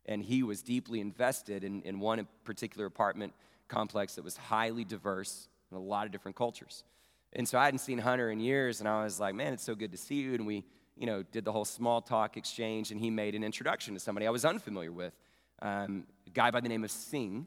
And 0.06 0.24
he 0.24 0.42
was 0.42 0.62
deeply 0.62 1.02
invested 1.02 1.66
in, 1.66 1.82
in 1.82 2.00
one 2.00 2.26
particular 2.46 2.86
apartment 2.86 3.34
complex 3.68 4.16
that 4.16 4.24
was 4.24 4.38
highly 4.38 4.86
diverse 4.86 5.50
in 5.70 5.76
a 5.76 5.82
lot 5.82 6.06
of 6.06 6.14
different 6.14 6.38
cultures. 6.38 6.86
And 7.38 7.48
so 7.48 7.60
I 7.60 7.66
hadn't 7.66 7.80
seen 7.80 8.00
Hunter 8.00 8.32
in 8.32 8.40
years, 8.40 8.80
and 8.80 8.90
I 8.90 9.04
was 9.04 9.20
like, 9.20 9.36
man, 9.36 9.54
it's 9.54 9.64
so 9.64 9.76
good 9.76 9.92
to 9.92 9.98
see 9.98 10.16
you. 10.16 10.34
And 10.34 10.48
we, 10.48 10.66
you 10.98 11.06
know, 11.06 11.22
did 11.22 11.46
the 11.46 11.52
whole 11.52 11.66
small 11.66 12.02
talk 12.02 12.36
exchange, 12.36 12.90
and 12.90 13.00
he 13.00 13.12
made 13.12 13.36
an 13.36 13.44
introduction 13.44 13.94
to 13.94 14.00
somebody 14.00 14.26
I 14.26 14.32
was 14.32 14.44
unfamiliar 14.44 14.92
with, 14.92 15.14
um, 15.62 16.08
a 16.26 16.32
guy 16.32 16.50
by 16.50 16.62
the 16.62 16.68
name 16.68 16.84
of 16.84 16.90
Singh, 16.90 17.46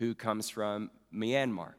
who 0.00 0.16
comes 0.16 0.50
from 0.50 0.90
Myanmar. 1.14 1.74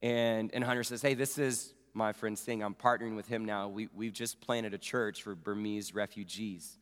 And, 0.00 0.50
and 0.54 0.64
Hunter 0.64 0.82
says, 0.82 1.02
hey, 1.02 1.12
this 1.12 1.36
is 1.36 1.74
my 1.92 2.14
friend 2.14 2.38
Singh. 2.38 2.62
I'm 2.62 2.74
partnering 2.74 3.16
with 3.16 3.28
him 3.28 3.44
now. 3.44 3.68
We, 3.68 3.90
we've 3.94 4.14
just 4.14 4.40
planted 4.40 4.72
a 4.72 4.78
church 4.78 5.22
for 5.22 5.34
Burmese 5.34 5.94
refugees, 5.94 6.78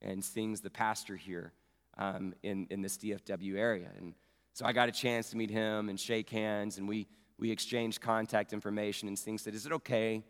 and 0.00 0.24
Singh's 0.24 0.60
the 0.60 0.70
pastor 0.70 1.16
here 1.16 1.52
um, 1.98 2.32
in, 2.44 2.68
in 2.70 2.80
this 2.80 2.96
DFW 2.96 3.56
area. 3.56 3.88
And 3.98 4.14
so 4.52 4.64
I 4.66 4.72
got 4.72 4.88
a 4.88 4.92
chance 4.92 5.30
to 5.30 5.36
meet 5.36 5.50
him 5.50 5.88
and 5.88 5.98
shake 5.98 6.30
hands, 6.30 6.78
and 6.78 6.88
we 6.88 7.08
we 7.42 7.50
exchanged 7.50 8.00
contact 8.00 8.52
information 8.52 9.08
and 9.08 9.18
Singh 9.18 9.36
said, 9.36 9.52
Is 9.52 9.66
it 9.66 9.72
okay 9.72 10.22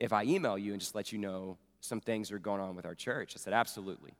if 0.00 0.10
I 0.10 0.22
email 0.22 0.56
you 0.56 0.72
and 0.72 0.80
just 0.80 0.94
let 0.94 1.12
you 1.12 1.18
know 1.18 1.58
some 1.80 2.00
things 2.00 2.32
are 2.32 2.38
going 2.38 2.62
on 2.62 2.74
with 2.74 2.86
our 2.86 2.94
church? 2.94 3.34
I 3.36 3.38
said, 3.38 3.52
Absolutely. 3.52 4.14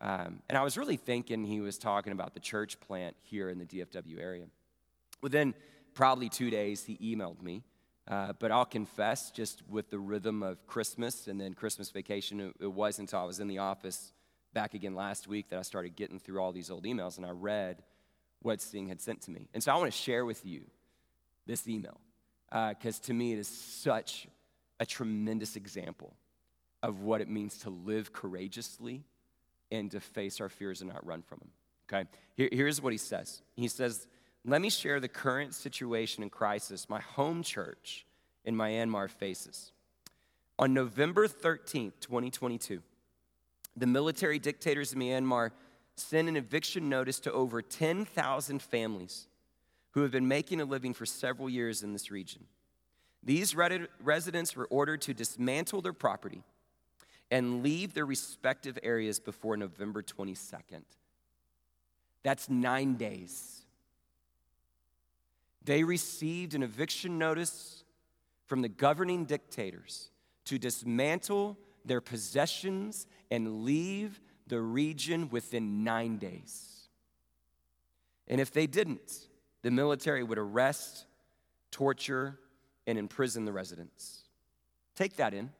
Um, 0.00 0.40
and 0.48 0.56
I 0.56 0.62
was 0.62 0.78
really 0.78 0.96
thinking 0.96 1.42
he 1.44 1.60
was 1.60 1.78
talking 1.78 2.12
about 2.12 2.32
the 2.32 2.38
church 2.38 2.78
plant 2.78 3.16
here 3.22 3.48
in 3.48 3.58
the 3.58 3.64
DFW 3.64 4.20
area. 4.20 4.44
Within 5.20 5.52
probably 5.92 6.28
two 6.28 6.48
days, 6.48 6.84
he 6.84 6.96
emailed 6.98 7.42
me. 7.42 7.64
Uh, 8.06 8.34
but 8.38 8.52
I'll 8.52 8.64
confess, 8.64 9.32
just 9.32 9.62
with 9.68 9.90
the 9.90 9.98
rhythm 9.98 10.44
of 10.44 10.64
Christmas 10.68 11.26
and 11.26 11.40
then 11.40 11.54
Christmas 11.54 11.90
vacation, 11.90 12.40
it, 12.40 12.54
it 12.60 12.72
wasn't 12.72 13.08
until 13.08 13.24
I 13.24 13.24
was 13.24 13.40
in 13.40 13.48
the 13.48 13.58
office 13.58 14.12
back 14.54 14.74
again 14.74 14.94
last 14.94 15.26
week 15.26 15.48
that 15.50 15.58
I 15.58 15.62
started 15.62 15.96
getting 15.96 16.20
through 16.20 16.40
all 16.40 16.52
these 16.52 16.70
old 16.70 16.84
emails 16.84 17.16
and 17.16 17.26
I 17.26 17.30
read 17.30 17.82
what 18.42 18.62
Singh 18.62 18.88
had 18.88 19.00
sent 19.00 19.22
to 19.22 19.32
me. 19.32 19.48
And 19.52 19.62
so 19.62 19.72
I 19.72 19.76
want 19.76 19.92
to 19.92 19.98
share 19.98 20.24
with 20.24 20.46
you 20.46 20.70
this 21.50 21.68
email 21.68 22.00
because 22.50 22.98
uh, 22.98 23.06
to 23.06 23.12
me 23.12 23.32
it 23.32 23.38
is 23.38 23.48
such 23.48 24.28
a 24.78 24.86
tremendous 24.86 25.56
example 25.56 26.14
of 26.82 27.02
what 27.02 27.20
it 27.20 27.28
means 27.28 27.58
to 27.58 27.70
live 27.70 28.12
courageously 28.12 29.04
and 29.70 29.90
to 29.90 30.00
face 30.00 30.40
our 30.40 30.48
fears 30.48 30.80
and 30.80 30.90
not 30.90 31.04
run 31.06 31.22
from 31.22 31.38
them. 31.38 31.50
Okay? 31.92 32.08
Here, 32.36 32.48
here's 32.50 32.80
what 32.80 32.92
he 32.92 32.98
says 32.98 33.42
He 33.56 33.68
says, 33.68 34.06
Let 34.44 34.60
me 34.60 34.70
share 34.70 35.00
the 35.00 35.08
current 35.08 35.54
situation 35.54 36.22
and 36.22 36.32
crisis 36.32 36.88
my 36.88 37.00
home 37.00 37.42
church 37.42 38.06
in 38.44 38.54
Myanmar 38.54 39.10
faces. 39.10 39.72
On 40.58 40.74
November 40.74 41.26
13th, 41.26 41.92
2022, 42.00 42.82
the 43.76 43.86
military 43.86 44.38
dictators 44.38 44.92
of 44.92 44.98
Myanmar 44.98 45.50
sent 45.96 46.28
an 46.28 46.36
eviction 46.36 46.88
notice 46.88 47.20
to 47.20 47.32
over 47.32 47.62
10,000 47.62 48.62
families 48.62 49.26
who 49.92 50.02
have 50.02 50.10
been 50.10 50.28
making 50.28 50.60
a 50.60 50.64
living 50.64 50.94
for 50.94 51.06
several 51.06 51.48
years 51.48 51.82
in 51.82 51.92
this 51.92 52.10
region. 52.10 52.44
These 53.22 53.54
residents 53.54 54.56
were 54.56 54.66
ordered 54.70 55.02
to 55.02 55.14
dismantle 55.14 55.82
their 55.82 55.92
property 55.92 56.42
and 57.30 57.62
leave 57.62 57.94
their 57.94 58.06
respective 58.06 58.78
areas 58.82 59.20
before 59.20 59.56
November 59.56 60.02
22nd. 60.02 60.82
That's 62.22 62.48
nine 62.48 62.94
days. 62.94 63.64
They 65.64 65.84
received 65.84 66.54
an 66.54 66.62
eviction 66.62 67.18
notice 67.18 67.84
from 68.46 68.62
the 68.62 68.68
governing 68.68 69.26
dictators 69.26 70.10
to 70.46 70.58
dismantle 70.58 71.58
their 71.84 72.00
possessions 72.00 73.06
and 73.30 73.64
leave 73.64 74.20
the 74.46 74.60
region 74.60 75.28
within 75.30 75.84
nine 75.84 76.16
days. 76.16 76.88
And 78.26 78.40
if 78.40 78.50
they 78.50 78.66
didn't, 78.66 79.28
the 79.62 79.70
military 79.70 80.22
would 80.22 80.38
arrest, 80.38 81.06
torture, 81.70 82.38
and 82.86 82.98
imprison 82.98 83.44
the 83.44 83.52
residents. 83.52 84.24
Take 84.94 85.16
that 85.16 85.34
in. 85.34 85.50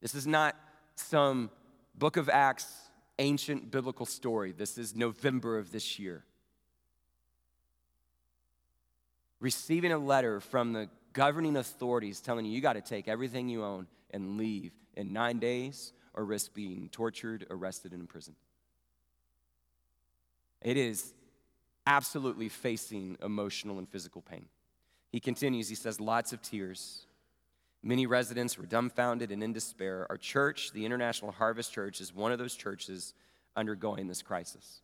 This 0.00 0.14
is 0.14 0.26
not 0.26 0.56
some 0.96 1.50
book 1.94 2.16
of 2.16 2.28
Acts 2.28 2.66
ancient 3.18 3.70
biblical 3.70 4.06
story. 4.06 4.52
This 4.52 4.78
is 4.78 4.96
November 4.96 5.58
of 5.58 5.70
this 5.72 5.98
year. 5.98 6.24
Receiving 9.38 9.92
a 9.92 9.98
letter 9.98 10.40
from 10.40 10.72
the 10.72 10.88
governing 11.12 11.56
authorities 11.56 12.20
telling 12.20 12.46
you 12.46 12.52
you 12.52 12.60
got 12.60 12.74
to 12.74 12.80
take 12.80 13.08
everything 13.08 13.48
you 13.48 13.64
own 13.64 13.86
and 14.10 14.36
leave 14.36 14.72
in 14.94 15.12
nine 15.12 15.38
days 15.38 15.92
or 16.14 16.24
risk 16.24 16.54
being 16.54 16.88
tortured, 16.90 17.46
arrested, 17.50 17.92
and 17.92 18.00
imprisoned. 18.00 18.36
It 20.62 20.76
is 20.76 21.12
absolutely 21.90 22.48
facing 22.48 23.16
emotional 23.20 23.78
and 23.78 23.88
physical 23.88 24.22
pain. 24.22 24.46
He 25.10 25.18
continues, 25.18 25.68
he 25.68 25.74
says, 25.74 26.00
lots 26.00 26.32
of 26.32 26.40
tears. 26.40 27.06
Many 27.82 28.06
residents 28.06 28.56
were 28.56 28.64
dumbfounded 28.64 29.32
and 29.32 29.42
in 29.42 29.52
despair. 29.52 30.06
Our 30.08 30.16
church, 30.16 30.70
the 30.72 30.84
International 30.84 31.32
Harvest 31.32 31.72
Church, 31.72 32.00
is 32.00 32.14
one 32.14 32.30
of 32.30 32.38
those 32.38 32.54
churches 32.54 33.12
undergoing 33.56 34.06
this 34.06 34.22
crisis. 34.22 34.82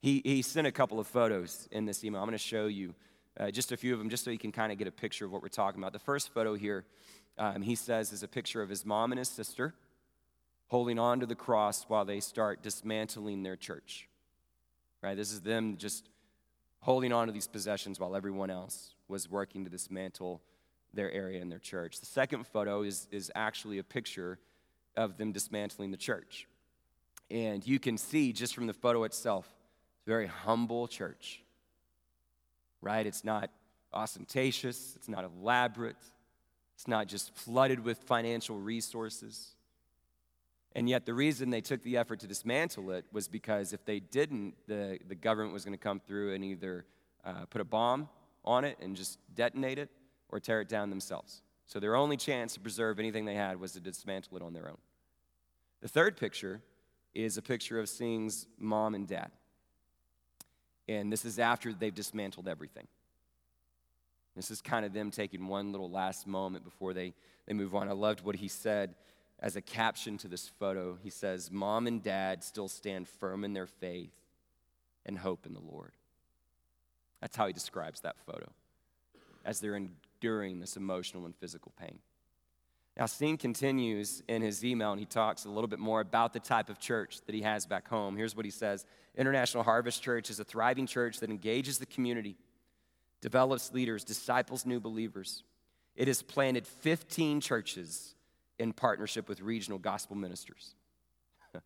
He, 0.00 0.22
he 0.24 0.42
sent 0.42 0.68
a 0.68 0.72
couple 0.72 1.00
of 1.00 1.08
photos 1.08 1.68
in 1.72 1.84
this 1.84 2.04
email. 2.04 2.20
I'm 2.20 2.28
going 2.28 2.38
to 2.38 2.44
show 2.44 2.66
you 2.66 2.94
uh, 3.38 3.50
just 3.50 3.72
a 3.72 3.76
few 3.76 3.92
of 3.92 3.98
them, 3.98 4.08
just 4.08 4.22
so 4.22 4.30
you 4.30 4.38
can 4.38 4.52
kind 4.52 4.70
of 4.70 4.78
get 4.78 4.86
a 4.86 4.92
picture 4.92 5.24
of 5.24 5.32
what 5.32 5.42
we're 5.42 5.48
talking 5.48 5.80
about. 5.80 5.92
The 5.92 5.98
first 5.98 6.32
photo 6.32 6.54
here, 6.54 6.84
um, 7.38 7.60
he 7.60 7.74
says, 7.74 8.12
is 8.12 8.22
a 8.22 8.28
picture 8.28 8.62
of 8.62 8.68
his 8.68 8.86
mom 8.86 9.10
and 9.10 9.18
his 9.18 9.28
sister 9.28 9.74
holding 10.68 11.00
on 11.00 11.18
to 11.18 11.26
the 11.26 11.34
cross 11.34 11.86
while 11.88 12.04
they 12.04 12.20
start 12.20 12.62
dismantling 12.62 13.42
their 13.42 13.56
church. 13.56 14.06
Right? 15.02 15.16
This 15.16 15.32
is 15.32 15.40
them 15.40 15.76
just 15.76 16.09
holding 16.80 17.12
on 17.12 17.26
to 17.26 17.32
these 17.32 17.46
possessions 17.46 18.00
while 18.00 18.16
everyone 18.16 18.50
else 18.50 18.94
was 19.08 19.28
working 19.28 19.64
to 19.64 19.70
dismantle 19.70 20.40
their 20.92 21.10
area 21.12 21.40
and 21.40 21.50
their 21.50 21.58
church. 21.58 22.00
The 22.00 22.06
second 22.06 22.46
photo 22.46 22.82
is, 22.82 23.06
is 23.10 23.30
actually 23.34 23.78
a 23.78 23.84
picture 23.84 24.38
of 24.96 25.16
them 25.18 25.32
dismantling 25.32 25.90
the 25.90 25.96
church. 25.96 26.46
And 27.30 27.64
you 27.66 27.78
can 27.78 27.96
see 27.96 28.32
just 28.32 28.54
from 28.54 28.66
the 28.66 28.72
photo 28.72 29.04
itself, 29.04 29.46
it's 29.98 30.06
a 30.06 30.10
very 30.10 30.26
humble 30.26 30.88
church, 30.88 31.42
right? 32.80 33.06
It's 33.06 33.24
not 33.24 33.50
ostentatious, 33.92 34.96
it's 34.96 35.08
not 35.08 35.24
elaborate, 35.24 35.96
it's 36.74 36.88
not 36.88 37.06
just 37.06 37.34
flooded 37.34 37.84
with 37.84 37.98
financial 37.98 38.56
resources. 38.56 39.54
And 40.76 40.88
yet, 40.88 41.04
the 41.04 41.14
reason 41.14 41.50
they 41.50 41.60
took 41.60 41.82
the 41.82 41.96
effort 41.96 42.20
to 42.20 42.28
dismantle 42.28 42.90
it 42.92 43.04
was 43.12 43.26
because 43.26 43.72
if 43.72 43.84
they 43.84 43.98
didn't, 43.98 44.54
the, 44.68 44.98
the 45.08 45.16
government 45.16 45.52
was 45.52 45.64
going 45.64 45.76
to 45.76 45.82
come 45.82 45.98
through 45.98 46.34
and 46.34 46.44
either 46.44 46.84
uh, 47.24 47.46
put 47.50 47.60
a 47.60 47.64
bomb 47.64 48.08
on 48.44 48.64
it 48.64 48.78
and 48.80 48.94
just 48.94 49.18
detonate 49.34 49.78
it 49.78 49.90
or 50.28 50.38
tear 50.38 50.60
it 50.60 50.68
down 50.68 50.90
themselves. 50.90 51.42
So, 51.66 51.80
their 51.80 51.96
only 51.96 52.16
chance 52.16 52.54
to 52.54 52.60
preserve 52.60 53.00
anything 53.00 53.24
they 53.24 53.34
had 53.34 53.58
was 53.58 53.72
to 53.72 53.80
dismantle 53.80 54.36
it 54.36 54.42
on 54.42 54.52
their 54.52 54.68
own. 54.68 54.78
The 55.80 55.88
third 55.88 56.16
picture 56.16 56.60
is 57.14 57.36
a 57.36 57.42
picture 57.42 57.80
of 57.80 57.88
Singh's 57.88 58.46
mom 58.58 58.94
and 58.94 59.08
dad. 59.08 59.30
And 60.88 61.12
this 61.12 61.24
is 61.24 61.38
after 61.38 61.72
they've 61.72 61.94
dismantled 61.94 62.48
everything. 62.48 62.86
This 64.36 64.50
is 64.50 64.60
kind 64.60 64.84
of 64.84 64.92
them 64.92 65.10
taking 65.10 65.48
one 65.48 65.72
little 65.72 65.90
last 65.90 66.26
moment 66.26 66.64
before 66.64 66.92
they, 66.92 67.14
they 67.46 67.54
move 67.54 67.74
on. 67.74 67.88
I 67.88 67.92
loved 67.92 68.20
what 68.20 68.36
he 68.36 68.48
said 68.48 68.94
as 69.40 69.56
a 69.56 69.62
caption 69.62 70.18
to 70.18 70.28
this 70.28 70.48
photo, 70.58 70.98
he 71.02 71.10
says, 71.10 71.50
Mom 71.50 71.86
and 71.86 72.02
dad 72.02 72.44
still 72.44 72.68
stand 72.68 73.08
firm 73.08 73.42
in 73.42 73.54
their 73.54 73.66
faith 73.66 74.12
and 75.06 75.18
hope 75.18 75.46
in 75.46 75.54
the 75.54 75.60
Lord. 75.60 75.92
That's 77.20 77.36
how 77.36 77.46
he 77.46 77.52
describes 77.52 78.02
that 78.02 78.16
photo 78.26 78.50
as 79.44 79.60
they're 79.60 79.76
enduring 79.76 80.60
this 80.60 80.76
emotional 80.76 81.24
and 81.24 81.34
physical 81.34 81.72
pain. 81.80 81.98
Now, 82.98 83.06
Singh 83.06 83.38
continues 83.38 84.22
in 84.28 84.42
his 84.42 84.62
email 84.62 84.90
and 84.90 85.00
he 85.00 85.06
talks 85.06 85.46
a 85.46 85.48
little 85.48 85.68
bit 85.68 85.78
more 85.78 86.00
about 86.00 86.34
the 86.34 86.40
type 86.40 86.68
of 86.68 86.78
church 86.78 87.20
that 87.24 87.34
he 87.34 87.40
has 87.42 87.64
back 87.64 87.88
home. 87.88 88.16
Here's 88.16 88.36
what 88.36 88.44
he 88.44 88.50
says 88.50 88.84
International 89.16 89.62
Harvest 89.62 90.02
Church 90.02 90.28
is 90.28 90.38
a 90.38 90.44
thriving 90.44 90.86
church 90.86 91.20
that 91.20 91.30
engages 91.30 91.78
the 91.78 91.86
community, 91.86 92.36
develops 93.22 93.72
leaders, 93.72 94.04
disciples 94.04 94.66
new 94.66 94.80
believers. 94.80 95.44
It 95.96 96.08
has 96.08 96.22
planted 96.22 96.66
15 96.66 97.40
churches 97.40 98.14
in 98.60 98.74
partnership 98.74 99.28
with 99.28 99.40
regional 99.40 99.78
gospel 99.78 100.14
ministers. 100.14 100.74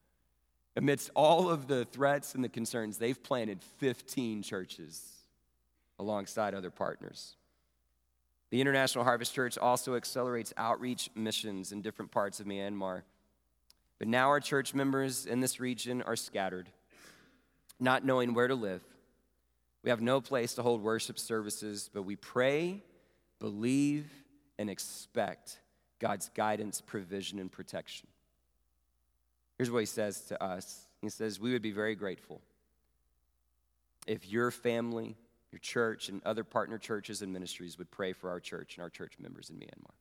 Amidst 0.77 1.11
all 1.15 1.51
of 1.51 1.67
the 1.67 1.85
threats 1.85 2.37
and 2.37 2.45
the 2.45 2.49
concerns, 2.49 2.99
they've 2.99 3.21
planted 3.21 3.61
15 3.79 4.43
churches 4.43 5.03
alongside 5.99 6.55
other 6.55 6.71
partners. 6.71 7.35
The 8.51 8.61
International 8.61 9.03
Harvest 9.03 9.35
Church 9.35 9.59
also 9.59 9.97
accelerates 9.97 10.55
outreach 10.57 11.11
missions 11.17 11.73
in 11.73 11.83
different 11.83 12.13
parts 12.13 12.39
of 12.39 12.47
Myanmar. 12.47 13.03
But 13.99 14.07
now 14.07 14.29
our 14.29 14.41
church 14.41 14.73
members 14.73 15.27
in 15.27 15.41
this 15.41 15.59
region 15.59 16.01
are 16.03 16.15
scattered, 16.15 16.69
not 17.81 18.05
knowing 18.05 18.35
where 18.35 18.47
to 18.47 18.55
live. 18.55 18.83
We 19.83 19.91
have 19.91 20.01
no 20.01 20.21
place 20.21 20.55
to 20.55 20.63
hold 20.63 20.83
worship 20.83 21.19
services, 21.19 21.91
but 21.93 22.03
we 22.03 22.15
pray, 22.15 22.85
believe, 23.41 24.07
and 24.59 24.71
expect 24.71 25.59
God's 26.05 26.29
guidance, 26.35 26.83
provision, 26.83 27.39
and 27.39 27.51
protection. 27.51 28.07
Here's 29.57 29.71
what 29.71 29.79
he 29.79 29.87
says 29.87 30.21
to 30.27 30.45
us 30.45 30.87
He 31.01 31.09
says, 31.09 31.41
We 31.41 31.55
would 31.55 31.63
be 31.63 31.73
very 31.73 31.95
grateful 31.95 32.43
if 34.07 34.29
your 34.29 34.51
family, 34.51 35.17
your 35.51 35.61
church, 35.61 36.11
and 36.11 36.21
other 36.27 36.45
partner 36.45 36.77
churches 36.77 37.23
and 37.23 37.33
ministries 37.33 37.79
would 37.79 37.91
pray 37.91 38.13
for 38.13 38.29
our 38.29 38.39
church 38.39 38.77
and 38.77 38.83
our 38.83 38.91
church 38.91 39.15
members 39.19 39.49
in 39.49 39.57
Myanmar. 39.57 39.95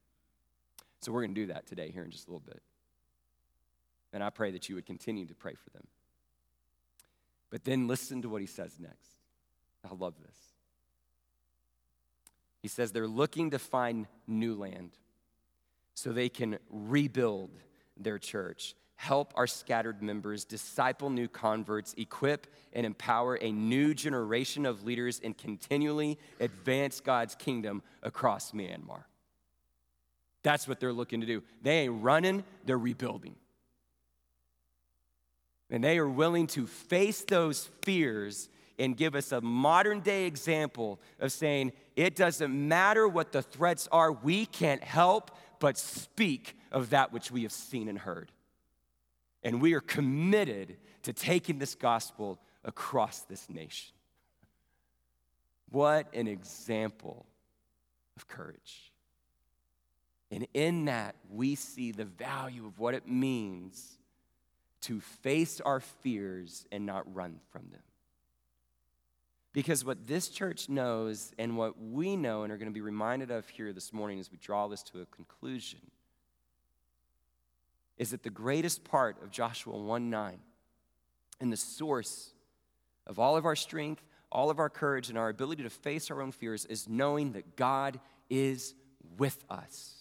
So 0.99 1.13
we're 1.13 1.21
going 1.21 1.35
to 1.35 1.41
do 1.41 1.47
that 1.53 1.67
today, 1.67 1.89
here 1.89 2.03
in 2.03 2.11
just 2.11 2.27
a 2.27 2.31
little 2.31 2.43
bit. 2.45 2.61
And 4.11 4.21
I 4.21 4.29
pray 4.29 4.51
that 4.51 4.67
you 4.67 4.75
would 4.75 4.85
continue 4.85 5.25
to 5.25 5.33
pray 5.33 5.53
for 5.53 5.69
them. 5.69 5.87
But 7.49 7.63
then 7.63 7.87
listen 7.87 8.23
to 8.23 8.27
what 8.29 8.41
he 8.41 8.47
says 8.47 8.75
next. 8.77 9.15
I 9.89 9.95
love 9.95 10.15
this. 10.21 10.37
He 12.61 12.67
says 12.67 12.91
they're 12.91 13.07
looking 13.07 13.51
to 13.51 13.59
find 13.59 14.07
new 14.27 14.55
land 14.55 14.97
so 15.93 16.11
they 16.11 16.29
can 16.29 16.57
rebuild 16.69 17.51
their 17.97 18.17
church, 18.17 18.75
help 18.95 19.33
our 19.35 19.47
scattered 19.47 20.01
members, 20.01 20.45
disciple 20.45 21.09
new 21.09 21.27
converts, 21.27 21.93
equip 21.97 22.47
and 22.73 22.85
empower 22.85 23.35
a 23.35 23.51
new 23.51 23.93
generation 23.93 24.65
of 24.65 24.83
leaders, 24.83 25.21
and 25.23 25.37
continually 25.37 26.17
advance 26.39 26.99
God's 26.99 27.35
kingdom 27.35 27.83
across 28.01 28.51
Myanmar. 28.51 29.03
That's 30.41 30.67
what 30.67 30.79
they're 30.79 30.93
looking 30.93 31.21
to 31.21 31.27
do. 31.27 31.43
They 31.61 31.81
ain't 31.81 32.03
running, 32.03 32.43
they're 32.65 32.77
rebuilding. 32.77 33.35
And 35.69 35.83
they 35.83 35.97
are 35.97 36.09
willing 36.09 36.47
to 36.47 36.67
face 36.67 37.23
those 37.23 37.69
fears 37.81 38.49
and 38.77 38.97
give 38.97 39.15
us 39.15 39.31
a 39.31 39.41
modern 39.41 40.01
day 40.01 40.25
example 40.25 40.99
of 41.19 41.31
saying, 41.31 41.71
it 41.95 42.15
doesn't 42.15 42.51
matter 42.53 43.07
what 43.07 43.31
the 43.31 43.41
threats 43.41 43.87
are, 43.91 44.11
we 44.11 44.45
can't 44.45 44.83
help 44.83 45.31
but 45.63 45.77
speak 45.77 46.57
of 46.73 46.89
that 46.89 47.13
which 47.13 47.31
we 47.31 47.43
have 47.43 47.51
seen 47.53 47.87
and 47.87 47.97
heard. 47.97 48.33
And 49.43 49.61
we 49.61 49.75
are 49.75 49.79
committed 49.79 50.75
to 51.03 51.13
taking 51.13 51.57
this 51.57 51.73
gospel 51.73 52.37
across 52.65 53.21
this 53.21 53.49
nation. 53.49 53.93
What 55.71 56.13
an 56.13 56.27
example 56.27 57.25
of 58.17 58.27
courage. 58.27 58.91
And 60.31 60.47
in 60.53 60.83
that, 60.85 61.15
we 61.29 61.55
see 61.55 61.93
the 61.93 62.03
value 62.03 62.65
of 62.65 62.77
what 62.77 62.93
it 62.93 63.07
means 63.07 63.97
to 64.81 64.99
face 64.99 65.61
our 65.61 65.79
fears 65.79 66.67
and 66.73 66.85
not 66.85 67.05
run 67.15 67.39
from 67.53 67.69
them. 67.71 67.83
Because 69.53 69.85
what 69.85 70.07
this 70.07 70.29
church 70.29 70.67
knows 70.67 71.31
and 71.37 71.55
what 71.55 71.79
we 71.79 72.15
know 72.15 72.41
and 72.41 72.51
are 72.51 72.57
going 72.57 72.67
to 72.67 72.73
be 72.73 72.81
reminded 72.81 73.29
of 73.29 73.47
here 73.47 73.71
this 73.71 73.93
morning 73.93 74.19
as 74.19 74.31
we 74.31 74.37
draw 74.37 74.67
this 74.67 74.81
to 74.83 75.01
a 75.01 75.05
conclusion 75.05 75.79
is 77.97 78.09
that 78.09 78.23
the 78.23 78.31
greatest 78.31 78.83
part 78.83 79.21
of 79.21 79.29
Joshua 79.29 79.77
1 79.77 80.09
9 80.09 80.39
and 81.39 81.53
the 81.53 81.57
source 81.57 82.33
of 83.05 83.19
all 83.19 83.37
of 83.37 83.45
our 83.45 83.55
strength, 83.55 84.03
all 84.31 84.49
of 84.49 84.57
our 84.57 84.69
courage, 84.69 85.09
and 85.09 85.17
our 85.19 85.29
ability 85.29 85.61
to 85.61 85.69
face 85.69 86.09
our 86.09 86.19
own 86.19 86.31
fears 86.31 86.65
is 86.65 86.89
knowing 86.89 87.33
that 87.33 87.55
God 87.55 87.99
is 88.31 88.73
with 89.19 89.43
us. 89.51 89.95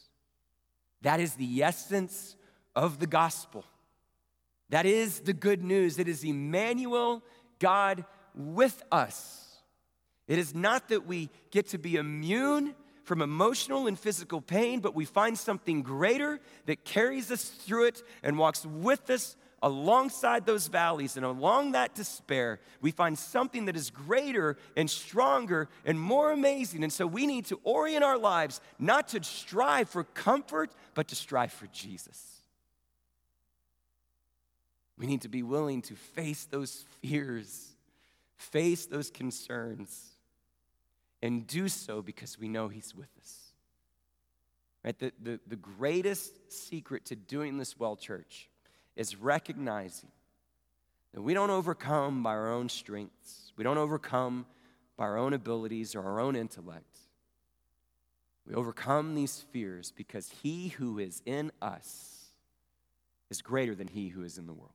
That 1.03 1.20
is 1.20 1.34
the 1.34 1.62
essence 1.62 2.36
of 2.74 2.98
the 3.00 3.07
gospel. 3.07 3.66
That 4.70 4.86
is 4.86 5.20
the 5.20 5.34
good 5.34 5.62
news. 5.62 5.98
It 5.98 6.09
is 6.09 6.24
Emmanuel, 6.24 7.22
God 7.59 8.07
with 8.35 8.83
us. 8.91 9.57
It 10.28 10.39
is 10.39 10.55
not 10.55 10.89
that 10.89 11.07
we 11.07 11.30
get 11.51 11.68
to 11.68 11.78
be 11.78 11.97
immune 11.97 12.74
from 13.05 13.20
emotional 13.20 13.87
and 13.87 13.99
physical 13.99 14.41
pain, 14.41 14.80
but 14.80 14.95
we 14.95 15.05
find 15.05 15.37
something 15.37 15.83
greater 15.83 16.41
that 16.66 16.85
carries 16.85 17.30
us 17.30 17.45
through 17.45 17.87
it 17.87 18.03
and 18.22 18.39
walks 18.39 18.64
with 18.64 19.11
us 19.11 19.37
alongside 19.62 20.45
those 20.45 20.66
valleys 20.66 21.16
and 21.16 21.24
along 21.24 21.72
that 21.72 21.95
despair. 21.95 22.61
We 22.80 22.91
find 22.91 23.16
something 23.16 23.66
that 23.66 23.76
is 23.76 23.91
greater 23.91 24.57
and 24.76 24.91
stronger 24.91 25.68
and 25.85 25.99
more 26.01 26.33
amazing. 26.33 26.83
And 26.83 26.93
so 26.93 27.07
we 27.07 27.26
need 27.26 27.47
to 27.47 27.61
orient 27.62 28.03
our 28.03 28.18
lives 28.18 28.61
not 28.78 29.09
to 29.09 29.22
strive 29.22 29.89
for 29.89 30.05
comfort, 30.05 30.72
but 30.95 31.09
to 31.09 31.14
strive 31.14 31.53
for 31.53 31.68
Jesus. 31.68 32.43
We 34.99 35.07
need 35.07 35.22
to 35.22 35.28
be 35.28 35.43
willing 35.43 35.83
to 35.83 35.95
face 35.95 36.45
those 36.45 36.85
fears, 37.01 37.72
face 38.43 38.86
those 38.86 39.11
concerns 39.11 40.16
and 41.22 41.47
do 41.47 41.68
so 41.68 42.03
because 42.03 42.38
we 42.38 42.49
know 42.49 42.68
He's 42.68 42.95
with 42.95 43.09
us. 43.20 43.38
Right? 44.84 44.99
The, 44.99 45.12
the, 45.22 45.40
the 45.47 45.57
greatest 45.57 46.53
secret 46.53 47.07
to 47.07 47.16
doing 47.16 47.59
this 47.59 47.78
well, 47.78 47.97
church, 47.97 48.49
is 48.97 49.16
recognizing 49.16 50.11
that 51.14 51.22
we 51.22 51.34
don't 51.34 51.51
overcome 51.51 52.22
by 52.22 52.30
our 52.30 52.53
own 52.53 52.68
strengths, 52.68 53.53
we 53.57 53.64
don't 53.64 53.78
overcome 53.78 54.47
by 54.97 55.05
our 55.05 55.16
own 55.16 55.32
abilities 55.32 55.95
or 55.95 56.03
our 56.03 56.20
own 56.20 56.36
intellect. 56.36 56.99
We 58.47 58.55
overcome 58.55 59.14
these 59.14 59.45
fears 59.53 59.93
because 59.95 60.30
He 60.43 60.68
who 60.68 60.99
is 60.99 61.22
in 61.24 61.53
us 61.62 62.32
is 63.30 63.40
greater 63.40 63.74
than 63.74 63.86
He 63.86 64.09
who 64.09 64.24
is 64.24 64.36
in 64.36 64.47
the 64.47 64.53
world. 64.53 64.72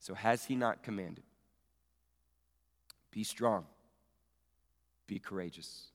So, 0.00 0.14
has 0.14 0.44
he 0.44 0.54
not 0.54 0.82
commanded? 0.82 1.24
Be 3.10 3.24
strong, 3.24 3.66
be 5.06 5.18
courageous. 5.18 5.88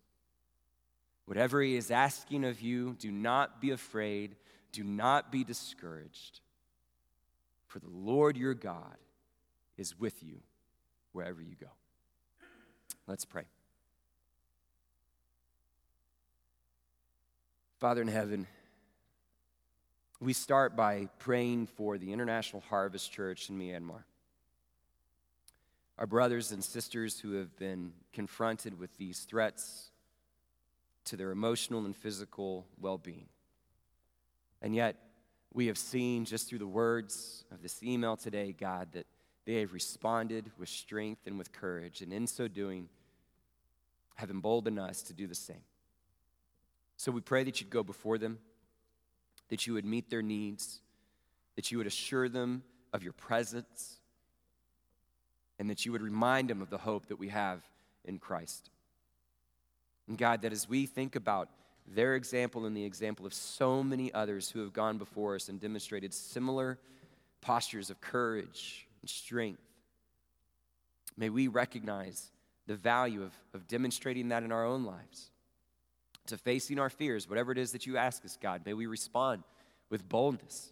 Whatever 1.26 1.62
he 1.62 1.76
is 1.76 1.90
asking 1.90 2.44
of 2.44 2.60
you, 2.62 2.96
do 3.00 3.12
not 3.12 3.62
be 3.62 3.72
afraid, 3.72 4.36
do 4.72 4.84
not 4.84 5.32
be 5.32 5.44
discouraged. 5.44 6.42
For 7.68 7.80
the 7.80 7.90
Lord 7.90 8.36
your 8.36 8.54
God 8.54 8.98
is 9.78 9.98
with 9.98 10.22
you 10.22 10.42
wherever 11.14 11.42
you 11.42 11.56
go. 11.60 11.70
Let's 13.08 13.26
pray. 13.26 13.44
Father 17.80 18.02
in 18.02 18.08
heaven, 18.08 18.48
we 20.24 20.32
start 20.32 20.74
by 20.74 21.10
praying 21.20 21.68
for 21.68 21.98
the 21.98 22.14
International 22.14 22.64
Harvest 22.70 23.12
Church 23.12 23.50
in 23.50 23.60
Myanmar. 23.60 24.04
Our 25.98 26.08
brothers 26.08 26.54
and 26.54 26.64
sisters 26.64 27.20
who 27.20 27.34
have 27.34 27.58
been 27.58 27.92
confronted 28.14 28.80
with 28.80 28.96
these 28.98 29.20
threats 29.20 29.92
to 31.06 31.18
their 31.18 31.32
emotional 31.32 31.86
and 31.86 31.94
physical 31.94 32.66
well 32.80 32.98
being. 32.98 33.28
And 34.62 34.74
yet, 34.74 34.96
we 35.54 35.68
have 35.68 35.78
seen 35.78 36.24
just 36.24 36.48
through 36.48 36.60
the 36.60 36.68
words 36.68 37.44
of 37.52 37.62
this 37.62 37.84
email 37.84 38.16
today, 38.16 38.56
God, 38.58 38.94
that 38.94 39.06
they 39.46 39.56
have 39.56 39.74
responded 39.74 40.50
with 40.58 40.70
strength 40.70 41.28
and 41.28 41.38
with 41.38 41.52
courage, 41.52 42.02
and 42.02 42.14
in 42.14 42.28
so 42.28 42.48
doing, 42.48 42.88
have 44.16 44.32
emboldened 44.32 44.80
us 44.80 45.02
to 45.04 45.14
do 45.14 45.28
the 45.28 45.36
same. 45.36 45.64
So 46.96 47.12
we 47.12 47.20
pray 47.20 47.44
that 47.44 47.60
you'd 47.60 47.70
go 47.70 47.84
before 47.84 48.18
them, 48.18 48.40
that 49.50 49.68
you 49.68 49.74
would 49.74 49.86
meet 49.86 50.10
their 50.10 50.22
needs, 50.22 50.80
that 51.56 51.72
you 51.72 51.78
would 51.78 51.88
assure 51.88 52.30
them 52.30 52.64
of 52.94 53.04
your 53.04 53.14
presence, 53.14 54.00
and 55.60 55.70
that 55.70 55.86
you 55.86 55.92
would 55.92 56.02
remind 56.02 56.50
them 56.50 56.62
of 56.62 56.70
the 56.70 56.78
hope 56.78 57.08
that 57.08 57.20
we 57.20 57.30
have 57.30 57.62
in 58.06 58.20
Christ. 58.20 58.70
And 60.08 60.18
God, 60.18 60.42
that 60.42 60.52
as 60.52 60.68
we 60.68 60.86
think 60.86 61.16
about 61.16 61.50
their 61.88 62.16
example 62.16 62.66
and 62.66 62.76
the 62.76 62.86
example 62.86 63.26
of 63.26 63.34
so 63.34 63.84
many 63.84 64.14
others 64.14 64.50
who 64.50 64.62
have 64.62 64.74
gone 64.74 64.98
before 64.98 65.36
us 65.36 65.50
and 65.50 65.60
demonstrated 65.60 66.14
similar 66.14 66.80
postures 67.42 67.90
of 67.90 68.00
courage 68.02 68.88
and 69.02 69.10
strength, 69.10 69.62
may 71.18 71.30
we 71.30 71.48
recognize 71.48 72.32
the 72.68 72.76
value 72.76 73.22
of, 73.22 73.34
of 73.54 73.68
demonstrating 73.68 74.30
that 74.30 74.44
in 74.44 74.52
our 74.52 74.66
own 74.66 74.86
lives. 74.86 75.30
To 76.28 76.38
facing 76.38 76.80
our 76.80 76.90
fears, 76.90 77.30
whatever 77.30 77.52
it 77.52 77.58
is 77.58 77.74
that 77.74 77.86
you 77.86 77.98
ask 77.98 78.24
us, 78.24 78.38
God, 78.42 78.62
may 78.66 78.74
we 78.74 78.86
respond 78.86 79.44
with 79.90 80.08
boldness. 80.08 80.72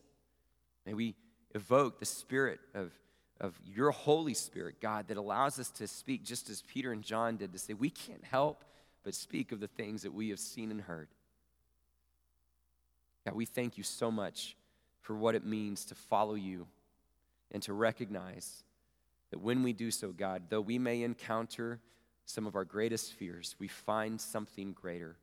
May 0.85 0.93
we 0.93 1.15
evoke 1.53 1.99
the 1.99 2.05
spirit 2.05 2.59
of, 2.73 2.91
of 3.39 3.59
your 3.65 3.91
Holy 3.91 4.33
Spirit, 4.33 4.75
God, 4.81 5.09
that 5.09 5.17
allows 5.17 5.59
us 5.59 5.69
to 5.71 5.87
speak 5.87 6.23
just 6.23 6.49
as 6.49 6.61
Peter 6.61 6.93
and 6.93 7.03
John 7.03 7.37
did, 7.37 7.51
to 7.51 7.59
say, 7.59 7.73
we 7.73 7.89
can't 7.89 8.23
help 8.23 8.63
but 9.03 9.13
speak 9.13 9.51
of 9.51 9.59
the 9.59 9.67
things 9.67 10.03
that 10.03 10.13
we 10.13 10.29
have 10.29 10.39
seen 10.39 10.71
and 10.71 10.81
heard. 10.81 11.09
God, 13.25 13.35
we 13.35 13.45
thank 13.45 13.77
you 13.77 13.83
so 13.83 14.09
much 14.09 14.55
for 15.01 15.15
what 15.15 15.35
it 15.35 15.45
means 15.45 15.85
to 15.85 15.95
follow 15.95 16.35
you 16.35 16.67
and 17.51 17.61
to 17.63 17.73
recognize 17.73 18.63
that 19.31 19.39
when 19.39 19.63
we 19.63 19.73
do 19.73 19.91
so, 19.91 20.11
God, 20.11 20.43
though 20.49 20.61
we 20.61 20.79
may 20.79 21.03
encounter 21.03 21.79
some 22.25 22.47
of 22.47 22.55
our 22.55 22.65
greatest 22.65 23.13
fears, 23.13 23.55
we 23.59 23.67
find 23.67 24.19
something 24.19 24.73
greater. 24.73 25.17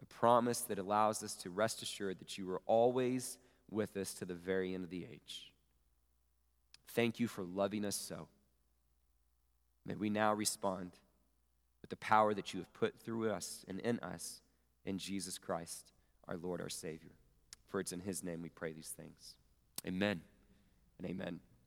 A 0.00 0.04
promise 0.06 0.60
that 0.62 0.78
allows 0.78 1.22
us 1.22 1.34
to 1.36 1.50
rest 1.50 1.82
assured 1.82 2.20
that 2.20 2.38
you 2.38 2.50
are 2.50 2.62
always 2.66 3.38
with 3.70 3.96
us 3.96 4.14
to 4.14 4.24
the 4.24 4.34
very 4.34 4.74
end 4.74 4.84
of 4.84 4.90
the 4.90 5.06
age. 5.10 5.52
Thank 6.88 7.20
you 7.20 7.28
for 7.28 7.42
loving 7.42 7.84
us 7.84 7.96
so. 7.96 8.28
May 9.84 9.94
we 9.94 10.10
now 10.10 10.34
respond 10.34 10.92
with 11.80 11.90
the 11.90 11.96
power 11.96 12.34
that 12.34 12.52
you 12.52 12.60
have 12.60 12.72
put 12.72 12.98
through 12.98 13.30
us 13.30 13.64
and 13.68 13.80
in 13.80 13.98
us 14.00 14.40
in 14.84 14.98
Jesus 14.98 15.38
Christ, 15.38 15.92
our 16.26 16.36
Lord, 16.36 16.60
our 16.60 16.68
Savior. 16.68 17.12
For 17.68 17.80
it's 17.80 17.92
in 17.92 18.00
His 18.00 18.22
name 18.22 18.42
we 18.42 18.48
pray 18.48 18.72
these 18.72 18.92
things. 18.96 19.34
Amen 19.86 20.20
and 20.98 21.08
amen. 21.08 21.40